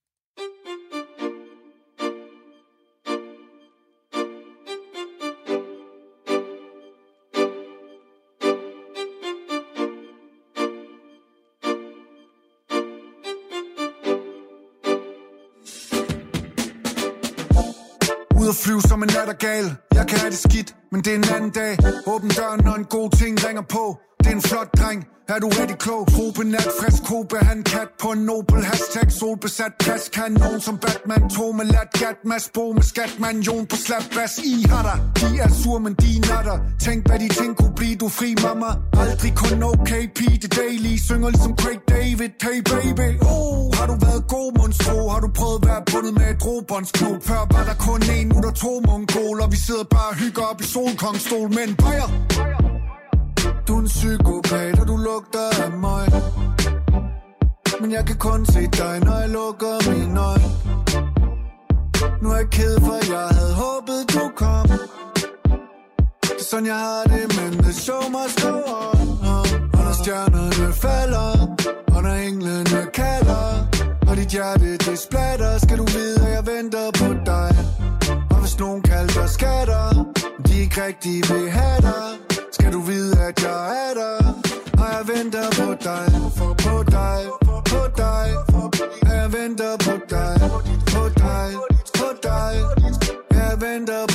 Flyve 18.65 18.81
som 18.81 19.03
en 19.03 19.09
nattergal. 19.17 19.65
Jeg 19.97 20.05
kan 20.09 20.17
have 20.21 20.31
det 20.35 20.41
skidt, 20.47 20.69
men 20.91 20.99
det 21.03 21.11
er 21.13 21.17
en 21.21 21.27
anden 21.35 21.53
dag. 21.61 21.73
Åbn 22.13 22.29
døren, 22.39 22.59
når 22.67 22.75
en 22.81 22.87
god 22.95 23.09
ting 23.21 23.33
ringer 23.47 23.65
på. 23.75 23.83
Det 24.25 24.31
er 24.31 24.35
en 24.35 24.41
flot 24.41 24.69
dreng, 24.79 24.99
er 25.33 25.39
du 25.43 25.47
rigtig 25.59 25.77
klog? 25.85 26.01
Trope 26.13 26.43
nat, 26.53 26.69
frisk 26.79 27.01
kobe, 27.09 27.37
han 27.49 27.63
kat 27.63 27.89
på 28.01 28.07
en 28.15 28.21
nobel 28.29 28.63
Hashtag. 28.69 29.11
Solbesat 29.19 29.73
plads, 29.83 30.09
kanon 30.15 30.59
som 30.65 30.75
Batman 30.83 31.29
Tog 31.35 31.55
med 31.55 31.65
lat, 31.65 31.89
gat, 32.01 32.19
mas, 32.29 32.45
bo 32.55 32.65
med 32.77 32.85
skatman 32.91 33.37
Jon 33.47 33.65
på 33.71 33.75
slap, 33.85 34.05
bas, 34.15 34.33
I 34.51 34.53
har 34.71 34.83
der 34.89 34.97
De 35.19 35.29
er 35.45 35.51
sur, 35.61 35.77
men 35.85 35.93
de 36.03 36.09
natter. 36.29 36.57
Tænk, 36.83 36.99
hvad 37.07 37.19
de 37.23 37.27
ting 37.39 37.51
kunne 37.59 37.75
blive, 37.79 37.95
du 38.03 38.07
fri, 38.17 38.29
mamma. 38.45 38.69
Aldrig 39.03 39.33
kun 39.41 39.63
OKP, 39.71 40.19
det 40.41 40.51
daily 40.59 40.93
Synger 41.07 41.29
ligesom 41.35 41.53
Craig 41.61 41.79
David, 41.95 42.31
hey 42.45 42.59
baby. 42.73 43.09
Oh, 43.31 43.63
Har 43.77 43.87
du 43.91 43.95
været 44.05 44.23
god, 44.35 44.49
monstro? 44.57 44.97
Har 45.13 45.19
du 45.25 45.29
prøvet 45.39 45.57
at 45.61 45.67
være 45.69 45.81
bundet 45.91 46.13
med 46.19 46.27
et 46.33 46.39
robåndsklub? 46.47 47.17
Før 47.29 47.41
var 47.55 47.63
der 47.69 47.77
kun 47.87 48.01
en, 48.17 48.27
nu 48.33 48.37
der 48.45 48.53
to 48.63 48.71
mongol 48.87 49.37
Og 49.43 49.49
vi 49.55 49.59
sidder 49.67 49.85
bare 49.95 50.09
og 50.13 50.15
hygger 50.21 50.43
op 50.51 50.59
i 50.63 50.65
solkongstol 50.73 51.47
Men 51.57 51.69
bajer 51.83 52.64
du 53.67 53.75
er 53.75 53.79
en 53.79 53.85
psykopat, 53.85 54.79
og 54.79 54.87
du 54.87 54.97
lugter 54.97 55.63
af 55.63 55.71
mig. 55.71 56.05
Men 57.81 57.91
jeg 57.91 58.05
kan 58.05 58.17
kun 58.17 58.45
se 58.45 58.61
dig, 58.61 58.99
når 58.99 59.19
jeg 59.19 59.29
lukker 59.29 59.75
mine 59.89 60.19
øjne 60.19 60.49
Nu 62.21 62.31
er 62.31 62.35
jeg 62.35 62.49
ked, 62.51 62.79
for 62.79 63.13
jeg 63.13 63.27
havde 63.37 63.53
håbet, 63.53 63.99
du 64.13 64.31
kom. 64.35 64.67
Det 66.21 66.39
er 66.39 66.47
sådan, 66.49 66.65
jeg 66.65 66.75
har 66.75 67.03
det, 67.03 67.25
men 67.37 67.63
the 67.63 67.73
show 67.73 68.01
must 68.15 68.41
go 68.43 68.53
on 68.81 69.07
Og 69.77 69.81
når 69.85 69.95
stjernerne 70.03 70.73
falder, 70.73 71.31
og 71.95 72.03
når 72.03 72.13
englene 72.27 72.81
kalder 72.93 73.67
Og 74.07 74.17
dit 74.17 74.27
hjerte, 74.27 74.77
det 74.77 74.99
splatter 74.99 75.57
Skal 75.57 75.77
du 75.77 75.85
vide, 75.85 76.27
at 76.27 76.33
jeg 76.33 76.45
venter 76.47 76.91
på 76.99 77.07
dig. 77.25 77.51
Og 78.29 78.37
hvis 78.41 78.59
nogen 78.59 78.81
kalder 78.81 79.27
skatter 79.27 80.05
De 80.47 80.59
ikke 80.59 80.85
rigtig 80.85 81.15
vil 81.29 81.49
have 81.49 81.81
dig 81.81 82.34
skal 82.65 82.73
du 82.73 82.81
vide, 82.81 83.13
at 83.27 83.43
jeg 83.43 83.89
er 83.89 83.93
der? 83.93 84.17
Og 84.81 84.87
jeg 84.93 85.03
venter 85.07 85.47
på 85.59 85.67
dig 85.87 86.05
For 86.37 86.53
på 86.65 86.75
dig, 86.97 87.19
på 87.71 87.81
dig? 88.01 88.27
Og 88.59 88.67
Jeg 89.09 89.33
venter 89.33 89.73
på 89.85 89.93
dig 90.13 90.35
På 90.93 91.03
dig, 91.23 91.49
på 91.97 92.07
dig. 92.23 92.53
Jeg 93.31 93.53
venter 93.61 94.01
på 94.13 94.14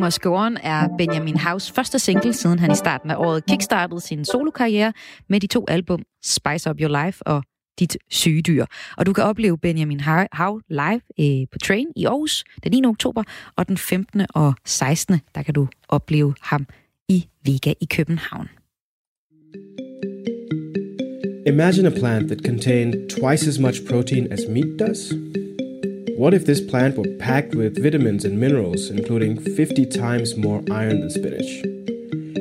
Must 0.00 0.20
Go 0.20 0.34
On 0.34 0.56
er 0.62 0.88
Benjamin 0.98 1.36
House 1.36 1.72
første 1.72 1.98
single, 1.98 2.32
siden 2.32 2.58
han 2.58 2.70
i 2.70 2.74
starten 2.74 3.10
af 3.10 3.16
året 3.18 3.46
kickstartede 3.46 4.00
sin 4.00 4.24
solokarriere 4.24 4.92
med 5.28 5.40
de 5.40 5.46
to 5.46 5.64
album 5.68 6.02
Spice 6.24 6.70
Up 6.70 6.76
Your 6.80 7.04
Life 7.04 7.26
og 7.26 7.42
Dit 7.78 7.96
syge 8.10 8.42
dyr. 8.42 8.64
Og 8.96 9.06
du 9.06 9.12
kan 9.12 9.24
opleve 9.24 9.58
Benjamin 9.58 10.00
Hav 10.00 10.60
live 10.68 11.00
øh, 11.20 11.46
på 11.52 11.58
Train 11.58 11.86
i 11.96 12.04
Aarhus 12.04 12.44
den 12.64 12.72
9. 12.72 12.86
oktober, 12.86 13.22
og 13.56 13.68
den 13.68 13.76
15. 13.76 14.26
og 14.34 14.54
16. 14.64 15.20
der 15.34 15.42
kan 15.42 15.54
du 15.54 15.68
opleve 15.88 16.34
ham 16.40 16.66
i 17.08 17.28
Vega 17.44 17.72
i 17.80 17.84
København. 17.84 18.48
Imagine 21.46 21.86
a 21.86 21.98
plant 22.00 22.28
that 22.28 22.44
contained 22.44 23.10
twice 23.10 23.48
as 23.48 23.58
much 23.58 23.86
protein 23.88 24.32
as 24.32 24.40
meat 24.48 24.78
does. 24.78 25.12
What 26.20 26.34
if 26.34 26.44
this 26.44 26.60
plant 26.60 26.98
were 26.98 27.08
packed 27.18 27.54
with 27.54 27.82
vitamins 27.82 28.26
and 28.26 28.38
minerals, 28.38 28.90
including 28.90 29.40
50 29.40 29.86
times 29.86 30.36
more 30.36 30.62
iron 30.70 31.00
than 31.00 31.08
spinach? 31.08 31.50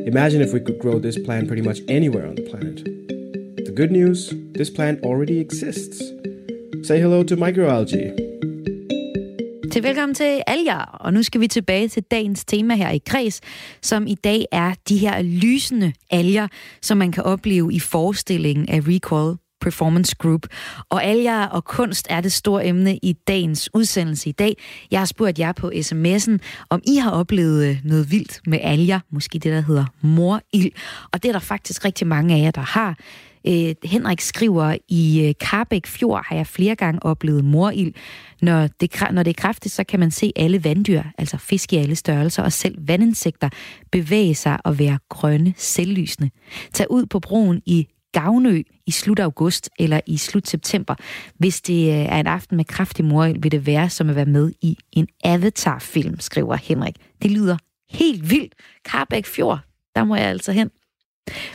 Imagine 0.05 0.41
if 0.41 0.51
we 0.51 0.59
could 0.59 0.79
grow 0.79 0.99
this 0.99 1.17
plant 1.25 1.47
pretty 1.47 1.61
much 1.61 1.79
anywhere 1.87 2.27
on 2.27 2.35
the 2.35 2.41
planet. 2.41 2.83
The 3.65 3.71
good 3.71 3.89
news 3.89 4.33
this 4.53 4.69
plant 4.69 5.01
already 5.03 5.39
exists. 5.39 5.97
Say 6.83 6.99
hello 6.99 7.23
to 7.23 7.35
microalgae. 7.37 8.11
Til 9.71 9.83
velkommen 9.83 10.15
til 10.15 10.41
alger, 10.47 10.97
og 10.99 11.13
nu 11.13 11.23
skal 11.23 11.41
vi 11.41 11.47
tilbage 11.47 11.87
til 11.87 12.03
dagens 12.03 12.45
tema 12.45 12.75
her 12.75 12.89
i 12.89 13.01
Kreds, 13.05 13.41
som 13.81 14.07
i 14.07 14.15
dag 14.15 14.45
er 14.51 14.73
de 14.89 14.97
her 14.97 15.21
lysende 15.21 15.93
alger, 16.11 16.47
som 16.81 16.97
man 16.97 17.11
kan 17.11 17.23
opleve 17.23 17.73
i 17.73 17.79
forestillingen 17.79 18.69
af 18.69 18.79
Recall 18.87 19.37
Performance 19.61 20.15
Group. 20.15 20.47
Og 20.89 21.03
alger 21.03 21.45
og 21.45 21.63
kunst 21.63 22.07
er 22.09 22.21
det 22.21 22.31
store 22.31 22.65
emne 22.65 22.97
i 22.97 23.13
dagens 23.13 23.69
udsendelse 23.73 24.29
i 24.29 24.31
dag. 24.31 24.57
Jeg 24.91 24.99
har 24.99 25.05
spurgt 25.05 25.39
jer 25.39 25.51
på 25.51 25.71
sms'en, 25.75 26.37
om 26.69 26.81
I 26.87 26.95
har 26.95 27.11
oplevet 27.11 27.65
øh, 27.65 27.77
noget 27.83 28.11
vildt 28.11 28.41
med 28.47 28.59
alger, 28.61 28.99
måske 29.09 29.39
det, 29.39 29.51
der 29.51 29.61
hedder 29.61 29.85
morild. 30.01 30.71
Og 31.11 31.23
det 31.23 31.29
er 31.29 31.33
der 31.33 31.39
faktisk 31.39 31.85
rigtig 31.85 32.07
mange 32.07 32.35
af 32.35 32.41
jer, 32.41 32.51
der 32.51 32.61
har. 32.61 32.97
Øh, 33.47 33.75
Henrik 33.83 34.21
skriver, 34.21 34.77
i 34.87 35.27
øh, 35.27 35.33
Karbæk 35.39 35.87
Fjord 35.87 36.25
har 36.27 36.35
jeg 36.35 36.47
flere 36.47 36.75
gange 36.75 37.03
oplevet 37.03 37.45
morild. 37.45 37.93
Når 38.41 38.67
det, 38.67 39.03
når 39.11 39.23
det 39.23 39.29
er 39.29 39.41
kraftigt, 39.41 39.73
så 39.73 39.83
kan 39.83 39.99
man 39.99 40.11
se 40.11 40.31
alle 40.35 40.63
vanddyr, 40.63 41.03
altså 41.17 41.37
fisk 41.37 41.73
i 41.73 41.77
alle 41.77 41.95
størrelser, 41.95 42.43
og 42.43 42.51
selv 42.51 42.87
vandinsekter 42.87 43.49
bevæge 43.91 44.35
sig 44.35 44.57
og 44.63 44.79
være 44.79 44.99
grønne, 45.09 45.53
selvlysende. 45.57 46.29
Tag 46.73 46.91
ud 46.91 47.05
på 47.05 47.19
broen 47.19 47.61
i 47.65 47.87
Gavnø 48.11 48.61
i 48.89 48.91
slut 48.91 49.19
august 49.19 49.69
eller 49.79 50.01
i 50.05 50.17
slut 50.17 50.47
september. 50.47 50.95
Hvis 51.37 51.61
det 51.61 51.91
er 51.91 52.19
en 52.19 52.27
aften 52.27 52.57
med 52.57 52.65
kraftig 52.65 53.05
morild, 53.05 53.41
vil 53.41 53.51
det 53.51 53.65
være 53.65 53.89
som 53.89 54.09
at 54.09 54.15
være 54.15 54.25
med 54.25 54.51
i 54.61 54.77
en 54.91 55.07
Avatar-film, 55.23 56.19
skriver 56.19 56.55
Henrik. 56.55 56.95
Det 57.21 57.31
lyder 57.31 57.57
helt 57.89 58.29
vildt. 58.29 58.53
Karbæk 58.85 59.25
Fjord, 59.25 59.59
der 59.95 60.03
må 60.03 60.15
jeg 60.15 60.25
altså 60.25 60.51
hen. 60.51 60.69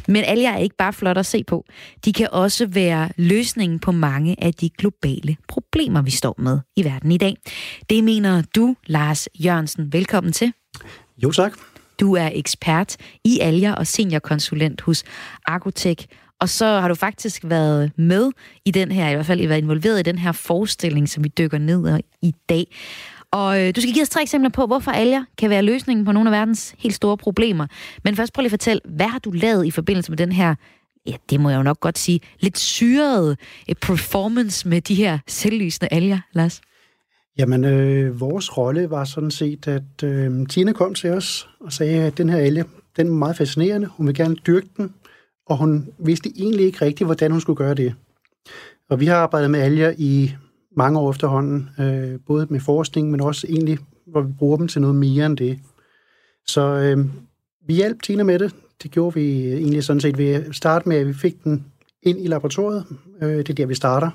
Men 0.08 0.24
alger 0.24 0.50
er 0.50 0.58
ikke 0.58 0.76
bare 0.76 0.92
flot 0.92 1.18
at 1.18 1.26
se 1.26 1.44
på. 1.44 1.64
De 2.04 2.12
kan 2.12 2.28
også 2.32 2.66
være 2.66 3.08
løsningen 3.16 3.78
på 3.78 3.92
mange 3.92 4.36
af 4.44 4.54
de 4.54 4.70
globale 4.70 5.36
problemer, 5.48 6.02
vi 6.02 6.10
står 6.10 6.34
med 6.38 6.60
i 6.76 6.84
verden 6.84 7.12
i 7.12 7.18
dag. 7.18 7.36
Det 7.90 8.04
mener 8.04 8.42
du, 8.54 8.76
Lars 8.86 9.28
Jørgensen. 9.34 9.92
Velkommen 9.92 10.32
til. 10.32 10.52
Jo, 11.22 11.30
tak. 11.30 11.52
Du 12.00 12.14
er 12.14 12.30
ekspert 12.32 12.96
i 13.24 13.38
alger 13.40 13.74
og 13.74 13.86
seniorkonsulent 13.86 14.80
hos 14.80 15.04
Argotech. 15.46 16.06
Og 16.40 16.48
så 16.48 16.66
har 16.66 16.88
du 16.88 16.94
faktisk 16.94 17.42
været 17.44 17.92
med 17.96 18.30
i 18.64 18.70
den 18.70 18.92
her, 18.92 19.10
i 19.10 19.14
hvert 19.14 19.26
fald 19.26 19.48
været 19.48 19.62
involveret 19.62 20.00
i 20.00 20.02
den 20.02 20.18
her 20.18 20.32
forestilling, 20.32 21.08
som 21.08 21.24
vi 21.24 21.28
dykker 21.28 21.58
ned 21.58 22.00
i 22.22 22.34
dag. 22.48 22.66
Og 23.30 23.62
øh, 23.62 23.74
du 23.76 23.80
skal 23.80 23.92
give 23.94 24.02
os 24.02 24.08
tre 24.08 24.22
eksempler 24.22 24.50
på, 24.50 24.66
hvorfor 24.66 24.90
alger 24.90 25.24
kan 25.38 25.50
være 25.50 25.62
løsningen 25.62 26.04
på 26.04 26.12
nogle 26.12 26.30
af 26.30 26.32
verdens 26.32 26.74
helt 26.78 26.94
store 26.94 27.16
problemer. 27.16 27.66
Men 28.04 28.16
først 28.16 28.32
prøv 28.32 28.40
lige 28.42 28.48
at 28.48 28.52
fortælle, 28.52 28.80
hvad 28.84 29.06
har 29.06 29.18
du 29.18 29.30
lavet 29.30 29.66
i 29.66 29.70
forbindelse 29.70 30.10
med 30.10 30.18
den 30.18 30.32
her, 30.32 30.54
ja, 31.06 31.12
det 31.30 31.40
må 31.40 31.50
jeg 31.50 31.58
jo 31.58 31.62
nok 31.62 31.80
godt 31.80 31.98
sige, 31.98 32.20
lidt 32.40 32.58
syrede 32.58 33.36
øh, 33.68 33.74
performance 33.82 34.68
med 34.68 34.80
de 34.80 34.94
her 34.94 35.18
selvlysende 35.28 35.88
alger, 35.90 36.18
Lars? 36.32 36.60
Jamen, 37.38 37.64
øh, 37.64 38.20
vores 38.20 38.56
rolle 38.56 38.90
var 38.90 39.04
sådan 39.04 39.30
set, 39.30 39.68
at 39.68 40.02
øh, 40.04 40.46
Tina 40.48 40.72
kom 40.72 40.94
til 40.94 41.10
os 41.10 41.48
og 41.60 41.72
sagde, 41.72 42.02
at 42.02 42.18
den 42.18 42.28
her 42.28 42.38
alge, 42.38 42.64
den 42.96 43.06
er 43.06 43.10
meget 43.12 43.36
fascinerende. 43.36 43.86
Hun 43.86 44.06
vil 44.06 44.14
gerne 44.14 44.36
dyrke 44.36 44.68
den, 44.76 44.94
og 45.46 45.56
hun 45.56 45.88
vidste 45.98 46.32
egentlig 46.36 46.66
ikke 46.66 46.84
rigtigt, 46.84 47.08
hvordan 47.08 47.30
hun 47.30 47.40
skulle 47.40 47.56
gøre 47.56 47.74
det. 47.74 47.94
Og 48.90 49.00
vi 49.00 49.06
har 49.06 49.16
arbejdet 49.16 49.50
med 49.50 49.60
alger 49.60 49.94
i 49.98 50.34
mange 50.76 50.98
år 50.98 51.10
efterhånden, 51.10 51.70
øh, 51.80 52.20
både 52.26 52.46
med 52.50 52.60
forskning, 52.60 53.10
men 53.10 53.20
også 53.20 53.46
egentlig, 53.50 53.78
hvor 54.06 54.20
vi 54.20 54.32
bruger 54.38 54.56
dem 54.56 54.68
til 54.68 54.80
noget 54.80 54.96
mere 54.96 55.26
end 55.26 55.36
det. 55.36 55.58
Så 56.46 56.60
øh, 56.60 57.06
vi 57.66 57.74
hjalp 57.74 58.02
Tina 58.02 58.22
med 58.22 58.38
det. 58.38 58.54
Det 58.82 58.90
gjorde 58.90 59.14
vi 59.14 59.46
øh, 59.46 59.52
egentlig 59.52 59.84
sådan 59.84 60.00
set 60.00 60.18
ved 60.18 60.28
at 60.28 60.54
starte 60.54 60.88
med, 60.88 60.96
at 60.96 61.06
vi 61.06 61.12
fik 61.12 61.44
den 61.44 61.64
ind 62.02 62.24
i 62.24 62.26
laboratoriet. 62.26 62.84
Øh, 63.22 63.36
det 63.36 63.50
er 63.50 63.54
der, 63.54 63.66
vi 63.66 63.74
starter. 63.74 64.10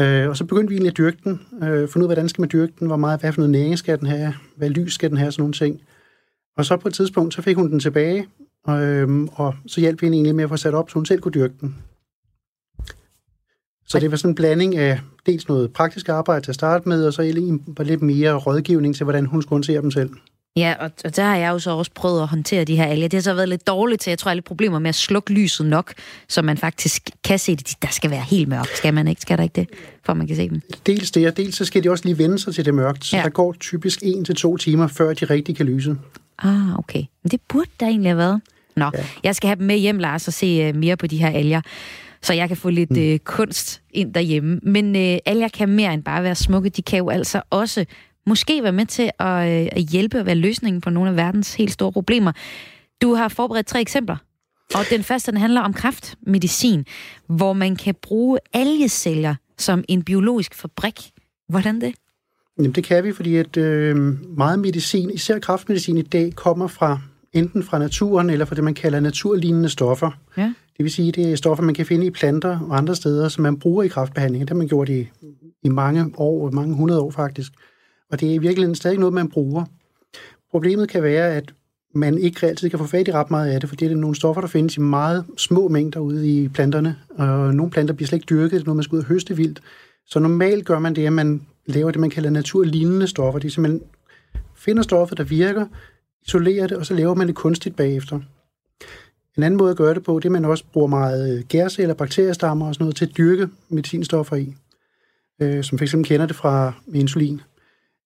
Øh, 0.00 0.28
og 0.28 0.36
så 0.36 0.44
begyndte 0.44 0.68
vi 0.68 0.74
egentlig 0.74 0.90
at 0.90 0.96
dyrke 0.98 1.18
den. 1.24 1.40
Øh, 1.62 1.88
finde 1.88 1.98
ud 1.98 2.04
af, 2.04 2.08
hvordan 2.08 2.28
skal 2.28 2.42
man 2.42 2.50
dyrke 2.52 2.72
den, 2.78 2.86
hvor 2.86 2.96
meget, 2.96 3.20
hvad 3.20 3.32
for 3.32 3.40
noget 3.40 3.50
næring 3.50 3.78
skal 3.78 3.98
den 3.98 4.06
have, 4.06 4.34
hvad 4.56 4.70
lys 4.70 4.94
skal 4.94 5.10
den 5.10 5.18
have, 5.18 5.32
sådan 5.32 5.42
nogle 5.42 5.52
ting. 5.52 5.80
Og 6.56 6.64
så 6.64 6.76
på 6.76 6.88
et 6.88 6.94
tidspunkt, 6.94 7.34
så 7.34 7.42
fik 7.42 7.56
hun 7.56 7.70
den 7.70 7.80
tilbage, 7.80 8.26
og, 8.64 8.82
øh, 8.82 9.28
og 9.32 9.54
så 9.66 9.80
hjalp 9.80 10.00
vi 10.00 10.06
hende 10.06 10.16
egentlig 10.16 10.34
med 10.34 10.44
at 10.44 10.50
få 10.50 10.56
sat 10.56 10.74
op, 10.74 10.90
så 10.90 10.94
hun 10.94 11.06
selv 11.06 11.20
kunne 11.20 11.32
dyrke 11.32 11.54
den. 11.60 11.76
Så 13.86 14.00
det 14.00 14.10
var 14.10 14.16
sådan 14.16 14.30
en 14.30 14.34
blanding 14.34 14.76
af 14.76 15.00
dels 15.26 15.48
noget 15.48 15.72
praktisk 15.72 16.08
arbejde 16.08 16.44
til 16.44 16.50
at 16.50 16.54
starte 16.54 16.88
med, 16.88 17.06
og 17.06 17.12
så 17.12 17.22
lidt 17.78 18.02
mere 18.02 18.34
rådgivning 18.34 18.96
til, 18.96 19.04
hvordan 19.04 19.26
hun 19.26 19.42
skulle 19.42 19.56
håndtere 19.56 19.82
dem 19.82 19.90
selv. 19.90 20.10
Ja, 20.56 20.74
og, 20.80 20.90
og 21.04 21.16
der 21.16 21.22
har 21.22 21.36
jeg 21.36 21.50
jo 21.50 21.58
så 21.58 21.70
også 21.70 21.90
prøvet 21.94 22.22
at 22.22 22.28
håndtere 22.28 22.64
de 22.64 22.76
her 22.76 22.84
alger. 22.84 23.08
Det 23.08 23.16
har 23.16 23.22
så 23.22 23.34
været 23.34 23.48
lidt 23.48 23.66
dårligt 23.66 24.00
til, 24.00 24.10
jeg 24.10 24.18
tror, 24.18 24.30
alle 24.30 24.42
problemer 24.42 24.78
med 24.78 24.88
at 24.88 24.94
slukke 24.94 25.32
lyset 25.32 25.66
nok, 25.66 25.94
så 26.28 26.42
man 26.42 26.56
faktisk 26.58 27.10
kan 27.24 27.38
se 27.38 27.56
det. 27.56 27.74
Der 27.82 27.88
skal 27.88 28.10
være 28.10 28.24
helt 28.30 28.48
mørkt, 28.48 28.76
skal 28.76 28.94
man 28.94 29.08
ikke? 29.08 29.22
Skal 29.22 29.36
der 29.36 29.42
ikke 29.42 29.60
det, 29.60 29.68
for 30.06 30.14
man 30.14 30.26
kan 30.26 30.36
se 30.36 30.48
dem? 30.48 30.62
Dels 30.86 31.10
det, 31.10 31.26
og 31.26 31.36
dels 31.36 31.56
så 31.56 31.64
skal 31.64 31.84
de 31.84 31.90
også 31.90 32.04
lige 32.04 32.18
vende 32.18 32.38
sig 32.38 32.54
til 32.54 32.64
det 32.64 32.74
mørkt, 32.74 33.04
så 33.04 33.16
ja. 33.16 33.22
der 33.22 33.28
går 33.28 33.52
typisk 33.52 34.02
1 34.02 34.26
til 34.26 34.34
to 34.34 34.56
timer, 34.56 34.86
før 34.86 35.12
de 35.12 35.24
rigtig 35.24 35.56
kan 35.56 35.66
lyse. 35.66 35.96
Ah, 36.42 36.78
okay. 36.78 37.02
Men 37.22 37.30
det 37.30 37.40
burde 37.48 37.70
der 37.80 37.86
egentlig 37.86 38.10
have 38.10 38.18
været. 38.18 38.40
Nå, 38.76 38.90
ja. 38.94 39.04
jeg 39.24 39.36
skal 39.36 39.48
have 39.48 39.56
dem 39.56 39.66
med 39.66 39.76
hjem, 39.76 39.98
Lars, 39.98 40.28
og 40.28 40.32
se 40.32 40.68
uh, 40.68 40.76
mere 40.76 40.96
på 40.96 41.06
de 41.06 41.16
her 41.18 41.30
alger 41.30 41.60
så 42.22 42.32
jeg 42.32 42.48
kan 42.48 42.56
få 42.56 42.70
lidt 42.70 42.90
mm. 42.90 42.98
øh, 42.98 43.18
kunst 43.18 43.82
ind 43.90 44.14
derhjemme. 44.14 44.60
Men 44.62 44.96
øh, 44.96 45.18
alger 45.26 45.48
kan 45.48 45.68
mere 45.68 45.94
end 45.94 46.02
bare 46.02 46.22
være 46.22 46.34
smukke. 46.34 46.68
De 46.68 46.82
kan 46.82 46.98
jo 46.98 47.08
altså 47.08 47.42
også 47.50 47.84
måske 48.26 48.62
være 48.62 48.72
med 48.72 48.86
til 48.86 49.10
at, 49.18 49.62
øh, 49.62 49.68
at 49.72 49.82
hjælpe 49.82 50.20
og 50.20 50.26
være 50.26 50.34
løsningen 50.34 50.80
på 50.80 50.90
nogle 50.90 51.10
af 51.10 51.16
verdens 51.16 51.54
helt 51.54 51.72
store 51.72 51.92
problemer. 51.92 52.32
Du 53.02 53.14
har 53.14 53.28
forberedt 53.28 53.66
tre 53.66 53.80
eksempler. 53.80 54.16
Og 54.74 54.84
den 54.90 55.02
første, 55.02 55.32
den 55.32 55.40
handler 55.40 55.60
om 55.60 55.72
kraftmedicin, 55.72 56.84
hvor 57.26 57.52
man 57.52 57.76
kan 57.76 57.94
bruge 58.02 58.38
algeceller 58.52 59.34
som 59.58 59.84
en 59.88 60.02
biologisk 60.02 60.54
fabrik. 60.54 61.10
Hvordan 61.48 61.80
det? 61.80 61.94
Jamen, 62.60 62.72
det 62.72 62.84
kan 62.84 63.04
vi, 63.04 63.12
fordi 63.12 63.36
at 63.36 63.56
øh, 63.56 63.96
meget 64.36 64.58
medicin, 64.58 65.10
især 65.10 65.38
kraftmedicin 65.38 65.98
i 65.98 66.02
dag, 66.02 66.32
kommer 66.34 66.66
fra 66.66 67.00
enten 67.32 67.62
fra 67.62 67.78
naturen 67.78 68.30
eller 68.30 68.44
fra 68.44 68.54
det, 68.54 68.64
man 68.64 68.74
kalder 68.74 69.00
naturlignende 69.00 69.68
stoffer. 69.68 70.10
Ja. 70.36 70.52
Det 70.76 70.84
vil 70.84 70.90
sige, 70.90 71.12
det 71.12 71.32
er 71.32 71.36
stoffer, 71.36 71.64
man 71.64 71.74
kan 71.74 71.86
finde 71.86 72.06
i 72.06 72.10
planter 72.10 72.58
og 72.58 72.76
andre 72.76 72.96
steder, 72.96 73.28
som 73.28 73.42
man 73.42 73.58
bruger 73.58 73.82
i 73.82 73.88
kraftbehandling. 73.88 74.40
Det 74.42 74.50
har 74.50 74.56
man 74.56 74.68
gjort 74.68 74.88
i, 74.88 75.08
i 75.62 75.68
mange 75.68 76.12
år, 76.16 76.50
mange 76.50 76.74
hundrede 76.74 77.00
år 77.00 77.10
faktisk. 77.10 77.52
Og 78.10 78.20
det 78.20 78.30
er 78.30 78.34
i 78.34 78.38
virkeligheden 78.38 78.74
stadig 78.74 78.98
noget, 78.98 79.12
man 79.12 79.28
bruger. 79.28 79.64
Problemet 80.50 80.88
kan 80.88 81.02
være, 81.02 81.34
at 81.34 81.52
man 81.94 82.18
ikke 82.18 82.46
altid 82.46 82.70
kan 82.70 82.78
få 82.78 82.86
fat 82.86 83.08
i 83.08 83.12
ret 83.12 83.30
meget 83.30 83.50
af 83.50 83.60
det, 83.60 83.68
fordi 83.68 83.84
det 83.84 83.92
er 83.92 83.96
nogle 83.96 84.16
stoffer, 84.16 84.40
der 84.40 84.48
findes 84.48 84.76
i 84.76 84.80
meget 84.80 85.24
små 85.36 85.68
mængder 85.68 86.00
ude 86.00 86.28
i 86.28 86.48
planterne, 86.48 86.96
og 87.10 87.54
nogle 87.54 87.70
planter 87.70 87.94
bliver 87.94 88.06
slet 88.06 88.16
ikke 88.16 88.30
dyrket, 88.30 88.50
det 88.50 88.60
er 88.60 88.64
noget, 88.64 88.76
man 88.76 88.84
skal 88.84 88.96
ud 88.96 89.02
og 89.02 89.06
høste 89.06 89.36
vildt. 89.36 89.60
Så 90.06 90.18
normalt 90.18 90.66
gør 90.66 90.78
man 90.78 90.96
det, 90.96 91.06
at 91.06 91.12
man 91.12 91.40
laver 91.70 91.90
det, 91.90 92.00
man 92.00 92.10
kalder 92.10 92.30
naturlignende 92.30 93.06
stoffer. 93.06 93.38
De 93.40 93.50
simpelthen 93.50 93.82
finder 94.56 94.82
stoffer, 94.82 95.16
der 95.16 95.24
virker, 95.24 95.66
isolerer 96.26 96.66
det, 96.66 96.76
og 96.76 96.86
så 96.86 96.94
laver 96.94 97.14
man 97.14 97.26
det 97.26 97.34
kunstigt 97.34 97.76
bagefter. 97.76 98.20
En 99.36 99.42
anden 99.42 99.58
måde 99.58 99.70
at 99.70 99.76
gøre 99.76 99.94
det 99.94 100.02
på, 100.02 100.18
det 100.18 100.24
er, 100.24 100.28
at 100.28 100.32
man 100.32 100.44
også 100.44 100.64
bruger 100.72 100.86
meget 100.86 101.38
øh, 101.38 101.44
gærceller, 101.48 101.94
bakteriestammer 101.94 102.66
og 102.66 102.74
sådan 102.74 102.84
noget 102.84 102.96
til 102.96 103.06
at 103.06 103.16
dyrke 103.16 103.48
medicinstoffer 103.68 104.36
i, 104.36 104.54
øh, 105.42 105.64
som 105.64 105.78
f.eks. 105.78 105.94
kender 106.04 106.26
det 106.26 106.36
fra 106.36 106.72
insulin. 106.94 107.40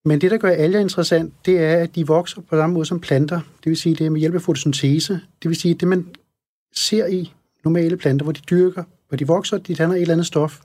Men 0.05 0.21
det, 0.21 0.31
der 0.31 0.37
gør 0.37 0.49
alger 0.49 0.79
interessant, 0.79 1.33
det 1.45 1.59
er, 1.59 1.77
at 1.77 1.95
de 1.95 2.07
vokser 2.07 2.41
på 2.41 2.55
samme 2.55 2.73
måde 2.73 2.85
som 2.85 2.99
planter. 2.99 3.39
Det 3.63 3.69
vil 3.69 3.77
sige, 3.77 3.95
det 3.95 4.05
er 4.05 4.09
med 4.09 4.19
hjælp 4.19 4.35
af 4.35 4.41
fotosyntese. 4.41 5.13
Det 5.13 5.49
vil 5.49 5.55
sige, 5.55 5.73
det 5.73 5.87
man 5.87 6.07
ser 6.75 7.05
i 7.05 7.33
normale 7.63 7.97
planter, 7.97 8.23
hvor 8.23 8.33
de 8.33 8.41
dyrker, 8.49 8.83
hvor 9.07 9.17
de 9.17 9.27
vokser, 9.27 9.57
de 9.57 9.75
danner 9.75 9.95
et 9.95 10.01
eller 10.01 10.13
andet 10.13 10.27
stof, 10.27 10.59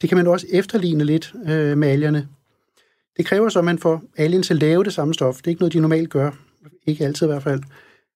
det 0.00 0.08
kan 0.08 0.16
man 0.16 0.26
også 0.26 0.46
efterligne 0.50 1.04
lidt 1.04 1.32
øh, 1.48 1.78
med 1.78 1.88
algerne. 1.88 2.28
Det 3.16 3.26
kræver 3.26 3.48
så, 3.48 3.58
at 3.58 3.64
man 3.64 3.78
får 3.78 4.02
algen 4.16 4.42
til 4.42 4.54
at 4.54 4.60
lave 4.60 4.84
det 4.84 4.92
samme 4.92 5.14
stof. 5.14 5.36
Det 5.36 5.46
er 5.46 5.48
ikke 5.48 5.60
noget, 5.60 5.72
de 5.72 5.80
normalt 5.80 6.10
gør. 6.10 6.30
Ikke 6.86 7.04
altid 7.04 7.26
i 7.26 7.30
hvert 7.30 7.42
fald. 7.42 7.60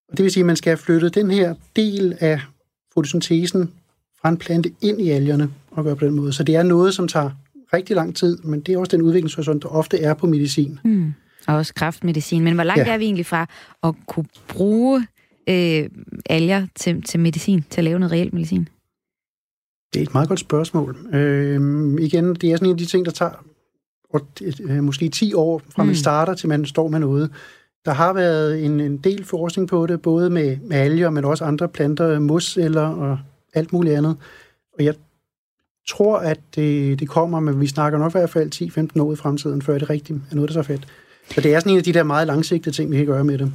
Og 0.08 0.16
det 0.16 0.22
vil 0.22 0.32
sige, 0.32 0.42
at 0.42 0.46
man 0.46 0.56
skal 0.56 0.70
have 0.70 0.78
flyttet 0.78 1.14
den 1.14 1.30
her 1.30 1.54
del 1.76 2.16
af 2.20 2.40
fotosyntesen 2.94 3.72
fra 4.20 4.28
en 4.28 4.36
plante 4.36 4.72
ind 4.80 5.00
i 5.00 5.10
algerne 5.10 5.50
og 5.70 5.84
gøre 5.84 5.96
på 5.96 6.04
den 6.04 6.14
måde. 6.14 6.32
Så 6.32 6.42
det 6.42 6.56
er 6.56 6.62
noget, 6.62 6.94
som 6.94 7.08
tager 7.08 7.30
rigtig 7.72 7.96
lang 7.96 8.16
tid, 8.16 8.38
men 8.38 8.60
det 8.60 8.74
er 8.74 8.78
også 8.78 8.96
den 8.96 9.02
udviklingshorisont, 9.02 9.62
der 9.62 9.68
ofte 9.68 10.00
er 10.00 10.14
på 10.14 10.26
medicin. 10.26 10.78
Mm. 10.84 11.12
Og 11.46 11.56
også 11.56 11.74
kraftmedicin. 11.74 12.44
Men 12.44 12.54
hvor 12.54 12.64
langt 12.64 12.86
ja. 12.86 12.92
er 12.92 12.98
vi 12.98 13.04
egentlig 13.04 13.26
fra 13.26 13.46
at 13.82 13.94
kunne 14.06 14.26
bruge 14.48 15.06
øh, 15.48 15.88
alger 16.30 16.66
til, 16.74 17.02
til 17.02 17.20
medicin, 17.20 17.64
til 17.70 17.80
at 17.80 17.84
lave 17.84 17.98
noget 17.98 18.12
reelt 18.12 18.34
medicin? 18.34 18.68
Det 19.94 20.00
er 20.00 20.02
et 20.02 20.14
meget 20.14 20.28
godt 20.28 20.40
spørgsmål. 20.40 20.96
Øh, 21.12 21.54
igen, 22.00 22.34
det 22.34 22.44
er 22.52 22.56
sådan 22.56 22.66
en 22.66 22.72
af 22.72 22.78
de 22.78 22.86
ting, 22.86 23.04
der 23.04 23.10
tager 23.10 23.44
og, 24.12 24.26
øh, 24.60 24.82
måske 24.82 25.08
10 25.08 25.34
år 25.34 25.62
fra 25.74 25.82
man 25.82 25.92
mm. 25.92 25.94
starter 25.94 26.34
til 26.34 26.48
man 26.48 26.66
står 26.66 26.88
med 26.88 26.98
noget. 26.98 27.30
Der 27.84 27.92
har 27.92 28.12
været 28.12 28.64
en, 28.64 28.80
en 28.80 28.96
del 28.96 29.24
forskning 29.24 29.68
på 29.68 29.86
det, 29.86 30.02
både 30.02 30.30
med, 30.30 30.56
med 30.56 30.76
alger, 30.76 31.10
men 31.10 31.24
også 31.24 31.44
andre 31.44 31.68
planter, 31.68 32.18
musceller 32.18 32.86
og 32.86 33.18
alt 33.54 33.72
muligt 33.72 33.96
andet. 33.96 34.16
Og 34.78 34.84
jeg 34.84 34.94
tror, 35.88 36.18
at 36.18 36.40
det, 36.54 37.00
det 37.00 37.08
kommer, 37.08 37.40
men 37.40 37.60
vi 37.60 37.66
snakker 37.66 37.98
nok 37.98 38.12
i 38.12 38.18
hvert 38.18 38.30
fald 38.30 38.96
10-15 38.98 39.02
år 39.02 39.12
i 39.12 39.16
fremtiden, 39.16 39.62
før 39.62 39.78
det 39.78 39.90
rigtigt 39.90 40.18
er 40.30 40.34
noget, 40.34 40.50
der 40.50 40.58
er 40.58 40.62
så 40.62 40.66
fedt. 40.66 40.88
Så 41.34 41.40
det 41.40 41.54
er 41.54 41.60
sådan 41.60 41.72
en 41.72 41.78
af 41.78 41.84
de 41.84 41.92
der 41.92 42.02
meget 42.02 42.26
langsigtede 42.26 42.76
ting, 42.76 42.90
vi 42.90 42.96
kan 42.96 43.06
gøre 43.06 43.24
med 43.24 43.38
det. 43.38 43.52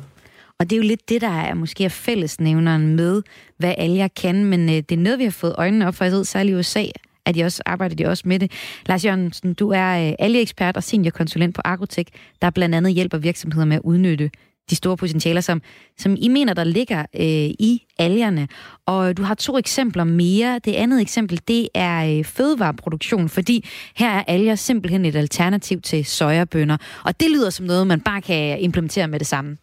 Og 0.59 0.69
det 0.69 0.75
er 0.75 0.77
jo 0.77 0.83
lidt 0.83 1.09
det, 1.09 1.21
der 1.21 1.29
er 1.29 1.53
måske 1.53 1.85
er 1.85 1.89
fællesnævneren 1.89 2.95
med, 2.95 3.21
hvad 3.57 3.75
alger 3.77 4.07
kan, 4.07 4.45
men 4.45 4.69
øh, 4.69 4.75
det 4.75 4.91
er 4.91 4.97
noget, 4.97 5.19
vi 5.19 5.23
har 5.23 5.31
fået 5.31 5.55
øjnene 5.57 5.87
op 5.87 5.95
for, 5.95 6.05
jeg 6.05 6.13
ved, 6.13 6.25
særligt 6.25 6.55
i 6.55 6.59
USA, 6.59 6.85
at 7.25 7.35
de 7.35 7.43
også 7.43 7.63
arbejder 7.65 7.95
de 7.95 8.05
også 8.05 8.23
med 8.25 8.39
det. 8.39 8.51
Lars 8.85 9.05
Jørgensen, 9.05 9.53
du 9.53 9.69
er 9.69 10.07
øh, 10.07 10.13
algeekspert 10.19 10.77
og 10.77 10.83
seniorkonsulent 10.83 11.55
på 11.55 11.61
Agrotech, 11.65 12.11
der 12.41 12.49
blandt 12.49 12.75
andet 12.75 12.93
hjælper 12.93 13.17
virksomheder 13.17 13.65
med 13.65 13.75
at 13.75 13.81
udnytte 13.83 14.29
de 14.69 14.75
store 14.75 14.97
potentialer, 14.97 15.41
som, 15.41 15.61
som 15.97 16.15
I 16.19 16.27
mener, 16.27 16.53
der 16.53 16.63
ligger 16.63 16.99
øh, 16.99 17.49
i 17.59 17.85
algerne. 17.99 18.47
Og 18.85 19.17
du 19.17 19.23
har 19.23 19.35
to 19.35 19.57
eksempler 19.57 20.03
mere. 20.03 20.59
Det 20.65 20.73
andet 20.73 21.01
eksempel, 21.01 21.41
det 21.47 21.69
er 21.73 22.17
øh, 22.17 22.25
fødevareproduktion, 22.25 23.29
fordi 23.29 23.65
her 23.95 24.09
er 24.09 24.23
alger 24.27 24.55
simpelthen 24.55 25.05
et 25.05 25.15
alternativ 25.15 25.81
til 25.81 26.05
sojabønner. 26.05 26.77
Og 27.03 27.19
det 27.19 27.31
lyder 27.31 27.49
som 27.49 27.65
noget, 27.65 27.87
man 27.87 28.01
bare 28.01 28.21
kan 28.21 28.59
implementere 28.59 29.07
med 29.07 29.19
det 29.19 29.27
samme. 29.27 29.57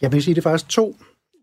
Jeg 0.00 0.12
vil 0.12 0.22
sige, 0.22 0.34
det 0.34 0.40
er 0.40 0.50
faktisk 0.50 0.68
to 0.68 0.96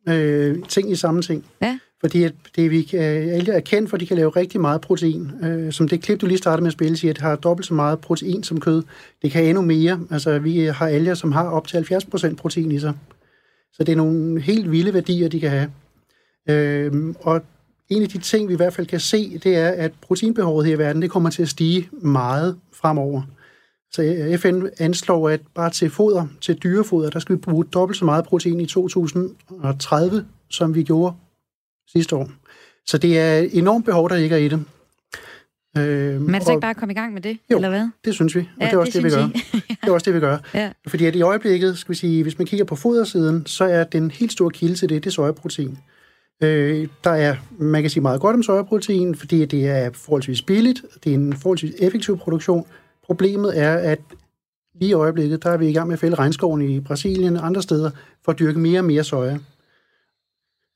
øh, 0.10 0.64
ting 0.68 0.92
i 0.92 0.96
samme 0.96 1.22
ting. 1.22 1.46
Ja. 1.62 1.80
Fordi 2.06 2.24
at 2.24 2.34
det, 2.56 2.72
vi 2.72 2.90
øh, 2.94 3.02
alger 3.34 3.54
er 3.54 3.60
kendt 3.60 3.90
for, 3.90 3.98
at 3.98 4.02
de 4.02 4.06
kan 4.06 4.18
lave 4.18 4.30
rigtig 4.30 4.62
meget 4.62 4.82
protein. 4.82 5.32
Øh, 5.44 5.74
som 5.74 5.88
det 5.88 6.02
klip, 6.02 6.22
du 6.22 6.26
lige 6.26 6.38
startede 6.38 6.62
med 6.62 6.68
at 6.68 6.74
spille, 6.74 6.98
siger, 6.98 7.12
at 7.12 7.16
det 7.16 7.24
har 7.24 7.36
dobbelt 7.36 7.68
så 7.68 7.74
meget 7.74 8.00
protein 8.00 8.44
som 8.44 8.60
kød. 8.60 8.84
Det 9.22 9.32
kan 9.32 9.44
endnu 9.44 9.62
mere. 9.62 10.00
Altså, 10.12 10.40
vi 10.40 10.68
øh, 10.68 10.76
har 10.76 10.88
alger, 10.88 11.14
som 11.14 11.32
har 11.32 11.50
op 11.50 11.68
til 11.68 11.78
70% 11.78 12.36
protein 12.36 12.72
i 12.72 12.80
sig. 12.80 12.94
Så 13.74 13.84
det 13.84 13.92
er 13.92 13.96
nogle 13.96 14.42
helt 14.42 14.72
vilde 14.72 14.94
værdier, 14.94 15.30
de 15.30 15.40
kan 15.40 15.50
have. 15.50 15.72
Øh, 16.50 17.16
og 17.20 17.42
en 17.90 18.02
af 18.04 18.10
de 18.10 18.18
ting, 18.18 18.48
vi 18.48 18.54
i 18.54 18.58
hvert 18.58 18.74
fald 18.74 18.88
kan 18.88 19.00
se, 19.00 19.38
det 19.38 19.56
er, 19.56 19.70
at 19.70 19.92
proteinbehovet 20.02 20.66
her 20.66 20.74
i 20.74 20.78
verden, 20.78 21.02
det 21.02 21.12
kommer 21.12 21.30
til 21.30 21.42
at 21.42 21.50
stige 21.50 21.90
meget 21.92 22.58
fremover. 22.74 23.22
Så 23.92 24.38
FN 24.40 24.66
anslår, 24.80 25.30
at 25.30 25.42
bare 25.56 25.70
til 25.70 25.90
foder, 25.90 26.28
til 26.42 26.56
dyrefoder, 26.56 27.10
der 27.10 27.20
skal 27.20 27.36
vi 27.36 27.42
bruge 27.42 27.66
dobbelt 27.66 27.98
så 27.98 28.06
meget 28.06 28.26
protein 28.26 28.60
i 28.60 28.66
2030, 28.66 30.26
som 30.50 30.76
vi 30.76 30.84
gjorde 30.84 31.14
sidste 31.92 32.16
år. 32.16 32.32
Så 32.86 32.98
det 32.98 33.20
er 33.20 33.38
et 33.38 33.58
enormt 33.58 33.86
behov, 33.86 34.10
der 34.10 34.18
ligger 34.18 34.38
i 34.38 34.48
det. 34.48 34.64
Øh, 35.78 36.22
Men 36.22 36.36
er 36.36 36.40
det 36.40 36.46
så 36.46 36.52
ikke 36.52 36.62
bare 36.62 36.70
at 36.72 36.78
komme 36.78 36.94
i 36.94 36.96
gang 36.96 37.14
med 37.14 37.22
det, 37.22 37.38
jo, 37.52 37.56
eller 37.56 37.70
hvad? 37.70 37.90
det 38.06 38.14
synes 38.14 38.36
vi, 38.36 38.40
og 38.40 38.62
ja, 38.62 38.66
det 38.66 38.74
er 38.74 38.78
også 38.78 38.92
det, 38.92 39.04
det 39.04 39.12
vi 39.12 39.18
gør. 39.18 39.28
det 39.82 39.90
er 39.90 39.92
også 39.92 40.06
det, 40.06 40.14
vi 40.14 40.20
gør. 40.20 40.38
ja. 40.54 40.72
Fordi 40.88 41.06
at 41.06 41.16
i 41.16 41.22
øjeblikket, 41.22 41.78
skal 41.78 41.90
vi 41.90 41.98
sige, 41.98 42.24
hvis 42.24 42.38
man 42.38 42.48
kigger 42.48 42.66
på 42.66 42.76
fodersiden, 42.76 43.46
så 43.46 43.64
er 43.66 43.84
den 43.84 44.12
helt 44.12 44.32
store 44.32 44.52
kilde 44.52 44.76
til 44.76 44.90
det, 44.90 45.04
det 45.04 45.10
er 45.10 45.14
sojaprotein. 45.14 45.78
Øh, 46.44 46.88
der 47.04 47.10
er, 47.12 47.36
man 47.60 47.82
kan 47.82 47.90
sige 47.90 48.02
meget 48.02 48.22
godt 48.22 48.34
om 48.34 48.44
sojaprotein, 48.44 49.16
fordi 49.16 49.46
det 49.46 49.68
er 49.68 49.90
forholdsvis 49.94 50.42
billigt, 50.42 50.82
det 51.04 51.10
er 51.10 51.14
en 51.14 51.34
forholdsvis 51.34 51.74
effektiv 51.80 52.18
produktion. 52.18 52.66
Problemet 53.06 53.60
er, 53.60 53.74
at 53.76 54.00
lige 54.80 54.90
i 54.90 54.94
øjeblikket, 54.94 55.44
der 55.44 55.50
er 55.50 55.58
vi 55.58 55.68
i 55.70 55.74
gang 55.74 55.88
med 55.88 55.94
at 55.94 56.00
fælde 56.00 56.16
regnskoven 56.16 56.62
i 56.62 56.80
Brasilien 56.80 57.38
og 57.38 57.46
andre 57.46 57.62
steder, 57.62 57.92
for 58.26 58.32
at 58.32 58.40
dyrke 58.40 58.60
mere 58.60 58.80
og 58.80 58.86
mere 58.86 59.04
soja. 59.04 59.38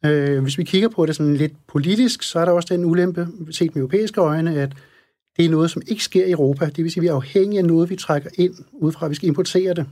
Øh, 0.06 0.42
hvis 0.42 0.58
vi 0.58 0.64
kigger 0.64 0.90
på 0.90 1.06
det 1.06 1.16
sådan 1.16 1.36
lidt 1.36 1.54
politisk, 1.68 2.24
så 2.24 2.40
er 2.40 2.46
der 2.46 2.52
også 2.52 2.74
den 2.74 2.86
ulempe, 2.86 3.28
set 3.52 3.76
med 3.76 3.82
europæiske 3.82 4.22
øjne, 4.22 4.56
at 4.56 4.76
det 5.38 5.46
er 5.46 5.50
noget, 5.50 5.72
som 5.72 5.82
ikke 5.88 6.04
sker 6.04 6.26
i 6.26 6.32
Europa. 6.32 6.66
Det 6.66 6.84
vil 6.84 6.92
sige, 6.92 7.02
at 7.02 7.04
vi 7.04 7.08
er 7.08 7.14
afhængige 7.14 7.60
af 7.60 7.66
noget, 7.66 7.90
vi 7.90 7.96
trækker 7.96 8.30
ind, 8.34 8.56
udefra 8.74 9.08
vi 9.08 9.16
skal 9.16 9.28
importere 9.28 9.74
det. 9.74 9.86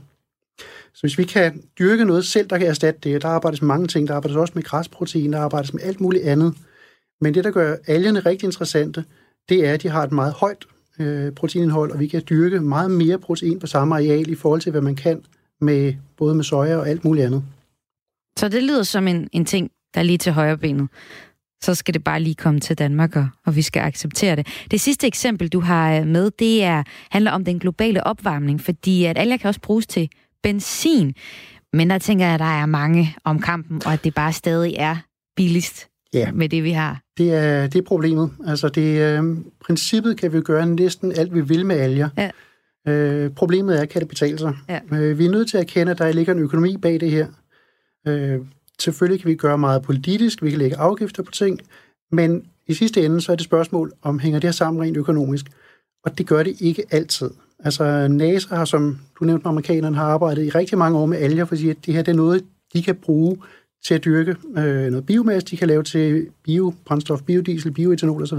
Så 0.94 1.00
hvis 1.00 1.18
vi 1.18 1.24
kan 1.24 1.62
dyrke 1.78 2.04
noget 2.04 2.24
selv, 2.24 2.50
der 2.50 2.58
kan 2.58 2.66
erstatte 2.66 3.00
det, 3.10 3.22
der 3.22 3.28
arbejdes 3.28 3.62
med 3.62 3.66
mange 3.66 3.86
ting, 3.86 4.08
der 4.08 4.14
arbejdes 4.14 4.36
også 4.36 4.52
med 4.56 4.62
græsprotein, 4.62 5.32
der 5.32 5.40
arbejdes 5.40 5.74
med 5.74 5.82
alt 5.82 6.00
muligt 6.00 6.24
andet. 6.24 6.54
Men 7.20 7.34
det, 7.34 7.44
der 7.44 7.50
gør 7.50 7.76
algerne 7.86 8.20
rigtig 8.20 8.46
interessante, 8.46 9.04
det 9.48 9.66
er, 9.66 9.72
at 9.74 9.82
de 9.82 9.88
har 9.88 10.02
et 10.02 10.12
meget 10.12 10.32
højt 10.32 10.64
øh, 10.98 11.32
proteinindhold, 11.32 11.92
og 11.92 12.00
vi 12.00 12.06
kan 12.06 12.22
dyrke 12.30 12.60
meget 12.60 12.90
mere 12.90 13.18
protein 13.18 13.58
på 13.58 13.66
samme 13.66 13.94
areal 13.94 14.30
i 14.30 14.34
forhold 14.34 14.60
til, 14.60 14.70
hvad 14.70 14.80
man 14.80 14.96
kan 14.96 15.24
med 15.60 15.94
både 16.16 16.34
med 16.34 16.44
soja 16.44 16.76
og 16.76 16.88
alt 16.88 17.04
muligt 17.04 17.26
andet. 17.26 17.44
Så 18.38 18.48
det 18.48 18.62
lyder 18.62 18.82
som 18.82 19.08
en, 19.08 19.28
en 19.32 19.44
ting, 19.44 19.70
der 19.94 20.00
er 20.00 20.04
lige 20.04 20.18
til 20.18 20.32
højre 20.32 20.58
benet. 20.58 20.88
Så 21.62 21.74
skal 21.74 21.94
det 21.94 22.04
bare 22.04 22.20
lige 22.20 22.34
komme 22.34 22.60
til 22.60 22.78
Danmark, 22.78 23.16
og, 23.16 23.28
og 23.46 23.56
vi 23.56 23.62
skal 23.62 23.80
acceptere 23.80 24.36
det. 24.36 24.46
Det 24.70 24.80
sidste 24.80 25.06
eksempel, 25.06 25.48
du 25.48 25.60
har 25.60 26.04
med, 26.04 26.30
det 26.38 26.64
er, 26.64 26.82
handler 27.10 27.30
om 27.30 27.44
den 27.44 27.58
globale 27.58 28.06
opvarmning, 28.06 28.60
fordi 28.60 29.04
at 29.04 29.18
alger 29.18 29.36
kan 29.36 29.48
også 29.48 29.60
bruges 29.60 29.86
til 29.86 30.08
benzin. 30.42 31.14
Men 31.72 31.90
der 31.90 31.98
tænker 31.98 32.24
jeg, 32.24 32.34
at 32.34 32.40
der 32.40 32.60
er 32.62 32.66
mange 32.66 33.16
om 33.24 33.40
kampen, 33.40 33.82
og 33.86 33.92
at 33.92 34.04
det 34.04 34.14
bare 34.14 34.32
stadig 34.32 34.74
er 34.78 34.96
billigst 35.36 35.88
ja. 36.14 36.32
med 36.32 36.48
det, 36.48 36.64
vi 36.64 36.70
har. 36.70 37.02
Det 37.18 37.34
er, 37.34 37.66
det 37.66 37.78
er 37.78 37.82
problemet. 37.82 38.30
Altså, 38.46 38.68
det, 38.68 39.00
øh, 39.00 39.36
princippet 39.64 40.16
kan 40.20 40.32
vi 40.32 40.40
gøre 40.40 40.66
næsten 40.66 41.12
alt, 41.12 41.34
vi 41.34 41.40
vil 41.40 41.66
med 41.66 41.76
alger. 41.76 42.08
Ja. 42.16 42.30
Øh, 42.88 43.30
problemet 43.30 43.80
er, 43.80 43.84
kan 43.84 44.00
det 44.00 44.08
betale 44.08 44.38
sig? 44.38 44.56
Ja. 44.68 44.80
Øh, 44.92 45.18
vi 45.18 45.26
er 45.26 45.30
nødt 45.30 45.50
til 45.50 45.56
at 45.56 45.62
erkende, 45.62 45.92
at 45.92 45.98
der 45.98 46.12
ligger 46.12 46.34
en 46.34 46.38
økonomi 46.38 46.76
bag 46.76 47.00
det 47.00 47.10
her. 47.10 47.26
Øh, 48.06 48.38
selvfølgelig 48.80 49.20
kan 49.20 49.30
vi 49.30 49.34
gøre 49.34 49.58
meget 49.58 49.82
politisk, 49.82 50.42
vi 50.42 50.50
kan 50.50 50.58
lægge 50.58 50.76
afgifter 50.76 51.22
på 51.22 51.30
ting, 51.30 51.60
men 52.12 52.44
i 52.66 52.74
sidste 52.74 53.04
ende, 53.04 53.20
så 53.20 53.32
er 53.32 53.36
det 53.36 53.44
spørgsmål, 53.44 53.92
om 54.02 54.18
hænger 54.18 54.40
det 54.40 54.48
her 54.48 54.52
sammen 54.52 54.82
rent 54.82 54.96
økonomisk. 54.96 55.46
Og 56.04 56.18
det 56.18 56.26
gør 56.26 56.42
det 56.42 56.60
ikke 56.60 56.84
altid. 56.90 57.30
Altså 57.64 58.08
NASA 58.08 58.54
har, 58.54 58.64
som 58.64 58.98
du 59.20 59.24
nævnte, 59.24 59.48
amerikanerne 59.48 59.96
har 59.96 60.04
arbejdet 60.04 60.44
i 60.44 60.50
rigtig 60.50 60.78
mange 60.78 60.98
år 60.98 61.06
med 61.06 61.18
alger, 61.18 61.44
for 61.44 61.52
at 61.52 61.58
sige, 61.58 61.70
at 61.70 61.86
det 61.86 61.94
her 61.94 62.02
det 62.02 62.12
er 62.12 62.16
noget, 62.16 62.44
de 62.72 62.82
kan 62.82 62.94
bruge 62.94 63.38
til 63.84 63.94
at 63.94 64.04
dyrke 64.04 64.36
øh, 64.56 64.90
noget 64.90 65.06
biomasse, 65.06 65.48
de 65.48 65.56
kan 65.56 65.68
lave 65.68 65.82
til 65.82 66.28
biobrændstof, 66.44 67.22
biodiesel, 67.22 67.72
bioetanol 67.72 68.22
osv. 68.22 68.38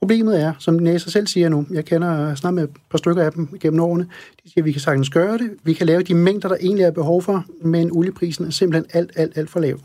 Problemet 0.00 0.40
er, 0.40 0.52
som 0.58 0.74
NASA 0.74 1.10
selv 1.10 1.26
siger 1.26 1.48
nu, 1.48 1.66
jeg 1.70 1.84
kender 1.84 2.34
snart 2.34 2.54
med 2.54 2.64
et 2.64 2.70
par 2.90 2.98
stykker 2.98 3.22
af 3.22 3.32
dem 3.32 3.58
gennem 3.60 3.80
årene, 3.80 4.04
de 4.44 4.50
siger, 4.50 4.62
at 4.62 4.64
vi 4.64 4.72
kan 4.72 4.80
sagtens 4.80 5.10
gøre 5.10 5.38
det, 5.38 5.50
vi 5.62 5.72
kan 5.72 5.86
lave 5.86 6.02
de 6.02 6.14
mængder, 6.14 6.48
der 6.48 6.56
egentlig 6.60 6.84
er 6.84 6.90
behov 6.90 7.22
for, 7.22 7.44
men 7.62 7.92
olieprisen 7.92 8.46
er 8.46 8.50
simpelthen 8.50 8.90
alt, 8.94 9.12
alt, 9.16 9.38
alt 9.38 9.50
for 9.50 9.60
lav. 9.60 9.78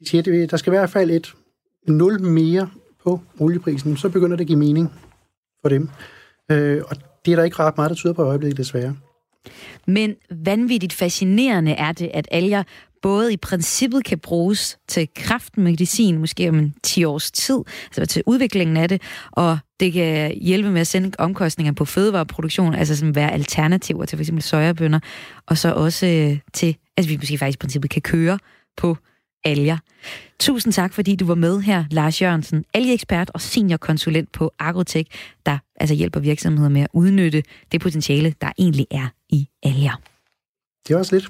De 0.00 0.08
siger, 0.08 0.42
at 0.42 0.50
der 0.50 0.56
skal 0.56 0.70
i 0.70 0.76
hvert 0.76 0.90
fald 0.90 1.10
et 1.10 1.34
0 1.88 2.22
mere 2.22 2.70
på 3.04 3.20
olieprisen, 3.38 3.96
så 3.96 4.08
begynder 4.08 4.36
det 4.36 4.44
at 4.44 4.46
give 4.46 4.58
mening 4.58 4.92
for 5.62 5.68
dem. 5.68 5.88
Øh, 6.50 6.82
og 6.86 6.96
det 7.24 7.32
er 7.32 7.36
der 7.36 7.44
ikke 7.44 7.58
ret 7.58 7.76
meget, 7.76 7.88
der 7.88 7.94
tyder 7.94 8.12
på 8.12 8.22
øjeblikket, 8.22 8.58
desværre. 8.58 8.96
Men 9.86 10.16
vanvittigt 10.30 10.92
fascinerende 10.92 11.72
er 11.72 11.92
det, 11.92 12.10
at 12.14 12.28
alger 12.30 12.62
både 13.02 13.32
i 13.32 13.36
princippet 13.36 14.04
kan 14.04 14.18
bruges 14.18 14.78
til 14.88 15.08
kraftmedicin, 15.16 16.18
måske 16.18 16.48
om 16.48 16.58
en 16.58 16.74
10 16.82 17.04
års 17.04 17.30
tid, 17.30 17.58
altså 17.86 18.06
til 18.06 18.22
udviklingen 18.26 18.76
af 18.76 18.88
det, 18.88 19.02
og 19.30 19.58
det 19.80 19.92
kan 19.92 20.34
hjælpe 20.40 20.70
med 20.70 20.80
at 20.80 20.86
sende 20.86 21.12
omkostninger 21.18 21.72
på 21.72 21.84
fødevareproduktion, 21.84 22.74
altså 22.74 22.96
som 22.96 23.14
være 23.14 23.32
alternativer 23.32 24.04
til 24.04 24.18
f.eks. 24.18 24.44
sojabønder, 24.44 25.00
og 25.46 25.58
så 25.58 25.72
også 25.72 26.06
øh, 26.06 26.38
til, 26.52 26.76
altså 26.96 27.08
vi 27.08 27.16
måske 27.16 27.38
faktisk 27.38 27.56
i 27.56 27.58
princippet 27.58 27.90
kan 27.90 28.02
køre 28.02 28.38
på 28.76 28.96
alger. 29.44 29.78
Tusind 30.40 30.72
tak, 30.72 30.92
fordi 30.92 31.16
du 31.16 31.26
var 31.26 31.34
med 31.34 31.60
her, 31.60 31.84
Lars 31.90 32.22
Jørgensen, 32.22 32.64
algeekspert 32.74 33.30
og 33.34 33.40
seniorkonsulent 33.40 34.32
på 34.32 34.52
Agrotech, 34.58 35.10
der 35.46 35.58
altså 35.76 35.94
hjælper 35.94 36.20
virksomheder 36.20 36.68
med 36.68 36.82
at 36.82 36.88
udnytte 36.92 37.42
det 37.72 37.80
potentiale, 37.80 38.34
der 38.40 38.52
egentlig 38.58 38.86
er 38.90 39.08
i 39.28 39.48
alger. 39.62 40.00
Det 40.88 40.94
var 40.94 41.00
også 41.00 41.14
lidt. 41.14 41.28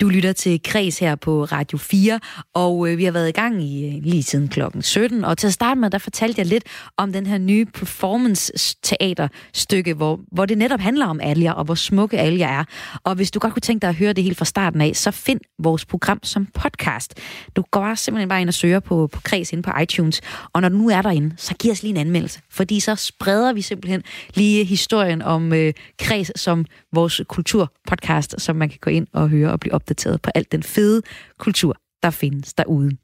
Du 0.00 0.08
lytter 0.08 0.32
til 0.32 0.62
Kres 0.62 0.98
her 0.98 1.14
på 1.14 1.44
Radio 1.44 1.78
4, 1.78 2.20
og 2.54 2.88
øh, 2.88 2.98
vi 2.98 3.04
har 3.04 3.12
været 3.12 3.28
i 3.28 3.32
gang 3.32 3.62
i 3.62 3.86
øh, 3.86 3.92
lige 4.02 4.22
siden 4.22 4.48
klokken 4.48 4.82
17. 4.82 5.24
Og 5.24 5.38
til 5.38 5.46
at 5.46 5.52
starte 5.52 5.80
med, 5.80 5.90
der 5.90 5.98
fortalte 5.98 6.38
jeg 6.38 6.46
lidt 6.46 6.64
om 6.96 7.12
den 7.12 7.26
her 7.26 7.38
nye 7.38 7.64
performance-teaterstykke, 7.64 9.94
hvor, 9.94 10.20
hvor 10.32 10.46
det 10.46 10.58
netop 10.58 10.80
handler 10.80 11.06
om 11.06 11.20
alger, 11.20 11.52
og 11.52 11.64
hvor 11.64 11.74
smukke 11.74 12.18
alger 12.18 12.46
er. 12.46 12.64
Og 13.04 13.14
hvis 13.14 13.30
du 13.30 13.38
godt 13.38 13.52
kunne 13.52 13.60
tænke 13.60 13.82
dig 13.82 13.88
at 13.88 13.94
høre 13.94 14.12
det 14.12 14.24
helt 14.24 14.38
fra 14.38 14.44
starten 14.44 14.80
af, 14.80 14.96
så 14.96 15.10
find 15.10 15.40
vores 15.58 15.84
program 15.84 16.20
som 16.22 16.46
podcast. 16.46 17.14
Du 17.56 17.64
går 17.70 17.94
simpelthen 17.94 18.28
bare 18.28 18.40
ind 18.40 18.48
og 18.48 18.54
søger 18.54 18.80
på, 18.80 19.08
på 19.12 19.20
Kres 19.20 19.52
inde 19.52 19.62
på 19.62 19.70
iTunes, 19.82 20.20
og 20.52 20.62
når 20.62 20.68
du 20.68 20.76
nu 20.76 20.90
er 20.90 21.02
derinde, 21.02 21.34
så 21.36 21.54
giv 21.54 21.72
os 21.72 21.82
lige 21.82 21.90
en 21.90 21.96
anmeldelse, 21.96 22.40
fordi 22.50 22.80
så 22.80 22.94
spreder 22.94 23.52
vi 23.52 23.60
simpelthen 23.60 24.02
lige 24.34 24.64
historien 24.64 25.22
om 25.22 25.52
øh, 25.52 25.72
Kres 25.98 26.32
som 26.36 26.64
vores 26.92 27.20
kulturpodcast, 27.28 28.34
som 28.38 28.56
man 28.56 28.68
kan 28.68 28.78
gå 28.80 28.90
ind 28.90 29.06
og 29.12 29.28
høre 29.28 29.52
og 29.52 29.60
blive 29.60 29.74
opdateret 29.86 30.22
på 30.22 30.30
alt 30.34 30.52
den 30.52 30.62
fede 30.62 31.02
kultur, 31.38 31.76
der 32.02 32.10
findes 32.10 32.54
derude. 32.54 32.96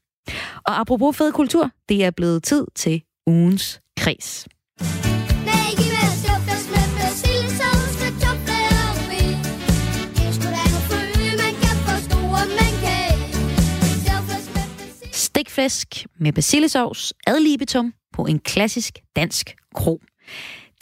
Og 0.66 0.80
apropos 0.80 1.16
fed 1.16 1.32
kultur, 1.32 1.70
det 1.88 2.04
er 2.04 2.10
blevet 2.10 2.42
tid 2.42 2.66
til 2.74 3.02
ugens 3.26 3.80
kreds. 3.96 4.46
Stikflæsk 15.12 16.06
med 16.20 16.32
basilisovs 16.32 17.12
ad 17.26 17.40
libitum 17.40 17.92
på 18.12 18.24
en 18.24 18.38
klassisk 18.38 18.98
dansk 19.16 19.54
kro. 19.74 20.00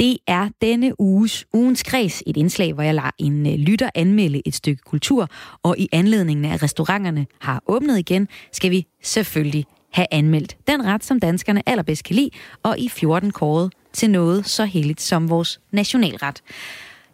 Det 0.00 0.18
er 0.26 0.48
denne 0.62 1.00
uges 1.00 1.46
ugens 1.52 1.82
kreds, 1.82 2.22
et 2.26 2.36
indslag, 2.36 2.72
hvor 2.72 2.82
jeg 2.82 2.94
lader 2.94 3.10
en 3.18 3.46
øh, 3.46 3.52
lytter 3.52 3.90
anmelde 3.94 4.42
et 4.44 4.54
stykke 4.54 4.82
kultur, 4.82 5.28
og 5.62 5.78
i 5.78 5.88
anledningen 5.92 6.44
af, 6.44 6.54
at 6.54 6.62
restauranterne 6.62 7.26
har 7.40 7.62
åbnet 7.66 7.98
igen, 7.98 8.28
skal 8.52 8.70
vi 8.70 8.86
selvfølgelig 9.02 9.66
have 9.92 10.06
anmeldt 10.10 10.56
den 10.66 10.84
ret, 10.84 11.04
som 11.04 11.20
danskerne 11.20 11.62
allerbedst 11.68 12.04
kan 12.04 12.16
lide, 12.16 12.30
og 12.62 12.78
i 12.78 12.88
14 12.88 13.30
kåret 13.30 13.72
til 13.92 14.10
noget 14.10 14.46
så 14.46 14.64
heldigt 14.64 15.00
som 15.00 15.30
vores 15.30 15.60
nationalret. 15.72 16.42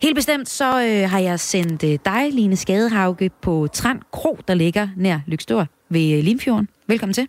Helt 0.02 0.14
bestemt 0.14 0.48
så 0.48 0.82
øh, 0.82 1.10
har 1.10 1.18
jeg 1.18 1.40
sendt 1.40 1.84
øh, 1.84 1.98
dig, 2.04 2.32
Line 2.32 2.56
Skadehauke, 2.56 3.30
på 3.42 3.68
Trand 3.72 4.00
Kro, 4.12 4.38
der 4.48 4.54
ligger 4.54 4.88
nær 4.96 5.18
Lykstor 5.26 5.66
ved 5.88 6.18
øh, 6.18 6.24
Limfjorden. 6.24 6.68
Velkommen 6.86 7.14
til. 7.14 7.28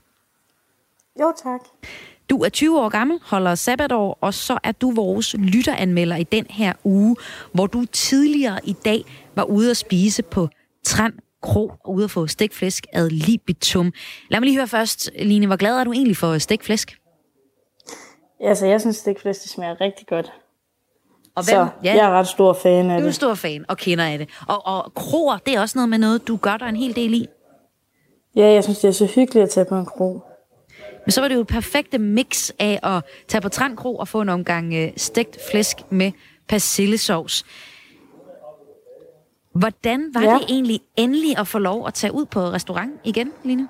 Jo, 1.20 1.34
tak. 1.44 1.62
Du 2.30 2.42
er 2.44 2.50
20 2.50 2.80
år 2.82 2.90
gammel, 2.90 3.20
holder 3.24 3.56
sabbatår, 3.56 4.18
og 4.22 4.34
så 4.34 4.58
er 4.64 4.72
du 4.72 4.92
vores 4.92 5.36
lytteranmelder 5.40 6.16
i 6.16 6.24
den 6.24 6.46
her 6.50 6.74
uge, 6.84 7.16
hvor 7.54 7.68
du 7.68 7.86
tidligere 7.86 8.60
i 8.64 8.74
dag 8.86 9.04
var 9.36 9.44
ude 9.44 9.72
at 9.72 9.78
spise 9.78 10.24
på 10.24 10.48
Trand 10.86 11.14
Kro 11.42 11.72
og 11.84 11.94
ude 11.94 12.04
at 12.04 12.12
få 12.12 12.28
stikflæsk 12.28 12.86
ad 12.94 13.10
libitum. 13.10 13.94
Lad 14.30 14.40
mig 14.40 14.46
lige 14.48 14.58
høre 14.58 14.68
først, 14.68 15.10
Line, 15.20 15.48
hvor 15.48 15.56
glad 15.56 15.78
er 15.80 15.84
du 15.84 15.92
egentlig 15.94 16.18
for 16.18 16.38
stikflæsk? 16.38 16.98
Altså, 18.42 18.66
jeg 18.66 18.82
synes, 18.82 18.96
stikflæsk 18.96 19.42
det 19.44 19.50
smager 19.52 19.82
rigtig 19.82 20.08
godt. 20.08 20.32
Og 21.36 21.44
Så 21.44 21.56
hvem- 21.58 21.68
ja. 21.84 21.96
jeg 21.96 22.06
er 22.06 22.10
ret 22.12 22.28
stor 22.28 22.54
fan 22.54 22.92
af 22.92 22.98
Du 22.98 23.04
er 23.04 23.08
det. 23.08 23.16
stor 23.16 23.34
fan 23.34 23.66
og 23.70 23.78
kender 23.78 24.06
af 24.06 24.18
det. 24.18 24.30
Og, 24.48 24.66
og 24.68 24.94
kroer, 24.94 25.38
det 25.38 25.56
er 25.56 25.62
også 25.62 25.78
noget 25.78 25.90
med 25.90 25.98
noget, 25.98 26.28
du 26.28 26.36
gør 26.38 26.58
dig 26.58 26.70
en 26.70 26.76
hel 26.76 26.96
del 26.96 27.14
i. 27.14 27.26
Ja, 28.36 28.46
jeg 28.46 28.64
synes, 28.64 28.80
det 28.80 28.88
er 28.88 28.92
så 28.92 29.06
hyggeligt 29.06 29.44
at 29.44 29.50
tage 29.50 29.66
på 29.66 29.76
en 29.76 29.86
kro. 29.86 30.22
Men 31.08 31.12
så 31.12 31.22
var 31.22 31.28
det 31.28 31.36
jo 31.36 31.42
et 31.42 31.48
perfekte 31.48 31.98
mix 31.98 32.52
af 32.60 32.80
at 32.84 33.04
tage 33.28 33.42
på 33.42 33.50
Trandkro 33.50 33.96
og 33.96 34.08
få 34.08 34.22
en 34.22 34.30
omgang 34.30 34.74
øh, 34.74 34.92
stegt 34.98 35.38
flæsk 35.52 35.78
med 35.90 36.12
persillesovs. 36.50 37.46
Hvordan 39.52 40.12
var 40.14 40.22
ja. 40.22 40.34
Det 40.34 40.46
egentlig 40.50 40.80
endelig 40.96 41.40
at 41.40 41.48
få 41.48 41.60
lov 41.60 41.88
at 41.88 41.94
tage 41.94 42.14
ud 42.14 42.26
på 42.26 42.40
restaurant 42.40 42.92
igen, 43.04 43.32
Line? 43.44 43.68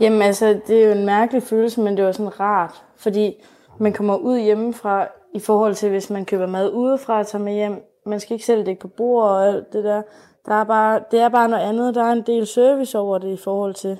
Jamen 0.00 0.22
altså, 0.22 0.60
det 0.66 0.82
er 0.82 0.86
jo 0.86 0.92
en 0.92 1.06
mærkelig 1.06 1.42
følelse, 1.42 1.80
men 1.80 1.96
det 1.96 2.04
var 2.04 2.12
sådan 2.12 2.40
rart. 2.40 2.82
Fordi 2.96 3.34
man 3.80 3.92
kommer 3.92 4.16
ud 4.16 4.38
hjemmefra 4.38 5.06
i 5.34 5.40
forhold 5.40 5.74
til, 5.74 5.90
hvis 5.90 6.10
man 6.10 6.24
køber 6.24 6.46
mad 6.46 6.70
udefra 6.70 7.18
og 7.18 7.26
tager 7.26 7.44
med 7.44 7.52
hjem. 7.52 7.82
Man 8.06 8.20
skal 8.20 8.34
ikke 8.34 8.46
selv 8.46 8.66
dække 8.66 8.80
på 8.80 8.88
bord 8.88 9.24
og 9.24 9.46
alt 9.48 9.72
det 9.72 9.84
der. 9.84 10.02
der 10.46 10.54
er 10.54 10.64
bare, 10.64 11.00
det 11.10 11.20
er 11.20 11.28
bare 11.28 11.48
noget 11.48 11.62
andet. 11.62 11.94
Der 11.94 12.04
er 12.04 12.12
en 12.12 12.22
del 12.26 12.46
service 12.46 12.98
over 12.98 13.18
det 13.18 13.32
i 13.32 13.42
forhold 13.44 13.74
til. 13.74 13.98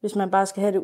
hvis 0.00 0.16
man 0.16 0.30
bare 0.30 0.46
skal 0.46 0.60
have 0.60 0.72
det 0.72 0.80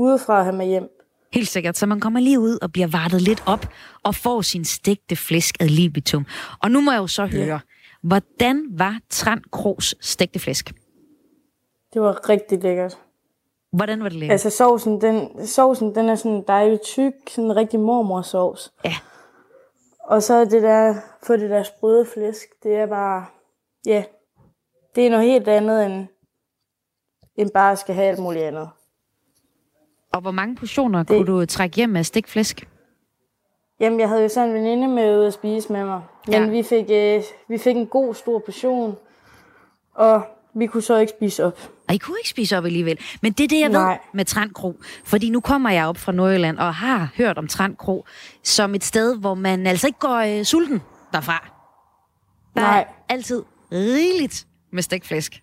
udefra 0.00 0.42
have 0.42 0.56
med 0.56 0.66
hjem. 0.66 0.88
Helt 1.32 1.48
sikkert. 1.48 1.76
Så 1.76 1.86
man 1.86 2.00
kommer 2.00 2.20
lige 2.20 2.40
ud 2.40 2.58
og 2.62 2.72
bliver 2.72 2.86
vartet 2.86 3.22
lidt 3.22 3.42
op 3.46 3.66
og 4.02 4.14
får 4.14 4.40
sin 4.42 4.64
stegte 4.64 5.16
flæsk 5.16 5.54
ad 5.60 5.68
libitum. 5.68 6.26
Og 6.62 6.70
nu 6.70 6.80
må 6.80 6.90
jeg 6.90 6.98
jo 6.98 7.06
så 7.06 7.26
høre, 7.26 7.46
ja. 7.46 7.58
hvordan 8.02 8.66
var 8.70 8.98
Tran 9.10 9.42
Krogs 9.52 9.94
stegte 10.00 10.38
flæsk? 10.38 10.72
Det 11.94 12.02
var 12.02 12.28
rigtig 12.28 12.62
lækkert. 12.62 12.98
Hvordan 13.72 14.02
var 14.02 14.08
det 14.08 14.18
lækkert? 14.18 14.32
Altså 14.32 14.50
sovsen, 14.50 15.00
den, 15.00 15.46
sovsen, 15.46 15.94
den 15.94 16.08
er 16.08 16.14
sådan 16.14 16.44
dejlig 16.48 16.80
tyk, 16.80 17.12
sådan 17.28 17.50
en 17.50 17.56
rigtig 17.56 17.80
mormorsovs. 17.80 18.72
Ja. 18.84 18.94
Og 20.04 20.22
så 20.22 20.44
det 20.44 20.62
der, 20.62 20.94
få 21.26 21.36
det 21.36 21.50
der 21.50 21.62
sprøde 21.62 22.06
flæsk, 22.14 22.48
det 22.62 22.76
er 22.76 22.86
bare, 22.86 23.26
ja, 23.86 24.04
det 24.94 25.06
er 25.06 25.10
noget 25.10 25.26
helt 25.26 25.48
andet, 25.48 25.86
end, 25.86 26.06
end 27.36 27.50
bare 27.50 27.76
skal 27.76 27.94
have 27.94 28.06
alt 28.06 28.18
muligt 28.18 28.44
andet. 28.44 28.68
Og 30.12 30.20
hvor 30.20 30.30
mange 30.30 30.56
portioner 30.56 30.98
det... 30.98 31.08
kunne 31.08 31.26
du 31.26 31.46
trække 31.46 31.76
hjem 31.76 31.96
af 31.96 32.06
stegt 32.06 32.30
flæsk? 32.30 32.68
Jamen, 33.80 34.00
jeg 34.00 34.08
havde 34.08 34.22
jo 34.22 34.28
sådan 34.28 34.48
en 34.48 34.54
veninde 34.54 34.88
med 34.88 35.18
ude 35.18 35.26
at 35.26 35.32
spise 35.32 35.72
med 35.72 35.84
mig. 35.84 36.02
Men 36.26 36.34
ja. 36.34 36.48
vi, 36.50 36.62
fik, 36.62 36.84
øh, 36.90 37.22
vi 37.48 37.58
fik 37.58 37.76
en 37.76 37.86
god, 37.86 38.14
stor 38.14 38.38
portion, 38.38 38.96
og 39.94 40.22
vi 40.54 40.66
kunne 40.66 40.82
så 40.82 40.96
ikke 40.98 41.12
spise 41.18 41.44
op. 41.44 41.60
Og 41.88 41.94
I 41.94 41.98
kunne 41.98 42.18
ikke 42.18 42.28
spise 42.28 42.58
op 42.58 42.64
alligevel. 42.64 42.98
Men 43.22 43.32
det 43.32 43.44
er 43.44 43.48
det, 43.48 43.60
jeg 43.60 43.68
Nej. 43.68 43.90
ved 43.90 43.98
med 44.12 44.24
Trandkro. 44.24 44.74
Fordi 45.04 45.30
nu 45.30 45.40
kommer 45.40 45.70
jeg 45.70 45.86
op 45.86 45.96
fra 45.96 46.12
Nordjylland 46.12 46.58
og 46.58 46.74
har 46.74 47.12
hørt 47.16 47.38
om 47.38 47.46
Trandkro 47.46 48.04
som 48.42 48.74
et 48.74 48.84
sted, 48.84 49.18
hvor 49.18 49.34
man 49.34 49.66
altså 49.66 49.86
ikke 49.86 49.98
går 49.98 50.38
øh, 50.38 50.44
sulten 50.44 50.82
derfra. 51.12 51.50
Der 52.54 52.60
Nej. 52.60 52.80
er 52.80 52.84
altid 53.08 53.42
rigeligt 53.72 54.46
med 54.72 54.82
stegflæsk. 54.82 55.34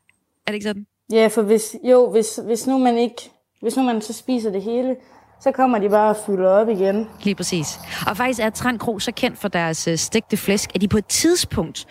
Er 0.48 0.52
det 0.52 0.54
ikke 0.54 0.64
sådan? 0.64 0.86
Ja, 1.12 1.28
for 1.28 1.42
hvis, 1.42 1.76
jo, 1.84 2.12
hvis, 2.12 2.40
hvis 2.46 2.68
nu 2.68 2.78
man 2.78 2.98
ikke, 2.98 3.32
hvis 3.62 3.78
nu 3.78 3.84
man 3.84 4.02
så 4.02 4.14
spiser 4.14 4.52
det 4.52 4.62
hele, 4.62 4.96
så 5.42 5.52
kommer 5.52 5.80
de 5.80 5.90
bare 5.90 6.10
og 6.10 6.18
fylder 6.26 6.50
op 6.50 6.70
igen. 6.70 7.10
Lige 7.24 7.36
præcis. 7.36 7.80
Og 8.08 8.18
faktisk 8.18 8.40
er 8.40 8.50
Trandkro 8.50 9.00
så 9.00 9.12
kendt 9.12 9.38
for 9.38 9.48
deres 9.48 9.88
øh, 9.88 9.98
stegte 9.98 10.38
flæsk, 10.38 10.76
at 10.76 10.82
de 10.82 10.88
på 10.88 10.98
et 10.98 11.06
tidspunkt 11.06 11.88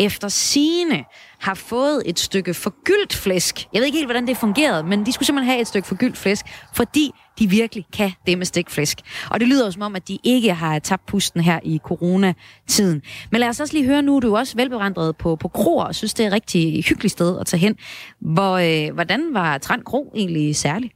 efter 0.00 0.28
sine 0.28 1.04
har 1.40 1.54
fået 1.54 2.02
et 2.06 2.18
stykke 2.18 2.54
forgyldt 2.54 3.14
flæsk. 3.14 3.68
Jeg 3.72 3.80
ved 3.80 3.86
ikke 3.86 3.98
helt, 3.98 4.06
hvordan 4.06 4.26
det 4.26 4.36
fungerede, 4.36 4.82
men 4.82 5.06
de 5.06 5.12
skulle 5.12 5.26
simpelthen 5.26 5.50
have 5.50 5.60
et 5.60 5.66
stykke 5.66 5.88
forgyldt 5.88 6.16
flæsk, 6.16 6.46
fordi 6.74 7.10
de 7.38 7.50
virkelig 7.50 7.86
kan 7.92 8.12
det 8.26 8.38
med 8.38 8.46
stikflæsk. 8.46 8.98
Og 9.30 9.40
det 9.40 9.48
lyder 9.48 9.64
jo 9.64 9.70
som 9.70 9.82
om, 9.82 9.96
at 9.96 10.08
de 10.08 10.18
ikke 10.24 10.54
har 10.54 10.78
tabt 10.78 11.06
pusten 11.06 11.40
her 11.40 11.60
i 11.62 11.80
coronatiden. 11.84 13.02
Men 13.30 13.40
lad 13.40 13.48
os 13.48 13.60
også 13.60 13.74
lige 13.74 13.86
høre 13.86 14.02
nu, 14.02 14.20
du 14.20 14.34
er 14.34 14.38
også 14.38 14.56
velbevandret 14.56 15.16
på, 15.16 15.36
på 15.36 15.48
kroer, 15.48 15.84
og 15.84 15.94
synes, 15.94 16.14
det 16.14 16.22
er 16.24 16.26
et 16.26 16.32
rigtig 16.32 16.84
hyggeligt 16.84 17.12
sted 17.12 17.40
at 17.40 17.46
tage 17.46 17.60
hen. 17.60 17.76
Hvor, 18.20 18.86
øh, 18.88 18.94
hvordan 18.94 19.34
var 19.34 19.58
Trand 19.58 19.82
Kro 19.82 20.12
egentlig 20.14 20.56
særlig? 20.56 20.90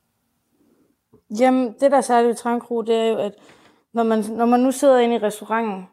Jamen, 1.41 1.75
det 1.81 1.91
der 1.91 1.97
er 1.97 2.01
særligt 2.01 2.29
ved 2.29 2.35
Trankro, 2.35 2.83
det 2.83 2.97
er 2.97 3.07
jo, 3.07 3.17
at 3.19 3.33
når 3.93 4.03
man, 4.03 4.25
når 4.31 4.47
man 4.47 4.61
nu 4.61 4.73
sidder 4.73 4.99
inde 4.99 5.15
i 5.15 5.19
restauranten, 5.19 5.89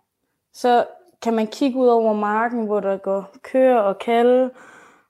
så 0.54 0.86
kan 1.22 1.34
man 1.34 1.48
kigge 1.48 1.80
ud 1.80 1.88
over 1.88 2.14
marken, 2.14 2.66
hvor 2.66 2.80
der 2.80 2.98
går 2.98 3.36
køer 3.44 3.78
og 3.78 4.00
kalde. 4.00 4.52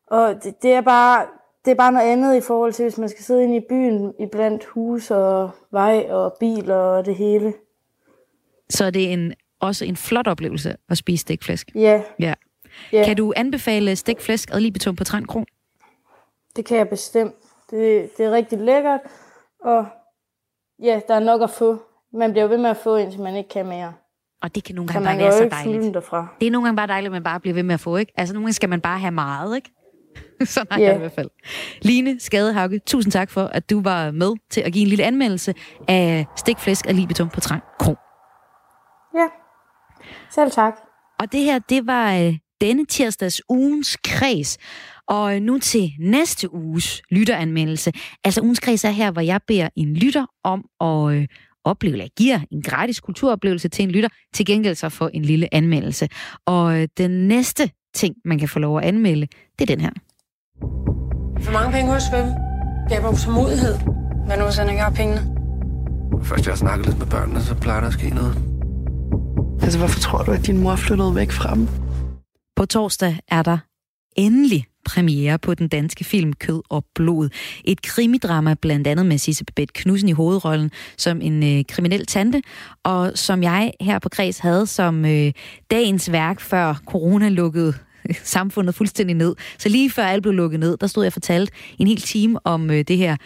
Og 0.07 0.43
det, 0.43 0.61
det, 0.61 0.73
er 0.73 0.81
bare, 0.81 1.25
det 1.65 1.71
er 1.71 1.75
bare 1.75 1.91
noget 1.91 2.05
andet 2.05 2.35
i 2.35 2.41
forhold 2.41 2.73
til, 2.73 2.83
hvis 2.83 2.97
man 2.97 3.09
skal 3.09 3.23
sidde 3.23 3.43
inde 3.43 3.55
i 3.55 3.65
byen, 3.69 4.13
i 4.19 4.25
blandt 4.25 4.65
hus 4.65 5.11
og 5.11 5.49
vej 5.71 6.05
og 6.09 6.35
biler 6.39 6.75
og 6.75 7.05
det 7.05 7.15
hele. 7.15 7.53
Så 8.69 8.85
er 8.85 8.89
det 8.89 9.13
en, 9.13 9.33
også 9.59 9.85
en 9.85 9.95
flot 9.95 10.27
oplevelse 10.27 10.77
at 10.89 10.97
spise 10.97 11.21
stikflæsk? 11.21 11.71
Ja. 11.75 12.03
ja. 12.19 12.33
ja. 12.91 13.05
Kan 13.05 13.17
du 13.17 13.33
anbefale 13.35 13.95
stikflæsk 13.95 14.49
ad 14.53 14.59
libitum 14.59 14.95
på 14.95 15.03
Trend 15.03 15.27
Kro? 15.27 15.43
Det 16.55 16.65
kan 16.65 16.77
jeg 16.77 16.89
bestemt. 16.89 17.35
Det, 17.71 18.09
det 18.17 18.25
er 18.25 18.31
rigtig 18.31 18.59
lækkert, 18.59 18.99
og 19.59 19.85
ja, 20.83 20.99
der 21.07 21.15
er 21.15 21.19
nok 21.19 21.41
at 21.41 21.49
få. 21.49 21.81
Man 22.13 22.31
bliver 22.31 22.47
ved 22.47 22.57
med 22.57 22.69
at 22.69 22.77
få, 22.77 22.95
indtil 22.95 23.21
man 23.21 23.35
ikke 23.35 23.49
kan 23.49 23.65
mere. 23.65 23.93
Og 24.41 24.55
det 24.55 24.63
kan 24.63 24.75
nogle 24.75 24.87
gange 24.93 25.07
bare 25.07 25.17
være 25.17 25.31
så 25.31 25.49
dejligt. 25.51 25.93
derfra. 25.93 26.27
Det 26.39 26.47
er 26.47 26.51
nogle 26.51 26.65
gange 26.67 26.77
bare 26.77 26.87
dejligt, 26.87 27.05
at 27.07 27.11
man 27.11 27.23
bare 27.23 27.39
bliver 27.39 27.53
ved 27.53 27.63
med 27.63 27.73
at 27.73 27.79
få, 27.79 27.95
ikke? 27.97 28.13
Altså 28.17 28.33
nogle 28.33 28.45
gange 28.45 28.53
skal 28.53 28.69
man 28.69 28.81
bare 28.81 28.99
have 28.99 29.11
meget, 29.11 29.55
ikke? 29.55 29.71
Sådan 30.45 30.67
har 30.71 30.79
Ja. 30.79 30.83
jeg 30.85 30.91
det 30.93 30.97
i 30.97 30.99
hvert 30.99 31.11
fald. 31.11 31.29
Line 31.81 32.19
Skadehauke, 32.19 32.79
tusind 32.79 33.11
tak 33.11 33.29
for, 33.29 33.41
at 33.43 33.69
du 33.69 33.81
var 33.81 34.11
med 34.11 34.31
til 34.49 34.61
at 34.61 34.73
give 34.73 34.81
en 34.81 34.87
lille 34.87 35.03
anmeldelse 35.03 35.53
af 35.87 36.25
stikflæsk 36.35 36.87
af 36.87 36.95
libitum 36.95 37.29
på 37.29 37.39
Trang 37.39 37.61
Kro. 37.79 37.95
Ja, 39.15 39.27
selv 40.31 40.51
tak. 40.51 40.73
Og 41.19 41.31
det 41.31 41.39
her, 41.39 41.59
det 41.59 41.87
var 41.87 42.13
øh, 42.15 42.37
denne 42.61 42.85
tirsdags 42.85 43.41
ugens 43.49 43.97
kreds. 44.03 44.57
Og 45.07 45.41
nu 45.41 45.59
til 45.59 45.91
næste 45.99 46.53
uges 46.53 47.01
lytteranmeldelse. 47.11 47.91
Altså 48.23 48.41
ugens 48.41 48.59
kreds 48.59 48.83
er 48.83 48.89
her, 48.89 49.11
hvor 49.11 49.21
jeg 49.21 49.39
beder 49.47 49.69
en 49.75 49.93
lytter 49.93 50.25
om 50.43 50.65
at 50.81 51.15
øh, 51.15 51.27
opleve, 51.63 51.93
eller 51.93 52.07
giver 52.17 52.39
en 52.51 52.61
gratis 52.61 52.99
kulturoplevelse 52.99 53.69
til 53.69 53.83
en 53.83 53.91
lytter, 53.91 54.09
til 54.33 54.45
gengæld 54.45 54.75
så 54.75 54.89
for 54.89 55.09
en 55.13 55.21
lille 55.21 55.53
anmeldelse. 55.53 56.09
Og 56.45 56.81
øh, 56.81 56.87
den 56.97 57.11
næste 57.27 57.71
ting, 57.95 58.15
man 58.25 58.39
kan 58.39 58.49
få 58.49 58.59
lov 58.59 58.77
at 58.77 58.83
anmelde, 58.83 59.27
det 59.59 59.69
er 59.69 59.75
den 59.75 59.81
her. 59.81 59.91
For 61.41 61.51
mange 61.51 61.71
penge 61.71 61.93
hos 61.93 62.03
hvem? 62.07 62.25
Skaber 62.89 63.09
utålmodighed. 63.09 63.75
Hvad 64.25 64.37
nu, 64.37 64.43
hvis 64.43 64.55
han 64.55 64.69
ikke 64.69 64.81
har 64.81 64.91
pengene? 64.91 65.21
Først 66.23 66.45
jeg 66.45 66.51
har 66.51 66.57
snakket 66.57 66.85
lidt 66.85 66.99
med 66.99 67.07
børnene, 67.07 67.41
så 67.41 67.55
plejer 67.55 67.79
der 67.79 67.87
at 67.87 67.93
ske 67.93 68.09
noget. 68.09 68.35
Altså, 69.61 69.79
hvorfor 69.79 69.99
tror 69.99 70.23
du, 70.23 70.31
at 70.31 70.47
din 70.47 70.57
mor 70.57 70.75
flyttede 70.75 71.15
væk 71.15 71.31
fra 71.31 71.55
dem? 71.55 71.67
På 72.55 72.65
torsdag 72.65 73.19
er 73.27 73.43
der 73.43 73.57
endelig 74.15 74.65
premiere 74.85 75.39
på 75.39 75.53
den 75.53 75.67
danske 75.67 76.03
film 76.03 76.33
Kød 76.33 76.61
og 76.69 76.85
Blod. 76.95 77.29
Et 77.63 77.81
krimidrama 77.81 78.55
blandt 78.61 78.87
andet 78.87 79.05
med 79.05 79.17
Sisse 79.17 79.45
Babette 79.45 79.73
Knudsen 79.73 80.09
i 80.09 80.11
hovedrollen 80.11 80.71
som 80.97 81.21
en 81.21 81.43
øh, 81.43 81.63
kriminel 81.69 82.05
tante, 82.05 82.41
og 82.83 83.11
som 83.15 83.43
jeg 83.43 83.71
her 83.81 83.99
på 83.99 84.09
Kreds 84.09 84.39
havde 84.39 84.67
som 84.67 85.05
øh, 85.05 85.31
dagens 85.71 86.11
værk, 86.11 86.39
før 86.39 86.81
corona 86.85 87.29
lukkede 87.29 87.73
samfundet 88.23 88.75
fuldstændig 88.75 89.15
ned. 89.15 89.35
Så 89.57 89.69
lige 89.69 89.89
før 89.89 90.03
alt 90.03 90.21
blev 90.21 90.33
lukket 90.33 90.59
ned, 90.59 90.77
der 90.77 90.87
stod 90.87 91.03
jeg 91.03 91.09
og 91.09 91.13
fortalte 91.13 91.53
en 91.77 91.87
hel 91.87 92.01
time 92.01 92.39
om 92.43 92.71
øh, 92.71 92.83
det 92.87 92.97
her, 92.97 93.17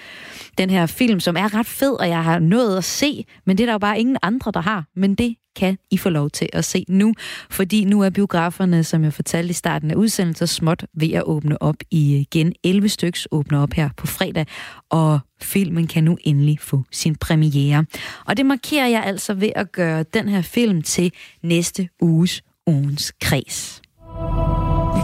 den 0.57 0.69
her 0.69 0.85
film, 0.85 1.19
som 1.19 1.37
er 1.37 1.53
ret 1.53 1.67
fed, 1.67 1.91
og 1.91 2.09
jeg 2.09 2.23
har 2.23 2.39
nået 2.39 2.77
at 2.77 2.83
se, 2.83 3.25
men 3.45 3.57
det 3.57 3.63
er 3.63 3.67
der 3.67 3.73
jo 3.73 3.79
bare 3.79 3.99
ingen 3.99 4.17
andre, 4.21 4.51
der 4.51 4.61
har. 4.61 4.85
Men 4.95 5.15
det 5.15 5.35
kan 5.55 5.77
I 5.91 5.97
få 5.97 6.09
lov 6.09 6.29
til 6.29 6.49
at 6.53 6.65
se 6.65 6.85
nu, 6.87 7.13
fordi 7.49 7.85
nu 7.85 8.01
er 8.01 8.09
biograferne, 8.09 8.83
som 8.83 9.03
jeg 9.03 9.13
fortalte 9.13 9.49
i 9.49 9.53
starten 9.53 9.91
af 9.91 9.95
udsendelsen, 9.95 10.47
småt 10.47 10.85
ved 10.93 11.11
at 11.11 11.23
åbne 11.23 11.61
op 11.61 11.75
igen. 11.91 12.53
11 12.63 12.89
styks 12.89 13.27
åbner 13.31 13.61
op 13.61 13.73
her 13.73 13.89
på 13.97 14.07
fredag, 14.07 14.45
og 14.89 15.19
filmen 15.41 15.87
kan 15.87 16.03
nu 16.03 16.17
endelig 16.23 16.59
få 16.59 16.83
sin 16.91 17.15
premiere. 17.15 17.85
Og 18.25 18.37
det 18.37 18.45
markerer 18.45 18.87
jeg 18.87 19.03
altså 19.03 19.33
ved 19.33 19.51
at 19.55 19.71
gøre 19.71 20.03
den 20.03 20.29
her 20.29 20.41
film 20.41 20.81
til 20.81 21.11
næste 21.43 21.89
uges 22.01 22.41
ugens 22.67 23.13
kreds. 23.21 23.81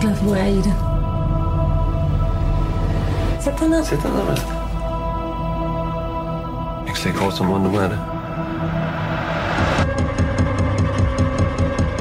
Er 0.06 0.16
for, 0.16 0.26
du 0.26 0.32
er 0.32 0.46
i 0.46 0.56
det. 0.56 0.76
Sæt 3.44 3.60
dig 3.60 3.70
ned. 3.70 3.84
Sæt 3.84 4.00
dig 4.04 4.12
ned, 4.12 4.26
vel. 4.30 4.40
Jeg 6.80 6.88
kan 6.88 6.96
slet 6.96 7.06
ikke 7.06 7.20
forestille 7.20 7.52
mig, 7.52 7.62
nu 7.62 7.78
er 7.78 7.88
det. 7.94 8.00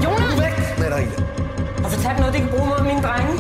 Jonas! 0.05 0.41
Væk 0.43 0.79
med 0.79 0.91
dig, 0.95 1.03
Ida. 1.07 1.23
Og 1.85 1.91
fortæl 1.91 2.17
noget, 2.19 2.33
det 2.35 2.41
kan 2.41 2.51
bruge 2.51 2.67
mod 2.69 2.83
mine 2.85 3.03
drenge. 3.03 3.33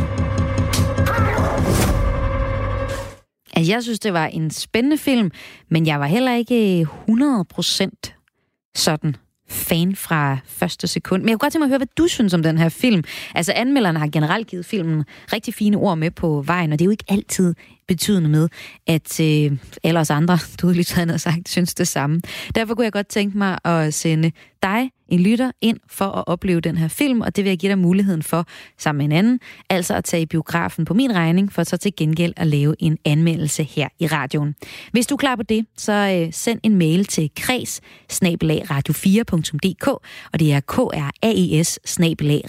Altså, 3.56 3.72
jeg 3.72 3.82
synes, 3.82 3.98
det 4.00 4.12
var 4.12 4.26
en 4.26 4.50
spændende 4.50 4.98
film, 4.98 5.30
men 5.70 5.86
jeg 5.86 6.00
var 6.00 6.06
heller 6.06 6.34
ikke 6.34 6.86
100% 7.10 8.70
sådan 8.74 9.16
fan 9.54 9.96
fra 9.96 10.38
første 10.46 10.86
sekund. 10.86 11.22
Men 11.22 11.28
jeg 11.28 11.34
kunne 11.34 11.38
godt 11.38 11.52
tænke 11.52 11.60
mig 11.60 11.66
at 11.66 11.70
høre, 11.70 11.78
hvad 11.78 11.94
du 11.98 12.06
synes 12.06 12.34
om 12.34 12.42
den 12.42 12.58
her 12.58 12.68
film. 12.68 13.04
Altså, 13.34 13.52
anmelderne 13.56 13.98
har 13.98 14.08
generelt 14.08 14.46
givet 14.46 14.66
filmen 14.66 15.04
rigtig 15.32 15.54
fine 15.54 15.76
ord 15.76 15.98
med 15.98 16.10
på 16.10 16.42
vejen, 16.46 16.72
og 16.72 16.78
det 16.78 16.84
er 16.84 16.86
jo 16.86 16.90
ikke 16.90 17.04
altid 17.08 17.54
betydende 17.88 18.28
med, 18.28 18.48
at 18.86 19.20
øh, 19.20 19.58
alle 19.82 20.00
os 20.00 20.10
andre, 20.10 20.38
dødeligt 20.62 20.92
havde 20.92 21.18
sagt, 21.18 21.48
synes 21.48 21.74
det 21.74 21.88
samme. 21.88 22.20
Derfor 22.54 22.74
kunne 22.74 22.84
jeg 22.84 22.92
godt 22.92 23.08
tænke 23.08 23.38
mig 23.38 23.58
at 23.64 23.94
sende 23.94 24.32
dig, 24.62 24.90
en 25.08 25.20
lytter, 25.20 25.50
ind 25.60 25.78
for 25.88 26.04
at 26.04 26.24
opleve 26.26 26.60
den 26.60 26.76
her 26.76 26.88
film, 26.88 27.20
og 27.20 27.36
det 27.36 27.44
vil 27.44 27.50
jeg 27.50 27.58
give 27.58 27.70
dig 27.70 27.78
muligheden 27.78 28.22
for 28.22 28.46
sammen 28.78 28.98
med 28.98 29.04
en 29.16 29.24
anden, 29.24 29.40
altså 29.70 29.94
at 29.94 30.04
tage 30.04 30.22
i 30.22 30.26
biografen 30.26 30.84
på 30.84 30.94
min 30.94 31.14
regning, 31.14 31.52
for 31.52 31.64
så 31.64 31.76
til 31.76 31.96
gengæld 31.96 32.32
at 32.36 32.46
lave 32.46 32.74
en 32.78 32.98
anmeldelse 33.04 33.62
her 33.62 33.88
i 33.98 34.06
radioen. 34.06 34.54
Hvis 34.92 35.06
du 35.06 35.14
er 35.14 35.18
klar 35.18 35.36
på 35.36 35.42
det, 35.42 35.66
så 35.76 35.92
øh, 35.92 36.32
send 36.32 36.60
en 36.62 36.76
mail 36.78 37.04
til 37.04 37.30
kreds 37.36 37.80
radio4.dk, 38.12 39.88
og 40.32 40.40
det 40.40 40.52
er 40.52 40.60
k 40.60 40.78
r 40.78 41.10
a 41.22 41.32
e 41.36 41.64
s 41.64 41.78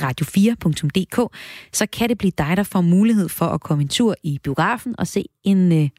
radio4.dk, 0.02 1.38
så 1.74 1.86
kan 1.86 2.10
det 2.10 2.18
blive 2.18 2.32
dig, 2.38 2.58
der 2.58 2.64
får 2.64 2.82
mulighed 2.82 3.30
for 3.30 3.46
at 3.46 3.62
komme 3.62 3.82
en 3.82 3.88
tur 3.88 4.16
i 4.24 4.40
biografen 4.44 4.96
og 4.98 5.08
se 5.08 5.25
en 5.44 5.72
øh, 5.72 5.90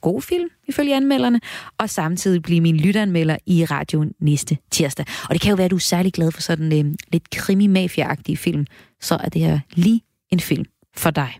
god 0.00 0.22
film, 0.22 0.48
ifølge 0.68 0.96
anmelderne, 0.96 1.40
og 1.78 1.90
samtidig 1.90 2.42
blive 2.42 2.60
min 2.60 2.76
lytteranmelder 2.76 3.36
i 3.46 3.64
radioen 3.64 4.12
næste 4.20 4.58
tirsdag. 4.70 5.06
Og 5.28 5.34
det 5.34 5.40
kan 5.40 5.50
jo 5.50 5.56
være, 5.56 5.64
at 5.64 5.70
du 5.70 5.76
er 5.76 5.80
særlig 5.80 6.12
glad 6.12 6.32
for 6.32 6.42
sådan 6.42 6.72
en 6.72 6.86
øh, 6.86 6.94
lidt 7.12 7.30
krimi-mafia-agtig 7.30 8.38
film, 8.38 8.66
så 9.00 9.14
er 9.14 9.28
det 9.28 9.40
her 9.40 9.60
lige 9.74 10.00
en 10.30 10.40
film 10.40 10.64
for 10.96 11.10
dig. 11.10 11.38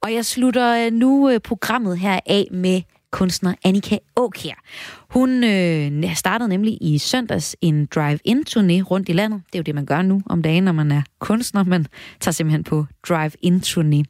Og 0.00 0.14
jeg 0.14 0.24
slutter 0.24 0.86
øh, 0.86 0.92
nu 0.92 1.30
øh, 1.30 1.40
programmet 1.40 1.98
her 1.98 2.20
af 2.26 2.48
med 2.50 2.82
kunstner 3.14 3.54
Annika 3.64 3.98
Åkær. 4.16 4.62
Hun 5.10 5.44
øh, 5.44 6.16
startede 6.16 6.48
nemlig 6.48 6.78
i 6.80 6.98
søndags 6.98 7.56
en 7.60 7.86
drive-in-turné 7.86 8.82
rundt 8.82 9.08
i 9.08 9.12
landet. 9.12 9.42
Det 9.46 9.54
er 9.54 9.58
jo 9.58 9.62
det, 9.62 9.74
man 9.74 9.86
gør 9.86 10.02
nu 10.02 10.22
om 10.26 10.42
dagen, 10.42 10.64
når 10.64 10.72
man 10.72 10.92
er 10.92 11.02
kunstner. 11.18 11.64
Man 11.64 11.86
tager 12.20 12.32
simpelthen 12.32 12.64
på 12.64 12.86
drive-in-turné. 13.08 14.02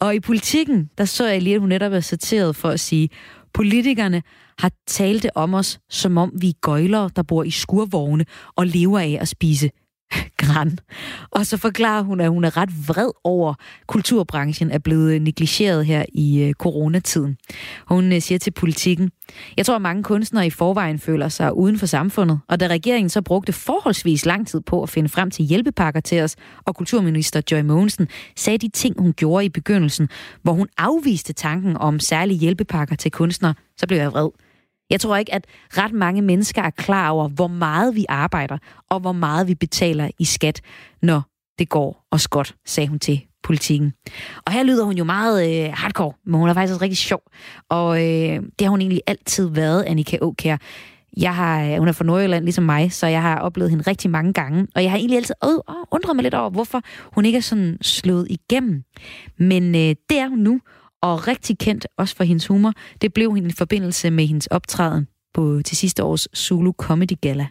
Og 0.00 0.14
i 0.14 0.20
politikken, 0.20 0.90
der 0.98 1.04
så 1.04 1.26
jeg 1.26 1.42
lige, 1.42 1.54
at 1.54 1.60
hun 1.60 1.68
netop 1.68 1.92
er 1.92 2.00
citeret 2.00 2.56
for 2.56 2.68
at 2.68 2.80
sige, 2.80 3.08
politikerne 3.54 4.22
har 4.58 4.70
talt 4.86 5.26
om 5.34 5.54
os, 5.54 5.80
som 5.90 6.18
om 6.18 6.32
vi 6.40 6.48
er 6.48 6.60
gøjlere, 6.60 7.10
der 7.16 7.22
bor 7.22 7.42
i 7.42 7.50
skurvogne 7.50 8.24
og 8.56 8.66
lever 8.66 8.98
af 8.98 9.18
at 9.20 9.28
spise 9.28 9.70
Gran. 10.36 10.78
Og 11.30 11.46
så 11.46 11.56
forklarer 11.56 12.02
hun, 12.02 12.20
at 12.20 12.30
hun 12.30 12.44
er 12.44 12.56
ret 12.56 12.88
vred 12.88 13.10
over, 13.24 13.50
at 13.50 13.86
kulturbranchen 13.86 14.70
er 14.70 14.78
blevet 14.78 15.14
øh, 15.14 15.20
negligeret 15.20 15.86
her 15.86 16.04
i 16.12 16.42
øh, 16.42 16.52
coronatiden. 16.52 17.36
Hun 17.86 18.12
øh, 18.12 18.20
siger 18.20 18.38
til 18.38 18.50
politikken, 18.50 19.10
jeg 19.56 19.66
tror, 19.66 19.76
at 19.76 19.82
mange 19.82 20.02
kunstnere 20.02 20.46
i 20.46 20.50
forvejen 20.50 20.98
føler 20.98 21.28
sig 21.28 21.56
uden 21.56 21.78
for 21.78 21.86
samfundet, 21.86 22.40
og 22.48 22.60
da 22.60 22.66
regeringen 22.66 23.08
så 23.08 23.22
brugte 23.22 23.52
forholdsvis 23.52 24.26
lang 24.26 24.48
tid 24.48 24.60
på 24.60 24.82
at 24.82 24.88
finde 24.88 25.08
frem 25.08 25.30
til 25.30 25.44
hjælpepakker 25.44 26.00
til 26.00 26.22
os, 26.22 26.36
og 26.64 26.76
kulturminister 26.76 27.40
Joy 27.50 27.60
Mogensen 27.60 28.08
sagde 28.36 28.58
de 28.58 28.68
ting, 28.68 29.00
hun 29.00 29.12
gjorde 29.12 29.44
i 29.44 29.48
begyndelsen, 29.48 30.08
hvor 30.42 30.52
hun 30.52 30.68
afviste 30.78 31.32
tanken 31.32 31.76
om 31.76 32.00
særlige 32.00 32.38
hjælpepakker 32.38 32.96
til 32.96 33.10
kunstnere, 33.10 33.54
så 33.76 33.86
blev 33.86 33.98
jeg 33.98 34.12
vred. 34.12 34.49
Jeg 34.90 35.00
tror 35.00 35.16
ikke, 35.16 35.34
at 35.34 35.46
ret 35.70 35.92
mange 35.92 36.22
mennesker 36.22 36.62
er 36.62 36.70
klar 36.70 37.10
over, 37.10 37.28
hvor 37.28 37.48
meget 37.48 37.94
vi 37.94 38.04
arbejder, 38.08 38.58
og 38.90 39.00
hvor 39.00 39.12
meget 39.12 39.48
vi 39.48 39.54
betaler 39.54 40.10
i 40.18 40.24
skat, 40.24 40.60
når 41.02 41.22
det 41.58 41.68
går 41.68 42.06
os 42.10 42.28
godt, 42.28 42.54
sagde 42.66 42.88
hun 42.88 42.98
til 42.98 43.20
politikken. 43.42 43.92
Og 44.46 44.52
her 44.52 44.62
lyder 44.62 44.84
hun 44.84 44.96
jo 44.96 45.04
meget 45.04 45.64
øh, 45.66 45.72
hardcore, 45.74 46.12
men 46.26 46.34
hun 46.34 46.48
er 46.48 46.54
faktisk 46.54 46.72
også 46.72 46.82
rigtig 46.82 46.98
sjov. 46.98 47.22
Og 47.68 47.96
øh, 47.98 48.42
det 48.58 48.60
har 48.60 48.68
hun 48.68 48.80
egentlig 48.80 49.00
altid 49.06 49.48
været, 49.48 49.82
Annika 49.82 50.18
Åkær. 50.20 50.56
Jeg 51.16 51.34
har, 51.34 51.64
øh, 51.64 51.78
hun 51.78 51.88
er 51.88 51.92
fra 51.92 52.04
Nordjylland 52.04 52.44
ligesom 52.44 52.64
mig, 52.64 52.92
så 52.92 53.06
jeg 53.06 53.22
har 53.22 53.38
oplevet 53.38 53.70
hende 53.70 53.84
rigtig 53.86 54.10
mange 54.10 54.32
gange. 54.32 54.66
Og 54.74 54.82
jeg 54.82 54.90
har 54.90 54.98
egentlig 54.98 55.16
altid 55.16 55.34
øh, 55.44 55.50
undret 55.90 56.16
mig 56.16 56.22
lidt 56.22 56.34
over, 56.34 56.50
hvorfor 56.50 56.82
hun 57.14 57.24
ikke 57.24 57.36
er 57.36 57.42
sådan 57.42 57.78
slået 57.82 58.26
igennem. 58.30 58.82
Men 59.38 59.74
øh, 59.74 59.94
det 60.08 60.18
er 60.18 60.28
hun 60.28 60.38
nu, 60.38 60.60
og 61.02 61.28
rigtig 61.28 61.58
kendt 61.58 61.86
også 61.96 62.16
for 62.16 62.24
hendes 62.24 62.46
humor. 62.46 62.72
Det 63.00 63.12
blev 63.12 63.34
hende 63.34 63.48
i 63.48 63.54
forbindelse 63.58 64.10
med 64.10 64.26
hendes 64.26 64.46
optræden 64.46 65.08
på 65.34 65.60
til 65.64 65.76
sidste 65.76 66.04
års 66.04 66.28
Zulu 66.36 66.72
Comedy 66.72 67.20
Gala. 67.20 67.46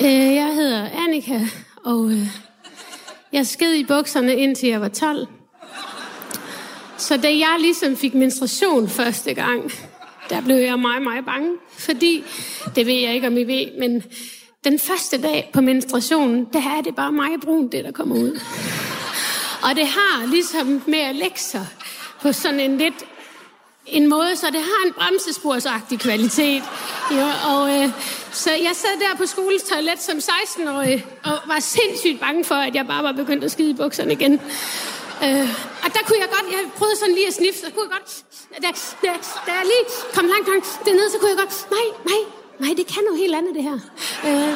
Øh, 0.00 0.34
jeg 0.34 0.54
hedder 0.54 0.88
Annika, 1.04 1.40
og 1.84 2.10
øh, 2.10 2.26
jeg 3.32 3.46
sked 3.46 3.74
i 3.74 3.84
bukserne 3.84 4.36
indtil 4.36 4.68
jeg 4.68 4.80
var 4.80 4.88
12. 4.88 5.26
Så 6.98 7.16
da 7.16 7.28
jeg 7.28 7.56
ligesom 7.60 7.96
fik 7.96 8.14
menstruation 8.14 8.88
første 8.88 9.34
gang, 9.34 9.72
der 10.30 10.40
blev 10.40 10.56
jeg 10.56 10.78
meget, 10.78 11.02
meget 11.02 11.24
bange. 11.24 11.50
Fordi, 11.78 12.24
det 12.76 12.86
ved 12.86 12.94
jeg 12.94 13.14
ikke, 13.14 13.26
om 13.26 13.36
I 13.36 13.44
ved, 13.44 13.78
men 13.80 14.02
den 14.64 14.78
første 14.78 15.22
dag 15.22 15.50
på 15.52 15.60
menstruationen, 15.60 16.46
der 16.52 16.58
er 16.58 16.80
det 16.80 16.94
bare 16.94 17.12
meget 17.12 17.40
brunt, 17.40 17.72
det 17.72 17.84
der 17.84 17.92
kommer 17.92 18.16
ud. 18.16 18.40
Og 19.62 19.76
det 19.76 19.86
har 19.86 20.26
ligesom 20.26 20.82
med 20.86 20.98
at 20.98 21.14
lægge 21.14 21.38
sig 21.38 21.66
på 22.24 22.32
sådan 22.32 22.60
en 22.60 22.78
lidt 22.78 23.00
en 23.86 24.06
måde, 24.08 24.36
så 24.36 24.46
det 24.46 24.60
har 24.60 24.86
en 24.86 24.92
bremsesporsagtig 24.92 26.00
kvalitet. 26.00 26.62
Ja, 27.10 27.30
og 27.52 27.62
øh, 27.76 27.88
så 28.32 28.50
jeg 28.50 28.74
sad 28.74 28.94
der 29.00 29.16
på 29.16 29.26
skolens 29.26 29.62
toilet 29.62 30.02
som 30.02 30.16
16-årig, 30.18 31.06
og 31.24 31.36
var 31.46 31.60
sindssygt 31.60 32.20
bange 32.20 32.44
for, 32.44 32.54
at 32.54 32.74
jeg 32.74 32.86
bare 32.86 33.02
var 33.02 33.12
begyndt 33.12 33.44
at 33.44 33.50
skide 33.50 33.70
i 33.70 33.74
bukserne 33.74 34.12
igen. 34.12 34.32
Øh, 35.24 35.48
og 35.84 35.88
der 35.94 36.02
kunne 36.06 36.20
jeg 36.24 36.28
godt, 36.36 36.46
jeg 36.52 36.60
prøvede 36.76 36.96
sådan 36.96 37.14
lige 37.14 37.26
at 37.26 37.34
snifte, 37.34 37.60
så 37.60 37.70
kunne 37.74 37.86
jeg 37.88 37.94
godt, 37.98 38.24
da, 38.62 38.68
da, 39.02 39.12
da 39.46 39.52
jeg 39.58 39.64
lige 39.72 39.84
kom 40.14 40.26
langt, 40.26 40.48
langt 40.48 40.66
dernede, 40.84 41.10
så 41.10 41.18
kunne 41.18 41.30
jeg 41.30 41.38
godt, 41.44 41.54
nej, 41.70 41.86
nej, 42.10 42.22
nej, 42.58 42.74
det 42.76 42.86
kan 42.86 43.02
noget 43.04 43.18
helt 43.20 43.34
andet, 43.34 43.54
det 43.54 43.62
her. 43.68 43.78
Øh, 44.28 44.54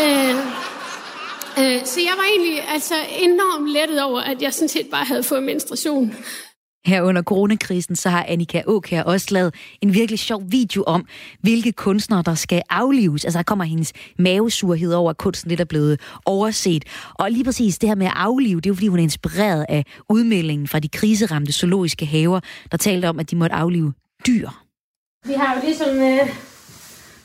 øh, 0.00 0.36
øh, 1.60 1.78
så 1.84 2.00
jeg 2.00 2.14
var 2.16 2.26
egentlig 2.34 2.68
altså 2.68 2.94
enormt 3.18 3.68
lettet 3.70 4.02
over, 4.02 4.20
at 4.20 4.42
jeg 4.42 4.54
sådan 4.54 4.68
set 4.68 4.86
bare 4.90 5.04
havde 5.04 5.22
fået 5.22 5.42
menstruation. 5.42 6.16
Her 6.86 7.02
under 7.02 7.22
coronakrisen, 7.22 7.96
så 7.96 8.08
har 8.08 8.24
Annika 8.28 8.62
Åkær 8.66 9.02
også 9.02 9.26
lavet 9.30 9.54
en 9.80 9.94
virkelig 9.94 10.18
sjov 10.18 10.42
video 10.48 10.82
om, 10.86 11.06
hvilke 11.40 11.72
kunstnere, 11.72 12.22
der 12.26 12.34
skal 12.34 12.62
aflives. 12.70 13.24
Altså, 13.24 13.38
der 13.38 13.42
kommer 13.42 13.64
hendes 13.64 13.92
mavesurhed 14.18 14.92
over, 14.92 15.10
at 15.10 15.16
kunsten 15.16 15.48
lidt 15.48 15.60
er 15.60 15.64
blevet 15.64 16.00
overset. 16.24 16.84
Og 17.14 17.30
lige 17.30 17.44
præcis 17.44 17.78
det 17.78 17.88
her 17.88 17.96
med 17.96 18.06
at 18.06 18.12
aflive, 18.16 18.60
det 18.60 18.66
er 18.66 18.70
jo 18.70 18.74
fordi, 18.74 18.88
hun 18.88 18.98
er 18.98 19.02
inspireret 19.02 19.66
af 19.68 19.84
udmeldingen 20.08 20.68
fra 20.68 20.78
de 20.78 20.88
kriseramte 20.88 21.52
zoologiske 21.52 22.06
haver, 22.06 22.40
der 22.70 22.76
talte 22.76 23.08
om, 23.08 23.20
at 23.20 23.30
de 23.30 23.36
måtte 23.36 23.56
aflive 23.56 23.92
dyr. 24.26 24.48
Vi 25.26 25.32
har 25.32 25.54
jo 25.54 25.60
ligesom 25.64 25.88
øh, 25.88 26.28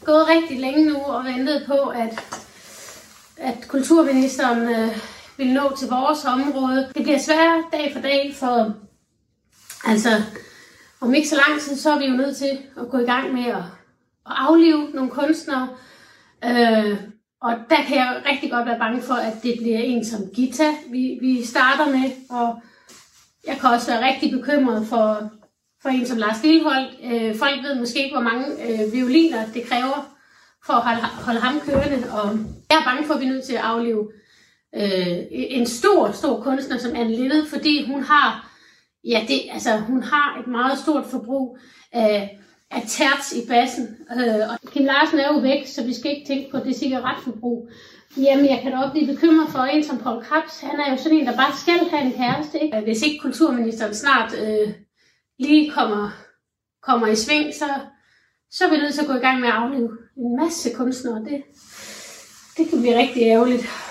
gået 0.06 0.26
rigtig 0.28 0.60
længe 0.60 0.86
nu 0.86 0.96
og 0.96 1.26
ventet 1.26 1.64
på, 1.68 1.74
at, 1.74 2.20
at 3.38 3.68
kulturministeren 3.68 4.60
øh, 4.70 4.98
vil 5.38 5.54
nå 5.54 5.76
til 5.80 5.88
vores 5.88 6.26
område. 6.26 6.90
Det 6.96 7.04
bliver 7.04 7.20
sværere 7.20 7.64
dag 7.72 7.92
for 7.94 8.02
dag 8.02 8.36
for 8.40 8.74
Altså, 9.84 10.10
om 11.02 11.14
ikke 11.14 11.30
så 11.30 11.36
lang 11.48 11.62
tid, 11.62 11.76
så 11.76 11.92
er 11.92 12.00
vi 12.00 12.06
jo 12.06 12.18
nødt 12.18 12.38
til 12.38 12.60
at 12.78 12.90
gå 12.90 12.98
i 12.98 13.06
gang 13.06 13.34
med 13.34 13.46
at, 13.46 13.64
at 14.26 14.36
aflive 14.38 14.90
nogle 14.94 15.12
kunstnere. 15.12 15.70
Øh, 16.46 16.98
og 17.42 17.54
der 17.70 17.84
kan 17.88 17.98
jeg 17.98 18.24
rigtig 18.32 18.52
godt 18.52 18.66
være 18.66 18.80
bange 18.80 19.02
for, 19.02 19.14
at 19.14 19.34
det 19.44 19.56
bliver 19.62 19.80
en 19.80 20.06
som 20.06 20.22
Gita, 20.36 20.70
vi, 20.92 21.18
vi 21.22 21.46
starter 21.46 21.86
med. 21.86 22.12
Og 22.30 22.62
jeg 23.48 23.58
kan 23.62 23.70
også 23.70 23.92
være 23.92 24.08
rigtig 24.08 24.32
bekymret 24.32 24.88
for, 24.88 25.32
for 25.82 25.90
en 25.90 26.06
som 26.06 26.18
Lars 26.18 26.44
Lilleholdt. 26.44 27.00
Øh, 27.04 27.36
folk 27.36 27.64
ved 27.64 27.80
måske 27.80 28.04
ikke, 28.04 28.16
hvor 28.16 28.24
mange 28.24 28.46
øh, 28.48 28.94
violiner 28.94 29.46
det 29.54 29.64
kræver 29.70 30.18
for 30.66 30.74
at 30.74 30.82
holde, 30.82 31.02
holde 31.02 31.40
ham 31.40 31.60
kørende. 31.60 32.12
Og 32.12 32.40
jeg 32.70 32.78
er 32.80 32.84
bange 32.84 33.08
for, 33.08 33.14
at 33.14 33.22
vi 33.22 33.26
er 33.26 33.30
nødt 33.30 33.44
til 33.44 33.54
at 33.54 33.62
aflive 33.62 34.12
øh, 34.76 35.18
en 35.32 35.66
stor, 35.66 36.12
stor 36.12 36.42
kunstner 36.42 36.78
som 36.78 36.96
Anne 36.96 37.16
Linde, 37.16 37.46
fordi 37.50 37.92
hun 37.92 38.04
har 38.04 38.51
Ja, 39.04 39.26
det, 39.28 39.42
altså, 39.52 39.78
hun 39.78 40.04
har 40.04 40.40
et 40.40 40.48
meget 40.48 40.80
stort 40.80 41.06
forbrug 41.06 41.58
af, 41.92 42.40
af 42.72 42.84
terts 42.88 43.34
i 43.34 43.48
bassen. 43.48 43.98
Øh, 44.12 44.50
og 44.50 44.72
Kim 44.72 44.86
Larsen 44.86 45.20
er 45.20 45.34
jo 45.34 45.40
væk, 45.40 45.68
så 45.68 45.84
vi 45.84 45.94
skal 45.94 46.12
ikke 46.12 46.28
tænke 46.28 46.52
på 46.52 46.58
det 46.58 46.76
cigaretforbrug. 46.76 47.70
Jamen, 48.18 48.46
jeg 48.46 48.60
kan 48.62 48.72
da 48.72 48.78
også 48.78 48.92
blive 48.92 49.14
bekymret 49.14 49.50
for 49.50 49.60
en 49.60 49.84
som 49.84 49.98
Paul 49.98 50.24
Krabs. 50.24 50.60
Han 50.60 50.80
er 50.80 50.92
jo 50.92 50.98
sådan 50.98 51.18
en, 51.18 51.26
der 51.26 51.36
bare 51.36 51.58
skal 51.58 51.90
have 51.90 52.04
en 52.04 52.14
kæreste. 52.14 52.60
Ikke? 52.60 52.78
Øh, 52.78 52.84
hvis 52.84 53.02
ikke 53.02 53.20
kulturministeren 53.22 53.96
snart 53.96 54.34
øh, 54.34 54.74
lige 55.40 55.72
kommer, 55.72 56.10
kommer 56.84 57.08
i 57.08 57.16
sving, 57.16 57.54
så, 57.54 57.66
så 58.52 58.66
er 58.66 58.70
vi 58.70 58.78
nødt 58.78 58.94
til 58.94 59.02
at 59.02 59.08
gå 59.08 59.14
i 59.14 59.26
gang 59.26 59.40
med 59.40 59.48
at 59.48 59.56
aflive 59.56 59.98
en 60.18 60.36
masse 60.36 60.74
kunstnere. 60.74 61.20
Det, 61.20 61.44
det 62.58 62.70
kan 62.70 62.82
blive 62.82 62.98
rigtig 62.98 63.24
ærgerligt 63.24 63.91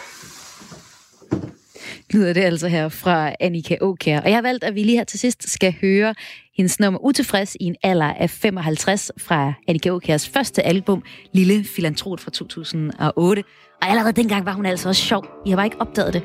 lyder 2.12 2.32
det 2.32 2.40
altså 2.40 2.68
her 2.68 2.88
fra 2.88 3.32
Annika 3.40 3.76
Åkær. 3.80 4.20
Og 4.20 4.28
jeg 4.28 4.36
har 4.36 4.42
valgt, 4.42 4.64
at 4.64 4.74
vi 4.74 4.82
lige 4.82 4.96
her 4.96 5.04
til 5.04 5.18
sidst 5.18 5.52
skal 5.52 5.74
høre 5.80 6.14
hendes 6.56 6.80
nummer 6.80 7.04
Utilfreds 7.04 7.54
i 7.60 7.64
en 7.64 7.76
alder 7.82 8.12
af 8.12 8.30
55 8.30 9.12
fra 9.18 9.52
Annika 9.68 9.90
Åkærs 9.90 10.28
første 10.28 10.62
album, 10.62 11.02
Lille 11.32 11.64
Filantrot 11.64 12.20
fra 12.20 12.30
2008. 12.30 13.44
Og 13.82 13.88
allerede 13.88 14.12
dengang 14.12 14.46
var 14.46 14.52
hun 14.52 14.66
altså 14.66 14.88
også 14.88 15.02
sjov. 15.02 15.26
I 15.46 15.50
har 15.50 15.56
bare 15.56 15.66
ikke 15.66 15.80
opdaget 15.80 16.14
det. 16.14 16.22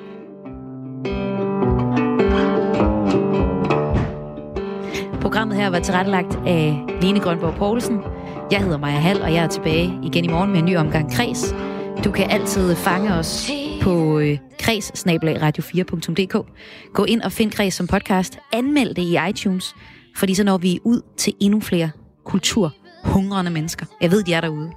Programmet 5.21 5.57
her 5.57 5.69
var 5.69 5.79
tilrettelagt 5.79 6.39
af 6.47 6.79
Lene 7.01 7.19
Grønborg 7.19 7.55
Poulsen. 7.55 7.99
Jeg 8.51 8.63
hedder 8.63 8.77
Maja 8.77 8.99
Hall, 8.99 9.21
og 9.21 9.33
jeg 9.33 9.43
er 9.43 9.47
tilbage 9.47 9.99
igen 10.03 10.25
i 10.25 10.27
morgen 10.27 10.51
med 10.51 10.59
en 10.59 10.65
ny 10.65 10.77
omgang 10.77 11.13
kreds. 11.13 11.55
Du 12.03 12.11
kan 12.11 12.29
altid 12.29 12.75
fange 12.75 13.13
os 13.13 13.49
på 13.85 14.19
øh, 14.19 14.37
kreds-radio4.dk. 14.59 16.35
Gå 16.93 17.03
ind 17.03 17.21
og 17.21 17.31
find 17.31 17.51
Kreds 17.51 17.73
som 17.73 17.87
podcast. 17.87 18.37
Anmeld 18.53 18.95
det 18.95 19.01
i 19.01 19.17
iTunes, 19.29 19.75
fordi 20.15 20.33
så 20.33 20.43
når 20.43 20.57
vi 20.57 20.79
ud 20.83 21.01
til 21.17 21.33
endnu 21.39 21.59
flere 21.59 21.91
kulturhungrende 22.23 23.51
mennesker. 23.51 23.85
Jeg 24.01 24.11
ved, 24.11 24.23
de 24.23 24.33
er 24.33 24.41
derude. 24.41 24.71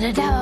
Da 0.00 0.12
da 0.12 0.39